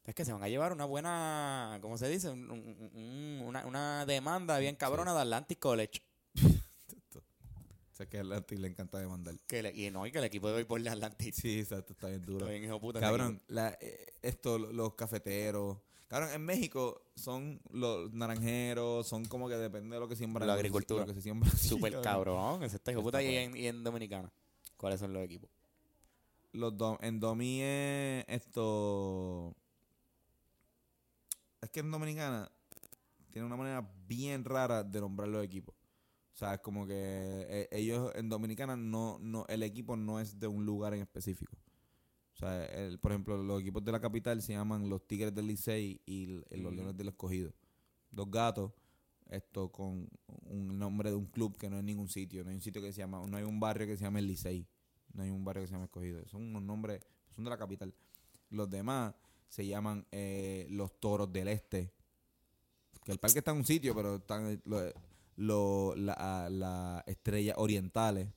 Es 0.08 0.14
que 0.14 0.24
se 0.24 0.32
van 0.32 0.42
a 0.42 0.48
llevar 0.48 0.72
una 0.72 0.86
buena, 0.86 1.78
¿cómo 1.82 1.98
se 1.98 2.08
dice? 2.08 2.30
Un- 2.30 2.50
un- 2.50 2.90
un- 2.94 3.42
una, 3.46 3.66
una 3.66 4.06
demanda 4.06 4.58
bien 4.58 4.74
cabrona 4.74 5.12
de 5.12 5.20
Atlantic 5.20 5.58
College. 5.58 6.00
o 7.14 7.20
sea, 7.94 8.06
que 8.06 8.16
a 8.16 8.20
Atlantic 8.22 8.58
le 8.58 8.68
encanta 8.68 8.98
demandar. 8.98 9.34
Que 9.46 9.62
le- 9.62 9.74
y 9.76 9.90
no, 9.90 10.06
y 10.06 10.10
que 10.10 10.16
el 10.16 10.24
equipo 10.24 10.48
de 10.48 10.54
béisbol 10.54 10.82
de 10.82 10.88
Atlantic. 10.88 11.34
Sí, 11.34 11.60
exacto, 11.60 11.92
está 11.92 12.08
bien 12.08 12.22
duro. 12.22 12.38
Está 12.38 12.50
bien 12.52 12.64
hijo 12.64 12.80
puta 12.80 13.00
Cabrón, 13.00 13.42
la, 13.48 13.76
eh, 13.82 14.06
esto, 14.22 14.58
lo- 14.58 14.72
los 14.72 14.94
cafeteros. 14.94 15.76
Cabrón, 16.06 16.30
en 16.32 16.40
México 16.42 17.02
son 17.14 17.60
los 17.70 18.10
naranjeros, 18.14 19.06
son 19.06 19.26
como 19.26 19.46
que 19.46 19.56
depende 19.56 19.94
de 19.96 20.00
lo 20.00 20.08
que 20.08 20.16
siembran. 20.16 20.46
La 20.48 20.54
agricultura. 20.54 21.02
Lo 21.02 21.06
que 21.08 21.12
se 21.12 21.20
siembra. 21.20 21.50
equipo. 21.50 21.58
Sí, 21.62 21.68
Súper 21.68 22.00
cabrón. 22.00 22.62
Ese 22.62 22.76
está 22.76 22.92
hijo 22.92 23.02
puta. 23.02 23.22
Y 23.22 23.36
en, 23.36 23.54
y 23.54 23.66
en 23.66 23.84
Dominicana. 23.84 24.32
¿Cuáles 24.78 25.00
son 25.00 25.12
los 25.12 25.22
equipos? 25.22 25.50
Los 26.52 26.72
en 27.02 27.20
Domi 27.20 27.60
es 27.60 28.24
esto. 28.26 29.54
Es 31.68 31.72
que 31.72 31.80
en 31.80 31.90
Dominicana 31.90 32.50
tiene 33.28 33.46
una 33.46 33.58
manera 33.58 33.86
bien 34.06 34.42
rara 34.42 34.82
de 34.82 35.02
nombrar 35.02 35.28
los 35.28 35.44
equipos. 35.44 35.74
O 36.32 36.36
sea, 36.38 36.54
es 36.54 36.60
como 36.60 36.86
que 36.86 36.94
eh, 36.94 37.68
ellos 37.70 38.10
en 38.14 38.30
Dominicana 38.30 38.74
no, 38.74 39.18
no, 39.20 39.44
el 39.48 39.62
equipo 39.62 39.94
no 39.94 40.18
es 40.18 40.40
de 40.40 40.46
un 40.46 40.64
lugar 40.64 40.94
en 40.94 41.02
específico. 41.02 41.58
O 42.32 42.36
sea, 42.38 42.64
el, 42.64 42.98
por 42.98 43.12
ejemplo, 43.12 43.36
los 43.42 43.60
equipos 43.60 43.84
de 43.84 43.92
la 43.92 44.00
capital 44.00 44.40
se 44.40 44.54
llaman 44.54 44.88
los 44.88 45.06
Tigres 45.06 45.34
del 45.34 45.46
Licey 45.46 46.00
y 46.06 46.24
los. 46.56 46.72
Leones 46.74 46.96
del 46.96 47.08
Escogido. 47.08 47.52
Dos 48.10 48.30
gatos, 48.30 48.72
esto 49.26 49.70
con 49.70 50.08
un 50.46 50.78
nombre 50.78 51.10
de 51.10 51.16
un 51.16 51.26
club 51.26 51.58
que 51.58 51.68
no 51.68 51.76
es 51.76 51.84
ningún 51.84 52.08
sitio. 52.08 52.44
No 52.44 52.48
hay 52.48 52.56
un 52.56 52.62
sitio 52.62 52.80
que 52.80 52.94
se 52.94 53.02
llama, 53.02 53.20
no 53.28 53.36
hay 53.36 53.44
un 53.44 53.60
barrio 53.60 53.86
que 53.86 53.98
se 53.98 54.04
llame 54.04 54.20
el 54.20 54.26
Licey. 54.26 54.66
No 55.12 55.22
hay 55.22 55.28
un 55.28 55.44
barrio 55.44 55.64
que 55.64 55.66
se 55.66 55.74
llame 55.74 55.84
Escogido. 55.84 56.26
Son 56.28 56.40
unos 56.44 56.62
nombres, 56.62 57.02
son 57.28 57.44
de 57.44 57.50
la 57.50 57.58
capital. 57.58 57.94
Los 58.48 58.70
demás 58.70 59.14
se 59.48 59.66
llaman 59.66 60.06
eh, 60.12 60.66
los 60.70 60.98
Toros 61.00 61.32
del 61.32 61.48
Este. 61.48 61.92
Que 63.04 63.12
el 63.12 63.18
parque 63.18 63.38
está 63.38 63.52
en 63.52 63.58
un 63.58 63.64
sitio, 63.64 63.94
pero 63.94 64.16
están 64.16 64.60
lo, 64.64 64.80
lo- 65.36 65.94
la, 65.96 66.48
la 66.50 67.02
estrellas 67.06 67.56
orientales. 67.58 68.28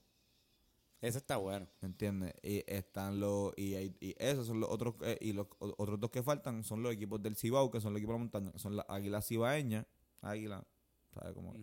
Ese 1.00 1.18
está 1.18 1.36
bueno. 1.36 1.66
¿Entiendes? 1.82 2.32
Y 2.42 2.62
están 2.66 3.18
los. 3.20 3.52
Y, 3.56 3.74
y 4.00 4.14
esos 4.18 4.46
son 4.46 4.60
los 4.60 4.70
otros. 4.70 4.94
eh, 5.02 5.18
y 5.20 5.32
los 5.32 5.48
otros 5.58 5.98
dos 5.98 6.10
que 6.10 6.22
faltan 6.22 6.62
son 6.62 6.82
los 6.82 6.92
equipos 6.94 7.20
del 7.22 7.36
Cibao, 7.36 7.70
que 7.70 7.80
son 7.80 7.92
los 7.92 7.98
equipos 8.00 8.12
de 8.14 8.18
la 8.18 8.24
montaña. 8.24 8.52
que 8.52 8.58
Son 8.58 8.76
las 8.76 8.86
águilas 8.88 9.26
cibaeñas. 9.26 9.84
Águila. 10.20 10.64
¿Sabes 11.12 11.34
cómo? 11.34 11.54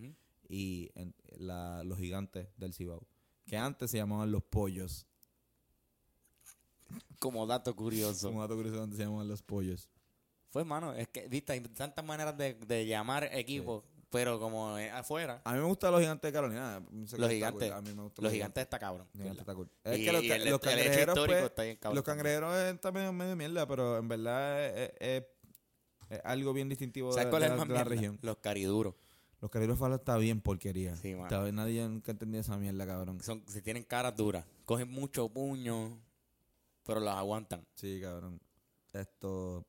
Y 0.48 0.92
en- 0.96 1.16
la- 1.38 1.84
los 1.86 1.98
gigantes 1.98 2.48
del 2.58 2.74
Cibao. 2.74 3.08
Que 3.46 3.58
antes 3.58 3.90
se 3.90 3.98
llamaban 3.98 4.32
los 4.32 4.44
pollos. 4.44 5.08
Como 7.20 7.46
dato 7.48 7.76
curioso. 7.76 8.28
Como 8.30 8.42
dato 8.42 8.56
curioso 8.56 8.78
donde 8.78 8.96
se 8.98 9.04
llaman 9.04 9.28
los 9.28 9.42
pollos. 9.42 9.90
Fue, 10.50 10.64
mano, 10.66 10.94
es 10.94 11.08
que, 11.10 11.28
viste, 11.28 11.54
hay 11.54 11.60
tantas 11.62 12.04
maneras 12.04 12.36
de, 12.38 12.54
de 12.56 12.86
llamar 12.88 13.30
equipos, 13.34 13.84
pero 14.10 14.40
como 14.40 14.78
es 14.80 14.92
afuera, 14.92 15.42
A 15.44 15.54
mí 15.54 15.60
me 15.60 15.66
gustan 15.66 15.92
los 15.92 16.02
gigantes 16.02 16.28
de 16.28 16.34
Carolina. 16.34 16.82
los 16.92 17.30
gigantes, 17.30 17.70
cool. 17.70 17.78
A 17.78 17.82
mí 17.82 17.94
me 17.94 18.02
gustan 18.04 18.24
los 18.24 18.34
gigantes 18.34 18.62
está 18.64 18.80
cabrón. 18.80 19.08
Es 19.84 20.00
Y- 20.00 20.06
que 20.06 20.12
los, 20.12 20.24
y 20.24 20.32
el- 20.32 20.48
el 20.48 20.60
cangrejeros, 20.60 21.16
histórico 21.16 21.40
pues, 21.40 21.44
está 21.52 21.64
bien 21.64 21.78
cabrón 21.78 21.96
los 21.98 22.04
cangrejeros 22.04 22.82
también 22.82 23.16
medio 23.16 23.36
mierda, 23.36 23.68
pero 23.68 23.98
en 24.00 24.08
verdad 24.08 24.66
es, 24.66 24.92
es- 25.00 25.24
es 26.10 26.22
algo 26.24 26.54
bien 26.54 26.68
distintivo 26.70 27.10
de, 27.10 27.14
¿Sabes 27.14 27.30
cuál 27.30 27.42
de 27.44 27.50
es 27.50 27.56
la, 27.56 27.62
el 27.62 27.70
de 27.70 27.84
región. 27.84 28.20
Los 28.24 28.38
cariduros. 28.38 28.96
Los 29.42 29.52
falos 29.78 30.00
está 30.00 30.18
bien 30.18 30.42
porquería. 30.42 30.96
Sí, 30.96 31.14
mano. 31.14 31.26
Está 31.28 31.52
nadie 31.52 31.88
nunca 31.88 32.12
entendía 32.12 32.42
esa 32.42 32.58
mierda, 32.58 32.88
cabrón. 32.88 33.22
Son, 33.22 33.44
si 33.48 33.62
tienen 33.62 33.84
caras 33.84 34.16
duras, 34.16 34.44
cogen 34.66 34.90
mucho 34.90 35.30
puño, 35.30 36.00
pero 36.90 37.02
las 37.02 37.18
aguantan. 37.18 37.68
Sí, 37.76 38.00
cabrón. 38.02 38.42
Esto. 38.94 39.68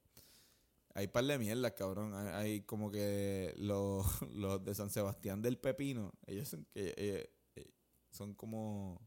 Hay 0.94 1.08
par 1.08 1.24
de 1.24 1.38
mierdas, 1.38 1.72
cabrón. 1.72 2.14
Hay, 2.14 2.28
hay 2.28 2.60
como 2.62 2.90
que 2.90 3.52
los, 3.58 4.06
los 4.32 4.64
de 4.64 4.74
San 4.74 4.88
Sebastián 4.88 5.42
del 5.42 5.58
Pepino. 5.58 6.14
Ellos 6.26 6.48
son 6.48 6.64
que. 6.72 6.94
eh, 6.96 7.30
eh, 7.56 7.70
son 8.10 8.34
como. 8.34 9.06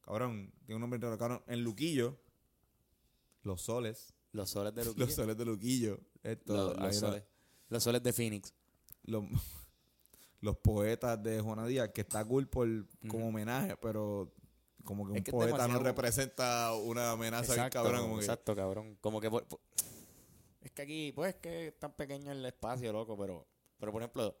Cabrón, 0.00 0.52
tiene 0.66 0.74
un 0.74 0.80
nombre 0.80 0.98
raro. 0.98 1.16
Cabrón, 1.16 1.44
en 1.46 1.62
Luquillo. 1.62 2.20
Los 3.42 3.62
soles. 3.62 4.12
Los 4.32 4.50
soles 4.50 4.74
de 4.74 4.84
Luquillo. 4.84 5.06
Los 5.06 5.14
soles 5.14 5.36
de 5.36 5.44
Luquillo. 5.44 6.00
Esto, 6.24 6.74
Los, 6.74 6.96
soles. 6.96 7.22
Los 7.68 7.84
soles 7.84 8.02
de 8.02 8.12
Phoenix. 8.12 8.52
los, 9.04 9.24
los 10.40 10.56
poetas 10.56 11.22
de 11.22 11.40
Juana 11.40 11.68
Díaz, 11.68 11.90
que 11.94 12.00
está 12.00 12.24
cool 12.24 12.48
por, 12.48 12.68
como 13.08 13.28
homenaje, 13.28 13.76
pero 13.76 14.34
como 14.84 15.06
que 15.06 15.12
Es 15.12 15.18
un 15.18 15.24
que 15.24 15.30
es 15.30 15.34
poeta 15.36 15.68
no 15.68 15.78
representa 15.80 16.72
una 16.74 17.12
amenaza 17.12 17.52
bien 17.54 17.66
Exacto, 17.66 17.82
cabrón. 17.82 18.00
Como 18.02 18.14
que, 18.16 18.20
exacto, 18.24 18.56
cabrón. 18.56 18.98
Como 19.00 19.20
que 19.20 19.30
por- 19.30 19.46
por- 19.46 19.60
es 20.60 20.70
que 20.72 20.82
aquí, 20.82 21.12
pues 21.12 21.34
es 21.34 21.40
que 21.40 21.68
es 21.68 21.78
tan 21.78 21.92
pequeño 21.92 22.30
el 22.32 22.44
espacio, 22.46 22.92
loco, 22.92 23.16
pero, 23.16 23.46
pero 23.78 23.92
por 23.92 24.02
ejemplo, 24.02 24.36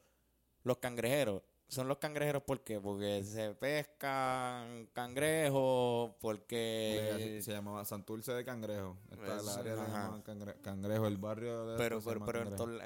los 0.62 0.78
cangrejeros, 0.78 1.42
son 1.68 1.88
los 1.88 1.96
cangrejeros 1.98 2.42
¿por 2.42 2.62
qué? 2.62 2.78
Porque 2.80 3.24
se 3.24 3.54
pescan 3.54 4.88
cangrejos, 4.92 6.12
porque 6.20 7.40
se 7.42 7.50
llamaba 7.52 7.84
Santurce 7.84 8.32
de 8.32 8.44
Cangrejo. 8.44 8.98
Está 9.10 9.36
Eso, 9.36 9.52
el 9.52 9.58
área 9.58 9.74
llama 9.76 10.22
Cangre- 10.22 10.60
Cangrejo, 10.60 11.06
el 11.06 11.16
barrio 11.16 11.66
de 11.66 11.78
pero 11.78 12.00
pero, 12.02 12.24
pero 12.24 12.42
en 12.42 12.56
todo- 12.56 12.78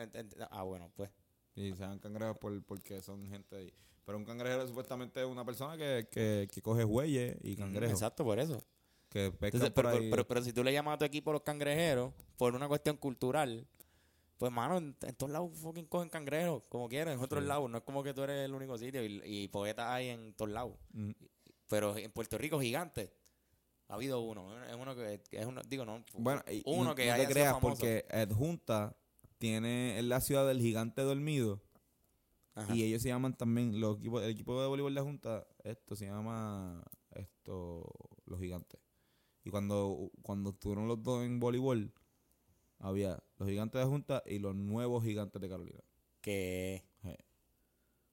ah, 0.51 0.63
bueno, 0.63 0.91
pues 0.95 1.11
Y 1.57 1.73
se 1.73 1.81
llaman 1.81 1.99
cangrejos 1.99 2.39
por, 2.39 2.63
porque 2.65 3.01
son 3.03 3.27
gente 3.27 3.57
ahí. 3.57 3.75
Pero 4.07 4.17
un 4.19 4.25
cangrejero 4.25 4.67
supuestamente 4.67 5.21
es 5.21 5.27
una 5.27 5.45
persona 5.45 5.77
que, 5.77 6.09
que, 6.11 6.49
que 6.51 6.63
coge 6.63 6.85
bueyes 6.85 7.37
y 7.43 7.57
cangrejos. 7.57 7.93
Exacto, 7.93 8.25
por 8.25 8.39
eso. 8.39 8.63
Que 9.11 9.31
pescan 9.33 9.47
Entonces, 9.63 9.71
por 9.73 9.85
pero, 9.85 9.97
ahí. 9.99 10.09
pero, 10.11 10.27
pero 10.27 10.43
si 10.43 10.53
tú 10.53 10.65
le 10.65 10.73
llamas 10.73 10.95
a 10.95 10.99
tu 10.99 11.05
equipo 11.05 11.33
los 11.33 11.43
cangrejeros 11.43 12.13
por 12.39 12.55
una 12.55 12.69
cuestión 12.69 12.97
cultural, 12.97 13.67
pues 14.39 14.53
mano, 14.53 14.79
en, 14.79 14.97
en 15.03 15.15
todos 15.17 15.33
lados 15.33 15.51
fucking 15.59 15.87
cogen 15.87 16.09
cangrejos, 16.09 16.63
como 16.69 16.89
quieran, 16.89 17.15
en 17.15 17.21
otros 17.21 17.43
Sí. 17.43 17.49
lados. 17.49 17.69
No 17.69 17.79
es 17.79 17.85
como 17.85 18.03
que 18.03 18.15
tú 18.15 18.23
eres 18.23 18.45
el 18.45 18.55
único 18.55 18.79
sitio 18.79 19.05
y, 19.05 19.21
y 19.25 19.49
poetas 19.49 19.87
hay 19.89 20.09
en 20.11 20.33
todos 20.35 20.51
lados. 20.53 20.75
Mm. 20.93 21.11
Pero 21.69 21.97
en 21.97 22.11
Puerto 22.13 22.39
Rico, 22.39 22.61
gigante. 22.61 23.13
Ha 23.89 23.95
habido 23.95 24.21
uno. 24.21 24.65
Es 24.67 24.75
uno 24.75 24.95
que, 24.95 25.21
es 25.33 25.47
uno, 25.47 25.63
digo, 25.69 25.85
no. 25.85 26.05
Bueno, 26.15 26.43
uno 26.65 26.95
que 26.95 27.07
no 27.07 27.13
haya 27.13 27.17
te 27.17 27.21
sido 27.23 27.33
creas 27.35 27.53
famoso. 27.55 27.69
porque 27.81 28.05
Adjunta 28.11 28.97
tiene 29.39 29.99
en 29.99 30.09
la 30.09 30.21
ciudad 30.21 30.47
del 30.47 30.61
gigante 30.61 31.03
dormido 31.03 31.61
Ajá. 32.57 32.75
y 32.75 32.83
ellos 32.83 33.03
se 33.03 33.09
llaman 33.09 33.37
también 33.37 33.81
los 33.81 33.99
equipos 33.99 34.23
el 34.23 34.31
equipo 34.31 34.61
de 34.61 34.67
voleibol 34.67 34.95
de 34.95 35.01
Junta 35.03 35.47
esto 35.63 35.95
se 35.95 36.07
llama 36.07 36.83
esto 37.11 37.89
los 38.25 38.41
gigantes 38.41 38.81
y 39.45 39.51
cuando 39.51 40.11
cuando 40.23 40.51
estuvieron 40.51 40.89
los 40.89 41.03
dos 41.03 41.25
en 41.25 41.39
voleibol 41.39 41.93
había 42.79 43.23
los 43.39 43.49
gigantes 43.49 43.81
de 43.81 43.87
Junta 43.87 44.23
y 44.27 44.39
los 44.39 44.55
nuevos 44.55 45.05
gigantes 45.05 45.41
de 45.41 45.49
Carolina 45.49 45.81
Que. 46.21 46.85
Sí. 47.03 47.15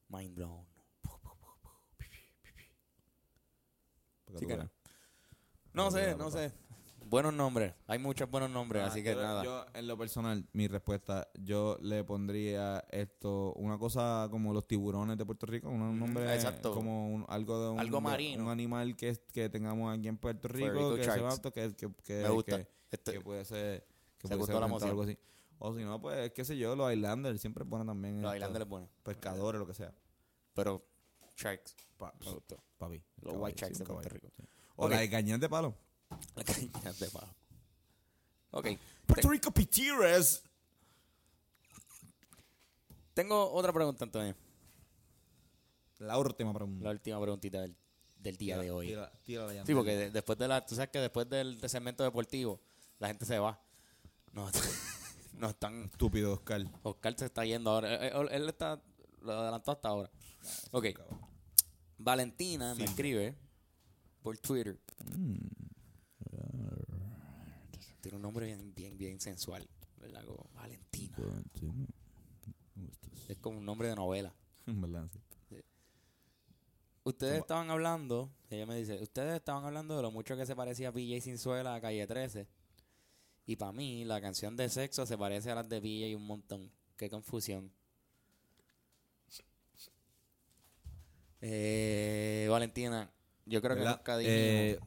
Mind 0.09 0.35
blown. 0.35 0.65
Sí 4.37 4.45
que. 4.47 4.57
No 5.73 5.91
sé, 5.91 6.15
no 6.15 6.29
sé. 6.31 6.51
Buenos 7.05 7.33
nombres. 7.33 7.73
Hay 7.87 7.99
muchos 7.99 8.29
buenos 8.29 8.49
nombres, 8.49 8.83
Ah, 8.83 8.87
así 8.87 9.03
que 9.03 9.13
yo, 9.13 9.21
nada. 9.21 9.43
yo, 9.43 9.65
en 9.73 9.87
lo 9.87 9.97
personal, 9.97 10.47
mi 10.53 10.67
respuesta, 10.67 11.27
yo 11.39 11.77
le 11.81 12.03
pondría 12.03 12.83
esto, 12.91 13.53
una 13.53 13.77
cosa 13.77 14.27
como 14.31 14.53
los 14.53 14.67
tiburones 14.67 15.17
de 15.17 15.25
Puerto 15.25 15.45
Rico, 15.45 15.69
un 15.69 15.99
nombre 15.99 16.33
exacto. 16.33 16.73
como 16.73 17.09
un- 17.13 17.25
algo 17.29 17.61
de 17.63 17.69
un, 17.71 17.79
Algo 17.79 18.01
marino. 18.01 18.43
un 18.45 18.49
animal 18.49 18.95
que, 18.95 19.15
que 19.31 19.49
tengamos 19.49 19.95
aquí 19.97 20.07
en 20.07 20.17
Puerto 20.17 20.47
Rico, 20.47 20.95
que, 20.95 21.03
sea 21.03 21.29
apto, 21.29 21.51
que, 21.51 21.75
que, 21.75 21.91
que, 22.03 22.23
Me 22.23 22.29
gusta. 22.29 22.57
que, 22.63 22.67
Este- 22.91 23.11
que 23.13 23.21
puede 23.21 23.45
ser, 23.45 23.85
que 24.17 24.27
Se 24.27 24.35
puede 24.35 24.47
ser 24.51 24.59
la 24.59 24.65
algo 24.65 25.03
así. 25.03 25.17
O 25.59 25.73
si 25.73 25.83
no, 25.83 26.01
pues, 26.01 26.31
qué 26.31 26.43
sé 26.43 26.57
yo, 26.57 26.75
los 26.75 26.91
Islanders 26.91 27.39
siempre 27.39 27.63
ponen 27.63 27.87
también 27.87 28.21
los 28.21 28.33
Islanders 28.35 28.67
pescadores, 29.03 29.59
lo 29.59 29.67
que 29.67 29.73
sea. 29.73 29.93
Pero. 30.53 30.85
Sharks. 31.37 31.75
Pa- 31.97 32.13
Me 32.19 32.31
gustó. 32.31 32.57
papi. 32.77 33.01
Los 33.21 33.35
White 33.37 33.59
Sharks 33.61 33.77
sí, 33.77 33.83
de 33.83 33.89
Puerto. 33.93 34.09
Rico. 34.09 34.27
O 34.75 34.85
Ok. 34.85 34.91
la 34.91 34.99
de 34.99 35.09
cañón 35.09 35.39
de 35.39 35.49
palo. 35.49 35.75
La 36.35 36.43
caña 36.43 36.93
de 36.99 37.07
bajo. 37.09 37.35
Ok. 38.51 38.67
Puerto 39.05 39.29
Rico 39.29 39.51
Pitiras. 39.51 40.43
Tengo 43.13 43.51
otra 43.51 43.71
pregunta, 43.71 44.05
Antonio. 44.05 44.35
La 45.99 46.17
última 46.17 46.53
pregunta. 46.53 46.83
La 46.83 46.91
última 46.91 47.21
preguntita 47.21 47.61
del, 47.61 47.75
del 48.17 48.37
día 48.37 48.57
de 48.57 48.71
hoy. 48.71 48.87
Tira, 48.87 49.11
tira 49.23 49.45
la 49.53 49.65
Sí, 49.65 49.73
porque 49.73 49.95
de- 49.95 50.11
después 50.11 50.37
de 50.37 50.47
la, 50.47 50.65
tú 50.65 50.75
sabes 50.75 50.89
que 50.89 50.99
después 50.99 51.29
del, 51.29 51.59
segmento 51.69 52.03
deportivo, 52.03 52.59
la 52.99 53.07
gente 53.07 53.25
se 53.25 53.37
va. 53.39 53.61
No, 54.31 54.49
no 55.33 55.49
están. 55.49 55.83
Estúpido, 55.83 56.33
Oscar. 56.33 56.65
Oscar 56.81 57.15
se 57.17 57.25
está 57.25 57.45
yendo 57.45 57.69
ahora. 57.69 57.95
Él, 57.95 58.13
él- 58.13 58.29
él 58.31 58.49
está, 58.49 58.81
lo 59.21 59.31
adelantó 59.33 59.71
hasta 59.71 59.89
ahora. 59.89 60.09
Ok. 60.71 60.87
Valentina 61.97 62.73
me 62.75 62.85
escribe 62.85 63.37
por 64.23 64.37
Twitter. 64.39 64.77
Tiene 68.03 68.17
un 68.17 68.21
nombre 68.21 68.45
bien, 68.47 68.73
bien, 68.75 68.97
bien 68.97 69.21
sensual. 69.21 69.65
¿verdad? 69.97 70.25
Como 70.25 70.49
Valentina. 70.55 71.15
Es 73.29 73.37
como 73.37 73.59
un 73.59 73.65
nombre 73.65 73.87
de 73.87 73.95
novela. 73.95 74.33
Verdad, 74.65 75.07
sí. 75.47 75.55
Ustedes 77.05 77.39
estaban 77.39 77.69
hablando, 77.69 78.29
ella 78.49 78.65
me 78.65 78.75
dice, 78.75 79.01
ustedes 79.01 79.35
estaban 79.35 79.63
hablando 79.63 79.95
de 79.95 80.01
lo 80.01 80.11
mucho 80.11 80.35
que 80.35 80.45
se 80.45 80.53
parecía 80.53 80.91
PJ 80.91 81.21
Sinzuela 81.21 81.75
a 81.75 81.79
Calle 81.81 82.05
13. 82.05 82.45
Y 83.45 83.55
para 83.55 83.71
mí, 83.71 84.03
la 84.03 84.19
canción 84.19 84.57
de 84.57 84.67
sexo 84.67 85.05
se 85.05 85.17
parece 85.17 85.51
a 85.51 85.55
las 85.55 85.69
de 85.69 85.79
PJ 85.79 86.13
un 86.17 86.25
montón. 86.27 86.69
Qué 86.97 87.09
confusión. 87.09 87.71
Eh, 91.41 92.47
Valentina, 92.49 93.09
yo 93.45 93.61
creo 93.61 93.75
que 93.77 93.83
nunca 93.97 94.17
dijimos- 94.17 94.37
Eh, 94.39 94.79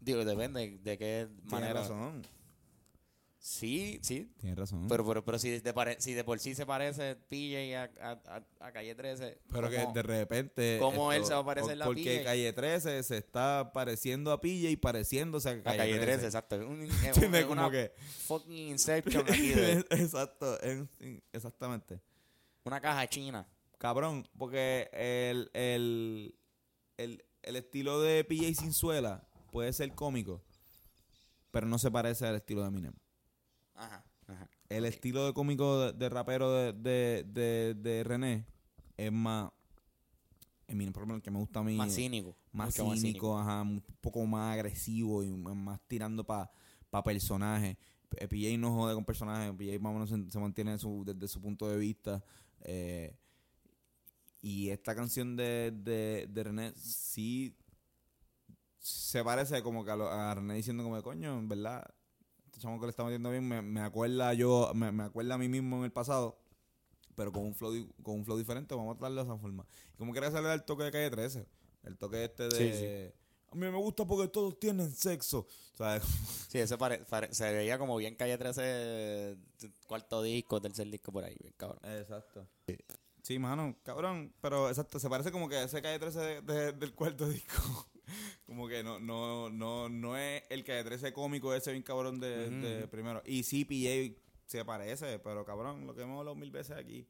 Digo, 0.00 0.24
depende 0.24 0.78
de 0.78 0.96
qué 0.98 1.28
manera. 1.44 1.80
razón. 1.80 2.24
Sí, 3.50 3.98
sí. 4.02 4.30
Tienes 4.38 4.58
razón. 4.58 4.86
Pero, 4.88 5.06
pero, 5.06 5.24
pero 5.24 5.38
si, 5.38 5.48
de 5.60 5.72
pare- 5.72 5.98
si 6.00 6.12
de 6.12 6.22
por 6.22 6.38
sí 6.38 6.54
se 6.54 6.66
parece 6.66 7.16
PJ 7.16 7.74
a, 7.76 7.84
a, 8.02 8.10
a- 8.36 8.66
a 8.66 8.72
Calle 8.72 8.94
13. 8.94 9.40
Pero 9.50 9.70
que 9.70 9.86
de 9.94 10.02
repente. 10.02 10.76
¿Cómo 10.78 11.14
él 11.14 11.24
se 11.24 11.32
va 11.32 11.40
a 11.40 11.44
parecer 11.46 11.78
la 11.78 11.86
Porque 11.86 12.02
PJ? 12.18 12.24
Calle 12.24 12.52
13 12.52 13.02
se 13.02 13.16
está 13.16 13.70
pareciendo 13.72 14.32
a 14.32 14.40
PJ 14.42 14.68
y 14.70 14.76
pareciéndose 14.76 15.48
a 15.48 15.52
A 15.52 15.62
Calle, 15.62 15.78
calle 15.78 15.92
13, 15.94 16.06
13. 16.06 16.26
exacto. 16.26 16.56
Es 16.56 16.66
un- 16.66 16.82
es 16.82 17.46
Como 17.46 17.70
que. 17.70 17.92
fucking 18.26 18.68
Inception 18.68 19.24
aquí 19.26 19.48
de 19.48 19.72
Exacto. 19.92 20.62
en- 20.62 20.90
exactamente. 21.32 22.00
una 22.64 22.82
caja 22.82 23.06
china. 23.08 23.48
Cabrón, 23.78 24.28
porque 24.36 24.90
el, 24.92 25.50
el, 25.54 26.34
el, 26.98 27.24
el 27.42 27.56
estilo 27.56 28.02
de 28.02 28.24
PJ 28.24 28.54
Sinzuela 28.60 29.26
puede 29.52 29.72
ser 29.72 29.94
cómico, 29.94 30.42
pero 31.50 31.66
no 31.66 31.78
se 31.78 31.90
parece 31.90 32.26
al 32.26 32.34
estilo 32.36 32.60
de 32.60 32.68
Eminem. 32.68 32.92
Ajá, 33.78 34.04
ajá. 34.26 34.48
El 34.68 34.84
estilo 34.84 35.24
de 35.26 35.32
cómico 35.32 35.80
de, 35.80 35.92
de 35.92 36.08
rapero 36.08 36.52
de, 36.52 36.72
de, 36.72 37.24
de, 37.26 37.74
de 37.74 38.04
René 38.04 38.44
es 38.96 39.12
más. 39.12 39.50
Ejemplo, 40.66 41.14
el 41.14 41.22
que 41.22 41.30
me 41.30 41.38
gusta 41.38 41.60
a 41.60 41.62
mí. 41.62 41.74
Más 41.76 41.94
cínico. 41.94 42.36
más 42.52 42.74
cínico, 43.00 43.38
ajá, 43.38 43.62
un 43.62 43.80
poco 44.02 44.26
más 44.26 44.52
agresivo 44.54 45.22
y 45.22 45.28
más 45.30 45.80
tirando 45.86 46.24
para 46.24 46.50
pa 46.90 47.02
personajes. 47.02 47.76
P- 48.10 48.28
PJ 48.28 48.58
no 48.58 48.74
jode 48.74 48.94
con 48.94 49.04
personajes, 49.04 49.54
PJ 49.56 49.78
más 49.78 49.90
o 49.90 49.94
menos 49.94 50.10
se, 50.10 50.30
se 50.30 50.38
mantiene 50.38 50.78
su- 50.78 51.04
desde 51.06 51.26
su 51.28 51.40
punto 51.40 51.68
de 51.68 51.76
vista. 51.78 52.22
eh, 52.60 53.16
y 54.42 54.68
esta 54.70 54.94
canción 54.94 55.36
de, 55.36 55.72
de, 55.72 56.26
de 56.30 56.44
René 56.44 56.72
sí 56.76 57.54
se 58.78 59.22
parece 59.24 59.62
como 59.62 59.84
que 59.84 59.90
a, 59.90 59.96
lo- 59.96 60.10
a 60.10 60.34
René 60.34 60.54
diciendo 60.54 60.82
como, 60.84 61.02
coño, 61.02 61.38
en 61.38 61.48
verdad, 61.48 61.84
este 62.58 62.66
chamo 62.66 62.80
que 62.80 62.86
le 62.86 62.90
está 62.90 63.04
metiendo 63.04 63.30
bien, 63.30 63.46
me, 63.46 63.62
me 63.62 63.80
acuerda 63.80 64.34
yo, 64.34 64.72
me, 64.74 64.90
me 64.92 65.04
acuerda 65.04 65.34
a 65.34 65.38
mí 65.38 65.48
mismo 65.48 65.78
en 65.78 65.84
el 65.84 65.92
pasado, 65.92 66.38
pero 67.14 67.32
con 67.32 67.44
un 67.44 67.54
flow, 67.54 67.72
con 68.02 68.16
un 68.16 68.24
flow 68.24 68.36
diferente, 68.36 68.74
vamos 68.74 68.94
a 68.94 68.98
tratarlo 68.98 69.24
de 69.24 69.30
esa 69.30 69.38
forma. 69.38 69.64
Y 69.94 69.96
como 69.96 70.12
quería 70.12 70.30
salir 70.30 70.50
el 70.50 70.64
toque 70.64 70.84
de 70.84 70.90
calle 70.90 71.10
13, 71.10 71.46
el 71.84 71.96
toque 71.96 72.24
este 72.24 72.48
de... 72.48 73.10
Sí, 73.12 73.18
A 73.50 73.54
mí 73.54 73.60
me 73.70 73.78
gusta 73.78 74.04
porque 74.06 74.28
todos 74.28 74.58
tienen 74.58 74.90
sexo. 74.94 75.46
¿Sabes? 75.74 76.02
Sí, 76.48 76.58
eso 76.58 76.76
pare- 76.76 77.04
pare- 77.08 77.32
se 77.32 77.52
veía 77.52 77.78
como 77.78 77.96
bien 77.96 78.14
calle 78.16 78.36
13, 78.36 79.36
cuarto 79.86 80.22
disco, 80.22 80.60
tercer 80.60 80.88
disco 80.90 81.12
por 81.12 81.24
ahí, 81.24 81.36
bien 81.40 81.54
cabrón. 81.56 81.78
Exacto. 81.84 82.46
Sí, 83.22 83.38
mano, 83.38 83.76
cabrón. 83.84 84.34
Pero 84.40 84.68
exacto, 84.68 84.98
se 84.98 85.08
parece 85.08 85.30
como 85.30 85.48
que 85.48 85.62
ese 85.62 85.80
calle 85.82 85.98
13 85.98 86.18
de- 86.20 86.42
de- 86.42 86.72
del 86.72 86.94
cuarto 86.94 87.28
disco. 87.28 87.86
como 88.46 88.66
que 88.68 88.82
no, 88.82 88.98
no, 88.98 89.50
no, 89.50 89.88
no 89.88 90.16
es 90.16 90.42
el 90.50 90.64
calle 90.64 90.84
13 90.84 91.12
cómico 91.12 91.52
ese 91.54 91.72
bien 91.72 91.82
cabrón 91.82 92.18
de, 92.20 92.50
de 92.50 92.88
primero. 92.88 93.22
Y 93.24 93.42
sí, 93.42 93.64
PJ 93.64 94.20
se 94.46 94.64
parece, 94.64 95.18
pero 95.18 95.44
cabrón, 95.44 95.86
lo 95.86 95.94
que 95.94 96.02
hemos 96.02 96.18
hablado 96.18 96.34
mil 96.36 96.50
veces 96.50 96.76
aquí. 96.76 97.06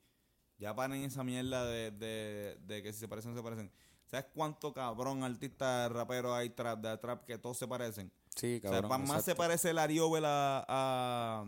Ya 0.59 0.75
paren 0.75 1.03
esa 1.05 1.23
mierda 1.23 1.65
de, 1.67 1.93
de, 1.93 2.59
de 2.63 2.83
que 2.83 2.93
si 2.93 2.99
se 2.99 3.09
parecen, 3.09 3.35
se 3.35 3.43
parecen. 3.43 3.71
¿Sabes 4.07 4.27
cuánto 4.35 4.73
cabrón 4.73 5.23
artista 5.23 5.89
rapero 5.89 6.35
hay 6.35 6.51
trap, 6.51 6.81
de 6.81 6.97
trap 6.99 7.25
que 7.27 7.39
todos 7.39 7.59
se 7.59 7.69
parecen? 7.69 8.11
Sí, 8.35 8.57
O 8.65 8.69
sea, 8.69 8.81
cabrón. 8.83 9.07
más 9.07 9.25
se 9.25 9.35
parece 9.35 9.71
el 9.71 9.79
Ariobel 9.79 10.25
a, 10.25 10.65
a, 10.67 11.45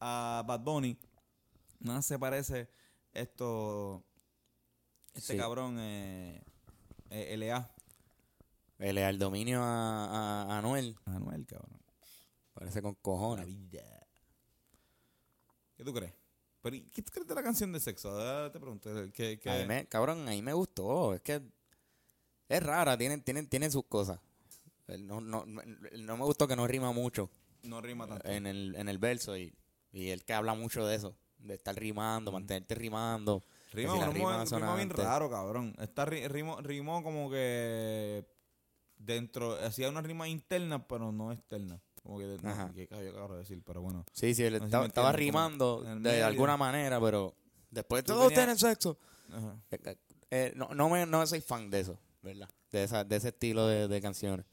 a 0.00 0.42
Bad 0.46 0.60
Bunny, 0.60 0.96
más 1.80 2.06
se 2.06 2.18
parece 2.18 2.68
esto, 3.12 4.04
este 5.14 5.34
Sí. 5.34 5.38
cabrón, 5.38 5.76
eh, 5.78 6.42
eh, 7.10 7.36
LA. 7.36 7.70
El, 8.78 8.98
el 8.98 9.18
dominio 9.18 9.60
a, 9.62 10.04
a, 10.06 10.42
a 10.54 10.58
Anuel, 10.58 10.96
Anuel, 11.06 11.46
cabrón. 11.46 11.80
parece 12.54 12.80
con 12.82 12.94
cojones. 12.96 13.46
¿Qué 15.76 15.84
tú 15.84 15.92
crees? 15.92 16.12
Pero, 16.60 16.76
¿y 16.76 16.82
¿Qué 16.90 17.02
tú 17.02 17.12
crees 17.12 17.26
de 17.28 17.34
la 17.34 17.42
canción 17.42 17.72
de 17.72 17.80
sexo? 17.80 18.10
Ah, 18.20 18.50
te 18.52 18.58
pregunto. 18.58 18.90
¿qué, 19.12 19.38
qué- 19.38 19.50
A 19.50 19.66
me, 19.66 19.86
cabrón, 19.86 20.26
a 20.28 20.32
mí 20.32 20.42
me 20.42 20.52
gustó. 20.52 21.14
Es 21.14 21.20
que 21.22 21.40
es 22.48 22.62
rara, 22.62 22.96
tiene, 22.98 23.18
tiene, 23.18 23.44
tiene 23.44 23.70
sus 23.70 23.84
cosas. 23.86 24.18
No, 24.98 25.20
no, 25.20 25.44
no, 25.46 26.16
me 26.16 26.24
gustó 26.24 26.48
que 26.48 26.56
no 26.56 26.66
rima 26.66 26.92
mucho 26.92 27.30
No 27.62 27.82
rima 27.82 28.06
tanto. 28.06 28.26
en 28.26 28.46
el, 28.46 28.74
en 28.74 28.88
el 28.88 28.96
verso 28.96 29.36
y, 29.36 29.54
y 29.92 30.08
él 30.08 30.24
que 30.24 30.32
habla 30.32 30.54
mucho 30.54 30.86
de 30.86 30.96
eso, 30.96 31.14
de 31.38 31.54
estar 31.54 31.74
rimando, 31.76 32.32
mantenerte 32.32 32.74
rimando. 32.74 33.42
Rima, 33.72 33.92
si 33.92 33.98
rima 34.14 34.44
rima, 34.44 34.76
bien 34.76 34.88
raro, 34.90 35.28
cabrón. 35.30 35.74
Esta 35.78 36.06
ri- 36.06 36.26
rimó, 36.28 36.60
rimó 36.62 37.02
como 37.02 37.28
que 37.30 38.24
dentro, 39.14 39.54
hacía 39.64 39.88
una 39.88 40.02
rima 40.02 40.28
interna, 40.28 40.86
pero 40.86 41.10
no 41.12 41.32
externa. 41.32 41.80
Como 42.02 42.18
que, 42.18 42.38
no, 42.42 42.72
que 42.74 42.88
yo 42.90 43.10
acabo 43.10 43.32
de 43.34 43.40
decir, 43.40 43.62
pero 43.64 43.82
bueno. 43.82 44.04
Sí, 44.12 44.34
sí, 44.34 44.44
él 44.44 44.58
No 44.70 44.84
estaba, 44.84 45.12
rimando 45.12 45.82
de 45.82 45.94
medio. 45.96 46.26
alguna 46.26 46.56
manera, 46.56 47.00
pero 47.00 47.34
después 47.70 48.04
todos 48.04 48.28
tenías- 48.28 48.38
tienen 48.38 48.58
sexo. 48.58 48.98
Ajá. 49.32 49.56
Eh, 49.72 49.96
eh, 50.30 50.52
no, 50.56 50.68
no, 50.74 50.88
me, 50.88 51.04
no 51.06 51.26
soy 51.26 51.40
fan 51.40 51.68
de 51.70 51.80
eso, 51.80 51.98
¿verdad? 52.22 52.48
De, 52.70 52.84
esa, 52.84 53.04
de 53.04 53.16
ese 53.16 53.28
estilo 53.28 53.66
de, 53.66 53.88
de 53.88 54.00
canciones. 54.00 54.46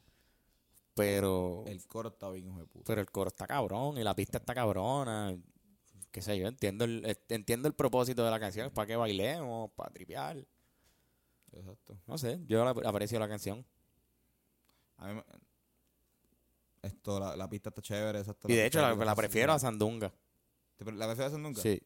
Pero 0.95 1.63
El 1.67 1.85
coro 1.87 2.09
está 2.09 2.29
bien, 2.29 2.47
hijo 2.47 2.59
de 2.59 2.65
puta. 2.67 2.85
pero 2.87 3.01
el 3.01 3.11
coro 3.11 3.27
está 3.27 3.45
cabrón 3.45 3.97
y 3.97 4.03
la 4.03 4.15
pista 4.15 4.37
está 4.37 4.53
cabrona. 4.55 5.37
Qué 6.11 6.21
sé 6.21 6.37
yo, 6.39 6.47
entiendo 6.47 6.85
el, 6.85 7.03
eh, 7.05 7.15
entiendo 7.29 7.67
el 7.67 7.73
propósito 7.73 8.23
de 8.23 8.31
la 8.31 8.39
canción. 8.39 8.71
para 8.71 8.87
que 8.87 8.95
bailemos, 8.95 9.71
para 9.71 9.91
tripear. 9.91 10.37
Exacto. 11.51 11.97
No 12.07 12.17
sé, 12.17 12.39
yo 12.47 12.63
la- 12.65 12.89
aprecio 12.89 13.19
la 13.19 13.27
canción. 13.27 13.65
A 14.97 15.13
mí 15.13 15.21
Esto, 16.81 17.19
la, 17.19 17.35
la 17.35 17.49
pista 17.49 17.69
está 17.69 17.81
chévere. 17.81 18.19
Exacto, 18.19 18.47
Y 18.49 18.53
de 18.55 18.65
hecho 18.67 18.81
la, 18.81 18.91
está- 18.93 19.05
la 19.05 19.15
prefiero 19.15 19.53
a 19.53 19.59
Sandunga. 19.59 20.13
¿Te- 20.77 20.91
¿La 20.91 21.07
prefieres 21.07 21.33
a 21.33 21.37
nunca? 21.37 21.61
Sí. 21.61 21.81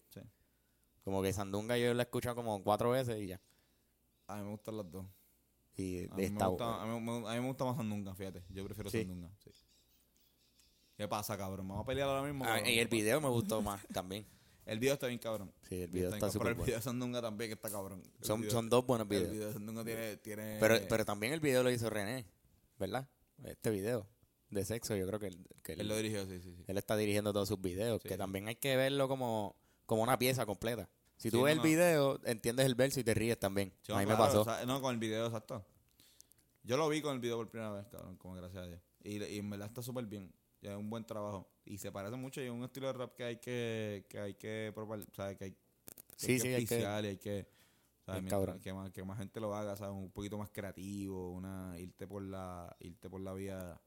Como 1.03 1.21
que 1.21 1.31
Sandunga 1.31 1.77
yo 1.77 1.93
la 1.93 2.03
he 2.03 2.05
escuchado 2.05 2.35
como 2.35 2.61
cuatro 2.63 2.91
veces 2.91 3.17
y 3.21 3.27
ya. 3.27 3.41
A 4.27 4.35
mí 4.37 4.43
me 4.43 4.49
gustan 4.51 4.77
las 4.77 4.91
dos. 4.91 5.05
Y 5.75 5.99
A 5.99 6.01
mí, 6.07 6.09
me 6.17 6.23
está 6.25 6.47
gusta, 6.47 6.81
a, 6.81 6.85
mí, 6.85 6.99
me- 6.99 7.27
a 7.29 7.33
mí 7.33 7.39
me 7.39 7.47
gusta 7.47 7.65
más 7.65 7.77
Sandunga, 7.77 8.13
fíjate. 8.13 8.43
Yo 8.49 8.65
prefiero 8.65 8.89
Sí. 8.89 8.99
Sandunga. 8.99 9.29
Sí. 9.37 9.51
¿Qué 10.97 11.07
pasa, 11.07 11.37
cabrón? 11.37 11.65
Vamos 11.67 11.83
a 11.83 11.85
pelear 11.87 12.09
ahora 12.09 12.23
mismo. 12.23 12.43
Ah, 12.45 12.59
y 12.67 12.77
el 12.79 12.89
video 12.89 13.21
me 13.21 13.29
gustó 13.29 13.61
más 13.61 13.81
también. 13.93 14.25
El 14.65 14.77
video 14.79 14.93
está 14.95 15.07
bien 15.07 15.17
cabrón. 15.19 15.51
Sí, 15.67 15.81
el 15.81 15.89
video 15.89 16.13
está 16.13 16.29
súper 16.29 16.49
el 16.49 16.55
video 16.55 16.75
de 16.75 16.81
Sandunga 16.81 17.21
también 17.21 17.49
que 17.49 17.53
está 17.55 17.71
cabrón. 17.71 18.03
El 18.19 18.25
Son, 18.25 18.47
son 18.51 18.69
dos 18.69 18.85
buenos 18.85 19.05
El 19.05 19.09
videos. 19.09 19.31
video 19.31 19.47
de 19.47 19.53
Sandunga 19.53 19.83
tiene... 19.85 20.17
tiene 20.17 20.57
Pero, 20.59 20.75
pero 20.89 21.05
también 21.05 21.33
el 21.33 21.39
video 21.39 21.63
lo 21.63 21.71
hizo 21.71 21.89
René, 21.89 22.25
¿verdad? 22.79 23.07
Este 23.43 23.69
video 23.69 24.07
de 24.49 24.65
sexo, 24.65 24.95
yo 24.95 25.05
creo 25.05 25.19
que, 25.19 25.27
él, 25.27 25.47
que 25.63 25.73
él, 25.73 25.81
Él 25.81 25.87
lo 25.87 25.95
dirigió, 25.97 26.25
sí, 26.25 26.39
sí, 26.41 26.55
sí. 26.55 26.63
él 26.67 26.77
está 26.77 26.97
dirigiendo 26.97 27.31
todos 27.33 27.47
sus 27.47 27.61
videos, 27.61 28.01
Sí. 28.01 28.09
que 28.09 28.17
también 28.17 28.47
hay 28.47 28.55
que 28.55 28.75
verlo 28.75 29.07
como, 29.07 29.55
como 29.85 30.01
una 30.01 30.17
pieza 30.17 30.45
completa. 30.45 30.89
Si 31.17 31.29
tú 31.29 31.37
Sí, 31.39 31.43
ves 31.43 31.57
no, 31.57 31.63
el 31.63 31.67
video, 31.69 32.19
entiendes 32.25 32.65
el 32.65 32.75
verso 32.75 32.99
y 32.99 33.03
te 33.03 33.13
ríes 33.13 33.37
también. 33.37 33.73
Sí, 33.83 33.91
a 33.91 33.97
mí 33.97 34.05
claro, 34.05 34.19
me 34.19 34.25
pasó. 34.25 34.41
o 34.41 34.43
sea, 34.45 34.65
no, 34.65 34.81
con 34.81 34.93
el 34.93 34.99
video, 34.99 35.25
exacto. 35.27 35.63
Yo 36.63 36.77
lo 36.77 36.87
vi 36.89 37.01
con 37.01 37.13
el 37.13 37.19
video 37.19 37.37
por 37.37 37.49
primera 37.49 37.71
vez, 37.71 37.87
cabrón, 37.89 38.15
como 38.17 38.35
gracias 38.35 38.63
a 38.63 38.67
Dios. 38.67 38.81
Y, 39.03 39.23
y 39.23 39.37
en 39.39 39.49
verdad 39.49 39.67
está 39.67 39.81
súper 39.81 40.05
bien. 40.05 40.33
Ya 40.61 40.71
es 40.71 40.77
un 40.77 40.89
buen 40.89 41.05
trabajo. 41.05 41.49
Y 41.65 41.77
se 41.77 41.91
parece 41.91 42.15
mucho 42.15 42.41
y 42.41 42.45
es 42.45 42.51
un 42.51 42.63
estilo 42.63 42.87
de 42.87 42.93
rap 42.93 43.15
que 43.15 43.23
hay 43.23 43.37
que, 43.37 44.05
que 44.09 44.19
hay 44.19 44.33
que 44.33 44.71
propal- 44.75 45.07
o 45.09 45.15
sea, 45.15 45.35
que 45.35 45.45
hay, 45.45 45.51
que 45.51 45.57
Sí, 46.17 46.31
hay 46.33 46.39
sí, 46.39 46.47
que 46.47 46.55
hay 46.55 46.65
que- 46.65 46.79
y 46.79 46.83
hay 47.07 47.17
que, 47.17 47.47
que, 48.61 48.73
más, 48.73 48.91
que 48.91 49.03
más 49.03 49.17
gente 49.17 49.39
lo 49.39 49.53
haga, 49.55 49.75
¿sabes? 49.75 49.95
Un 49.95 50.11
poquito 50.11 50.37
más 50.37 50.49
creativo, 50.49 51.31
una, 51.31 51.75
irte 51.79 52.07
por 52.07 52.21
la, 52.23 52.75
irte 52.79 53.09
por 53.09 53.21
la 53.21 53.33
vía, 53.33 53.79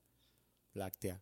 Láctea. 0.75 1.21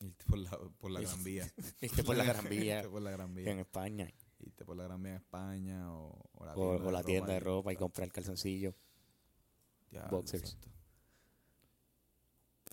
irte 0.00 0.24
por 0.26 0.38
la, 0.38 0.50
por 0.78 0.90
la 0.90 1.00
gran 1.00 1.24
vía. 1.24 1.50
Viste 1.80 2.04
por 2.04 2.16
la 2.16 2.24
Gran 2.24 2.48
Vía 2.48 2.76
irte 2.78 2.88
por 2.90 3.02
la 3.02 3.10
gran 3.10 3.34
vía. 3.34 3.50
en 3.50 3.58
España. 3.60 4.10
Irte 4.38 4.64
por 4.64 4.76
la 4.76 4.84
gran 4.84 5.02
vía 5.02 5.12
en 5.12 5.16
España 5.18 5.92
o, 5.92 6.18
o 6.34 6.44
la 6.46 6.52
O, 6.56 6.70
tienda, 6.70 6.88
o 6.88 6.90
la 6.92 7.02
tienda 7.02 7.32
de 7.34 7.40
ropa 7.40 7.72
y 7.72 7.74
y- 7.74 7.78
comprar 7.78 8.10
calzoncillo. 8.10 8.74
Ya, 9.90 10.06
boxers. 10.06 10.44
exacto. 10.44 10.68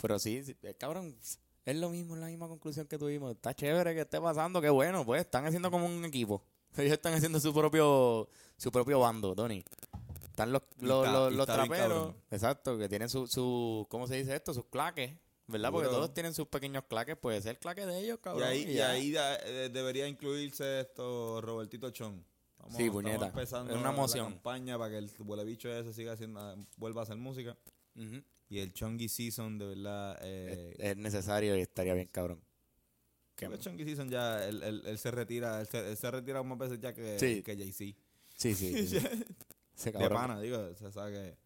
Pero 0.02 0.20
sí, 0.20 0.44
sí, 0.44 0.56
eh, 0.62 0.76
cabrón, 0.76 1.16
es 1.66 1.76
lo 1.76 1.90
mismo, 1.90 2.14
es 2.16 2.22
la 2.22 2.28
misma 2.28 2.48
conclusión 2.48 2.88
que 2.88 2.98
tuvimos. 2.98 3.32
Está 3.32 3.54
chévere 3.54 3.96
que 3.96 4.02
esté 4.02 4.22
pasando, 4.22 4.62
qué 4.62 4.70
bueno, 4.70 5.04
pues 5.06 5.22
están 5.22 5.46
haciendo 5.46 5.72
como 5.72 5.88
un 5.88 6.06
equipo. 6.06 6.44
Ellos 6.82 6.94
están 6.94 7.14
haciendo 7.14 7.40
su 7.40 7.54
propio 7.54 8.28
su 8.58 8.72
propio 8.72 9.00
bando, 9.00 9.36
Tony. 9.36 9.64
Están 10.26 10.52
los, 10.52 10.62
los, 10.80 11.06
está- 11.08 11.30
los, 11.32 11.46
traperos, 11.48 12.16
exacto, 12.30 12.78
que 12.78 12.88
tienen 12.88 13.10
su, 13.10 13.28
su, 13.28 13.88
¿cómo 13.90 14.08
se 14.08 14.16
dice 14.18 14.36
esto? 14.36 14.54
Sus 14.54 14.66
claques, 14.66 15.12
¿verdad? 15.48 15.72
Porque 15.72 15.88
todos 15.90 16.14
tienen 16.14 16.34
sus 16.34 16.48
pequeños 16.48 16.84
claques, 16.88 17.18
puede 17.18 17.42
ser 17.42 17.52
el 17.52 17.58
claque 17.60 17.86
de 17.88 18.00
ellos, 18.00 18.20
Y 18.20 18.22
cabrón. 18.22 18.48
ahí, 18.48 18.64
y 18.72 18.80
ahí 18.80 19.16
eh, 19.18 19.70
debería 19.74 20.08
incluirse 20.08 20.82
esto 20.82 21.42
Robertito 21.42 21.90
Chon. 21.90 22.24
Sí, 22.76 22.90
puñeta. 22.90 23.32
Es 23.42 23.52
una 23.54 23.76
la 23.82 23.92
moción. 23.92 24.32
campaña 24.34 24.78
para 24.78 24.92
que 24.92 24.98
el 24.98 25.12
bicho 25.46 25.72
ese 25.72 25.94
siga 25.94 26.14
haciendo, 26.14 26.56
vuelva 26.76 27.02
a 27.02 27.04
hacer 27.04 27.16
música. 27.18 27.58
Y 28.50 28.60
el 28.60 28.74
Chongy 28.74 29.10
Season, 29.10 29.58
de 29.58 29.66
verdad. 29.66 30.20
Eh, 30.22 30.76
es, 30.78 30.86
es 30.92 30.98
necesario 30.98 31.58
y 31.58 31.62
estaría 31.62 31.94
bien, 31.94 32.08
cabrón. 32.12 32.42
Que- 33.38 33.46
el 33.46 33.60
Chongy 33.60 33.86
Season 33.86 34.10
ya, 34.10 34.44
él, 34.46 34.62
él- 34.64 34.82
él 34.86 34.98
se 34.98 35.12
retira, 35.12 35.62
él 35.62 35.68
se, 35.68 35.92
él 35.92 35.96
se 35.96 36.12
retira 36.12 36.44
más 36.44 36.58
veces 36.58 36.80
ya 36.82 36.94
que, 36.94 37.18
Sí. 37.20 37.42
que 37.44 37.56
Jay-Z. 37.56 37.98
sí, 38.36 38.56
sí. 38.56 38.88
sí. 38.88 38.98
Ese 38.98 39.92
De 39.94 40.10
pana, 40.10 40.42
digo, 40.42 40.74
se 40.76 40.92
sabe 40.92 41.12
que. 41.14 41.38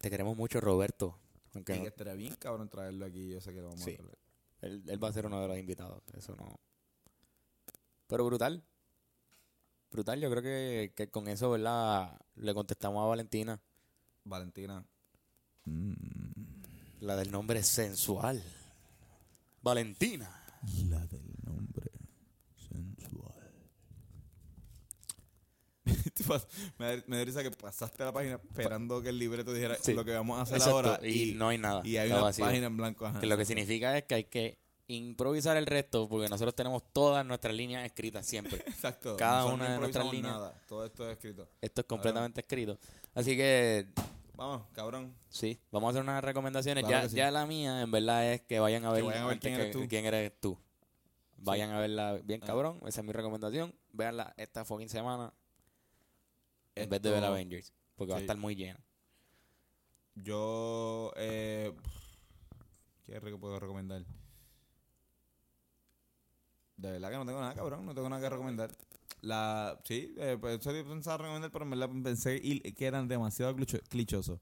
Te 0.00 0.10
queremos 0.10 0.36
mucho, 0.36 0.60
Roberto. 0.60 1.18
Aunque 1.54 1.74
y 1.74 1.78
no- 1.78 1.82
que 1.84 1.88
estaría 1.88 2.12
bien 2.14 2.36
cabrón 2.36 2.68
traerlo 2.68 3.06
aquí, 3.06 3.28
yo 3.30 3.40
sé 3.40 3.52
que 3.54 3.60
lo 3.62 3.68
vamos 3.70 3.82
Sí. 3.82 3.94
a 3.94 3.96
traer. 3.96 4.18
Él, 4.60 4.82
él 4.86 5.02
va 5.02 5.08
a 5.08 5.12
ser 5.12 5.24
uno 5.26 5.40
de 5.40 5.48
los 5.48 5.58
invitados. 5.58 6.02
Eso 6.14 6.36
no. 6.36 6.60
Pero 8.06 8.24
brutal. 8.26 8.62
Brutal. 9.90 10.20
Yo 10.20 10.30
creo 10.30 10.42
que, 10.42 10.92
que 10.94 11.08
con 11.10 11.26
eso, 11.28 11.50
¿verdad? 11.50 12.20
Le 12.34 12.52
contestamos 12.52 13.02
a 13.02 13.06
Valentina. 13.06 13.58
Valentina. 14.24 14.84
La 17.00 17.16
del 17.16 17.30
nombre 17.30 17.62
sensual. 17.62 18.42
Valentina. 19.62 20.30
La 20.88 21.06
del 21.06 21.22
nombre 21.44 21.90
sensual. 22.56 23.34
me, 26.78 26.86
da- 26.96 27.04
me 27.06 27.18
da 27.18 27.24
risa 27.24 27.42
que 27.42 27.50
pasaste 27.52 28.02
la 28.04 28.12
página 28.12 28.34
esperando 28.34 29.00
que 29.00 29.10
el 29.10 29.18
libreto 29.18 29.52
dijera 29.52 29.76
Sí. 29.80 29.94
lo 29.94 30.04
que 30.04 30.12
vamos 30.12 30.38
a 30.38 30.42
hacer 30.42 30.56
Exacto, 30.56 30.76
ahora. 30.76 31.06
Y, 31.06 31.32
no 31.34 31.48
hay 31.48 31.58
nada. 31.58 31.82
y 31.84 31.96
hay 31.96 32.06
está 32.08 32.16
una 32.16 32.24
vacío. 32.24 32.44
página 32.44 32.66
en 32.66 32.76
blanco. 32.76 33.06
ajá. 33.06 33.20
Que 33.20 33.26
lo 33.26 33.36
que 33.36 33.44
significa 33.44 33.96
es 33.96 34.04
que 34.04 34.14
hay 34.16 34.24
que 34.24 34.58
improvisar 34.88 35.56
el 35.56 35.66
resto 35.66 36.08
porque 36.08 36.28
nosotros 36.28 36.54
tenemos 36.54 36.82
todas 36.92 37.24
nuestras 37.26 37.54
líneas 37.54 37.84
escritas 37.84 38.26
siempre. 38.26 38.58
Exacto. 38.66 39.16
cada 39.16 39.42
nosotros 39.44 39.54
una 39.60 39.68
no 39.68 39.74
de 39.74 39.78
nuestras 39.80 40.04
improvisamos 40.06 40.14
líneas. 40.14 40.52
Nada. 40.52 40.62
Todo 40.68 40.84
esto 40.86 41.06
es 41.08 41.12
escrito. 41.16 41.48
Esto 41.60 41.80
es 41.82 41.86
completamente 41.86 42.40
escrito. 42.40 42.78
Así 43.14 43.36
que 43.36 43.86
Vamos, 44.36 44.66
cabrón. 44.72 45.14
Sí, 45.30 45.58
vamos 45.70 45.88
a 45.88 45.90
hacer 45.90 46.02
unas 46.02 46.22
recomendaciones. 46.22 46.84
Claro 46.84 47.04
ya, 47.04 47.08
sí. 47.08 47.16
ya 47.16 47.30
la 47.30 47.46
mía, 47.46 47.80
en 47.80 47.90
verdad, 47.90 48.32
es 48.32 48.42
que 48.42 48.60
vayan 48.60 48.84
a 48.84 48.92
ver, 48.92 49.02
vayan 49.02 49.22
a 49.22 49.26
ver 49.26 49.32
antes 49.34 49.48
quién 49.48 49.54
eres 49.60 49.66
que- 49.74 49.82
tú. 49.82 49.88
quién 49.88 50.04
eres 50.06 50.40
tú. 50.40 50.58
Vayan 51.38 51.70
a 51.70 51.80
verla 51.80 52.18
bien 52.22 52.40
Ah. 52.42 52.46
cabrón. 52.46 52.80
Esa 52.86 53.00
es 53.00 53.06
mi 53.06 53.12
recomendación. 53.12 53.74
Veanla 53.92 54.34
esta 54.36 54.64
fucking 54.64 54.88
semana 54.88 55.32
en 56.74 56.88
vez 56.90 57.00
de 57.02 57.10
ver 57.10 57.24
Avengers. 57.24 57.72
Porque 57.94 58.10
va 58.12 58.16
a 58.16 58.20
sí. 58.20 58.24
estar 58.24 58.36
muy 58.36 58.54
llena. 58.54 58.78
Yo, 60.16 61.12
eh, 61.16 61.74
¿qué 63.06 63.20
puedo 63.20 63.58
recomendar? 63.58 64.02
De 66.76 66.90
verdad 66.90 67.10
que 67.10 67.16
no 67.16 67.26
tengo 67.26 67.40
nada, 67.40 67.54
cabrón. 67.54 67.86
No 67.86 67.94
tengo 67.94 68.08
nada 68.08 68.20
que 68.20 68.28
recomendar. 68.30 68.70
La, 69.22 69.78
sí, 69.84 70.14
eh, 70.18 70.36
pues, 70.40 70.60
yo 70.60 70.72
pensaba 70.88 71.18
recomendar, 71.18 71.50
pero 71.50 71.64
en 71.64 71.70
verdad 71.70 71.90
pensé 72.02 72.40
y- 72.42 72.60
que 72.72 72.86
eran 72.86 73.08
demasiado 73.08 73.54
clicho- 73.56 73.80
clichosos. 73.88 74.40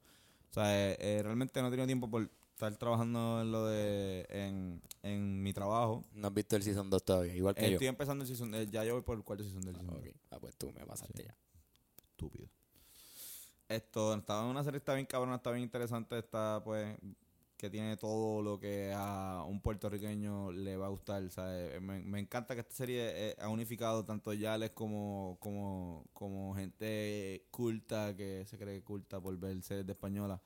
sea, 0.50 0.64
eh, 0.92 0.96
eh, 1.00 1.20
realmente 1.22 1.60
no 1.62 1.68
he 1.68 1.70
tenido 1.70 1.86
tiempo 1.86 2.10
por 2.10 2.28
estar 2.50 2.76
trabajando 2.76 3.40
en 3.40 3.50
lo 3.52 3.66
de. 3.66 4.26
en, 4.28 4.82
en 5.02 5.42
mi 5.42 5.52
trabajo. 5.52 6.04
No 6.12 6.28
has 6.28 6.34
visto 6.34 6.56
el 6.56 6.62
Season 6.62 6.88
2 6.90 7.04
todavía, 7.04 7.34
igual 7.34 7.54
que 7.54 7.62
yo. 7.62 7.72
Estoy 7.72 7.86
empezando 7.88 8.22
el 8.24 8.28
season. 8.28 8.52
ya 8.70 8.84
yo 8.84 8.94
voy 8.94 9.02
por 9.02 9.16
el 9.16 9.24
cuarto 9.24 9.42
season 9.44 9.62
del 9.62 9.74
season. 9.76 9.96
Ok, 9.96 10.06
ah, 10.30 10.38
pues 10.40 10.54
tú 10.56 10.70
me 10.72 10.84
pasaste 10.86 11.24
ya. 11.24 11.36
Estúpido. 12.10 12.48
Esto, 13.68 14.14
estaba 14.14 14.42
en 14.44 14.48
una 14.48 14.62
serie, 14.62 14.78
está 14.78 14.94
bien 14.94 15.06
cabrona, 15.06 15.36
está 15.36 15.50
bien 15.50 15.64
interesante, 15.64 16.18
está 16.18 16.62
pues 16.62 16.96
que 17.64 17.70
tiene 17.70 17.96
todo 17.96 18.42
lo 18.42 18.60
que 18.60 18.92
a 18.94 19.42
un 19.48 19.62
puertorriqueño 19.62 20.52
le 20.52 20.76
va 20.76 20.86
a 20.86 20.90
gustar. 20.90 21.30
¿sabes? 21.30 21.80
Me, 21.80 21.98
me 22.00 22.20
encanta 22.20 22.54
que 22.54 22.60
esta 22.60 22.74
serie 22.74 23.30
eh, 23.30 23.36
ha 23.40 23.48
unificado 23.48 24.04
tanto 24.04 24.34
yales 24.34 24.72
como, 24.72 25.38
como, 25.40 26.04
como 26.12 26.54
gente 26.54 27.46
culta 27.50 28.14
que 28.14 28.44
se 28.44 28.58
cree 28.58 28.82
culta 28.82 29.18
por 29.18 29.34
ver 29.38 29.62
series 29.62 29.86
de 29.86 29.92
española. 29.92 30.42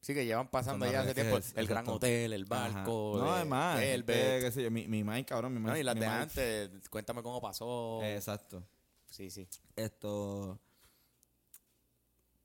Sí, 0.00 0.14
que 0.14 0.24
llevan 0.24 0.48
pasando 0.48 0.90
ya 0.90 1.02
hace 1.02 1.12
tiempo 1.14 1.38
el 1.54 1.66
Gran. 1.66 1.86
Hotel, 1.86 2.32
el 2.32 2.46
Ajá. 2.48 2.72
barco. 2.72 3.16
No, 3.18 3.24
de 3.24 3.30
además, 3.30 3.78
Velvet. 3.78 4.16
gente, 4.16 4.40
qué 4.46 4.52
sé 4.52 4.62
yo, 4.62 4.70
mi, 4.70 4.88
mi 4.88 5.04
mind, 5.04 5.26
cabrón, 5.26 5.52
mi 5.52 5.60
mind. 5.60 5.70
No, 5.72 5.76
y 5.76 5.82
las 5.82 5.94
mi 5.96 6.00
de 6.00 6.06
antes, 6.06 6.88
cuéntame 6.88 7.22
cómo 7.22 7.42
pasó. 7.42 8.00
Exacto. 8.02 8.64
Sí, 9.10 9.28
sí. 9.30 9.46
Esto. 9.76 10.58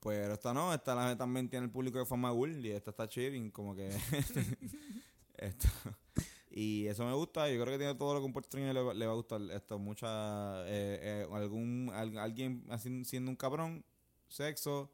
Pero 0.03 0.33
esta 0.33 0.53
no, 0.53 0.73
esta 0.73 0.93
la 0.95 1.17
también 1.17 1.49
tiene 1.49 1.65
el 1.65 1.71
público 1.71 1.97
de 1.99 2.05
forma 2.05 2.31
cool 2.31 2.65
y 2.65 2.71
esta 2.71 2.91
está 2.91 3.07
chilling, 3.07 3.49
como 3.51 3.73
que. 3.75 3.89
esto. 5.37 5.67
Y 6.55 6.85
eso 6.87 7.03
me 7.05 7.13
gusta, 7.13 7.49
yo 7.49 7.55
creo 7.63 7.73
que 7.73 7.77
tiene 7.79 7.95
todo 7.95 8.13
lo 8.13 8.19
que 8.19 8.25
un 8.27 8.33
puertorriqueño 8.33 8.73
le, 8.73 8.81
va- 8.81 8.93
le 8.93 9.05
va 9.07 9.13
a 9.13 9.15
gustar. 9.15 9.41
Esto, 9.51 9.79
mucha. 9.79 10.61
eh, 10.67 11.25
eh, 11.25 11.27
algún, 11.33 11.89
al- 11.93 12.17
alguien 12.19 12.63
así, 12.69 13.03
siendo 13.05 13.31
un 13.31 13.35
cabrón, 13.37 13.83
sexo, 14.27 14.91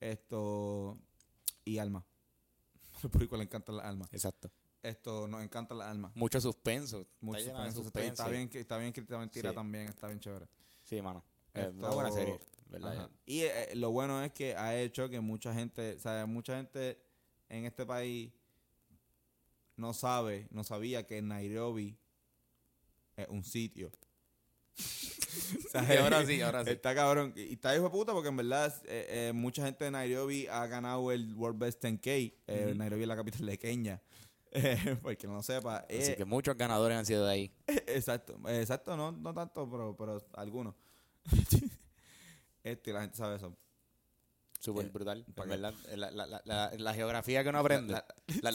esto. 0.00 0.98
Y 1.64 1.78
alma. 1.78 2.04
Al 3.02 3.10
público 3.10 3.36
le 3.36 3.44
encantan 3.44 3.76
las 3.78 3.86
almas. 3.86 4.08
Exacto. 4.12 4.50
Esto, 4.82 5.26
nos 5.28 5.42
encantan 5.42 5.78
las 5.78 5.88
almas. 5.88 6.14
Mucho 6.14 6.40
suspenso. 6.40 7.06
Mucho 7.20 7.38
está 7.38 7.50
suspenso, 7.72 7.80
está, 7.86 8.00
está 8.00 8.24
suspenso. 8.24 8.30
bien, 8.30 8.50
está 8.62 8.78
bien 8.78 8.92
mentira 9.20 9.50
Sí. 9.50 9.54
también, 9.54 9.88
está 9.88 10.06
bien 10.08 10.20
chévere. 10.20 10.46
Sí, 10.84 11.00
mano. 11.00 11.24
Es 11.54 11.66
Esto- 11.66 11.78
una 11.78 11.88
buena 11.90 12.10
serie, 12.10 12.40
Y 13.26 13.42
eh, 13.42 13.70
lo 13.74 13.90
bueno 13.90 14.22
es 14.24 14.32
que 14.32 14.56
ha 14.56 14.78
hecho 14.78 15.08
que 15.08 15.20
mucha 15.20 15.54
gente, 15.54 15.94
o 15.94 15.98
sea, 15.98 16.26
mucha 16.26 16.56
gente 16.56 16.98
en 17.48 17.64
este 17.64 17.84
país 17.86 18.32
no 19.76 19.92
sabe, 19.92 20.48
no 20.50 20.64
sabía 20.64 21.06
que 21.06 21.20
Nairobi 21.22 21.96
es 23.16 23.28
un 23.28 23.44
sitio. 23.44 23.90
O 25.66 25.70
sea, 25.70 25.94
Y 25.94 25.96
ahora 25.96 26.26
sí, 26.26 26.40
ahora 26.42 26.62
sí. 26.64 26.70
Está 26.70 26.94
cabrón. 26.94 27.32
Y 27.34 27.54
está 27.54 27.74
hijo 27.74 27.84
de 27.84 27.90
puta 27.90 28.12
porque 28.12 28.28
en 28.28 28.36
verdad 28.36 28.74
eh, 28.84 29.28
eh, 29.28 29.32
mucha 29.32 29.64
gente 29.64 29.84
de 29.84 29.90
Nairobi 29.90 30.46
ha 30.46 30.66
ganado 30.66 31.10
el 31.10 31.34
World 31.34 31.58
Best 31.58 31.82
10K. 31.82 32.34
Eh, 32.46 32.66
Ujú. 32.66 32.74
Nairobi 32.78 33.02
es 33.02 33.08
la 33.08 33.16
capital 33.16 33.46
de 33.46 33.58
Kenia. 33.58 34.02
Eh, 34.54 34.98
porque 35.00 35.26
no 35.26 35.32
lo 35.32 35.42
sepa. 35.42 35.78
Así 35.78 36.10
eh, 36.10 36.14
que 36.14 36.26
muchos 36.26 36.54
ganadores 36.58 36.98
han 36.98 37.06
sido 37.06 37.24
de 37.24 37.32
ahí. 37.32 37.54
Exacto, 37.86 38.38
exacto, 38.48 38.98
no, 38.98 39.10
no 39.10 39.32
tanto, 39.32 39.66
pero, 39.70 39.96
pero 39.96 40.22
algunos 40.34 40.74
esto 42.62 42.90
y 42.90 42.92
la 42.92 43.00
gente 43.02 43.16
sabe 43.16 43.36
eso. 43.36 43.56
Súper 44.62 44.90
brutal. 44.90 45.24
verdad, 45.34 45.74
la, 46.76 46.94
geografía 46.94 47.42
que 47.42 47.48
uno 47.48 47.58
aprende. 47.58 48.00
La 48.42 48.52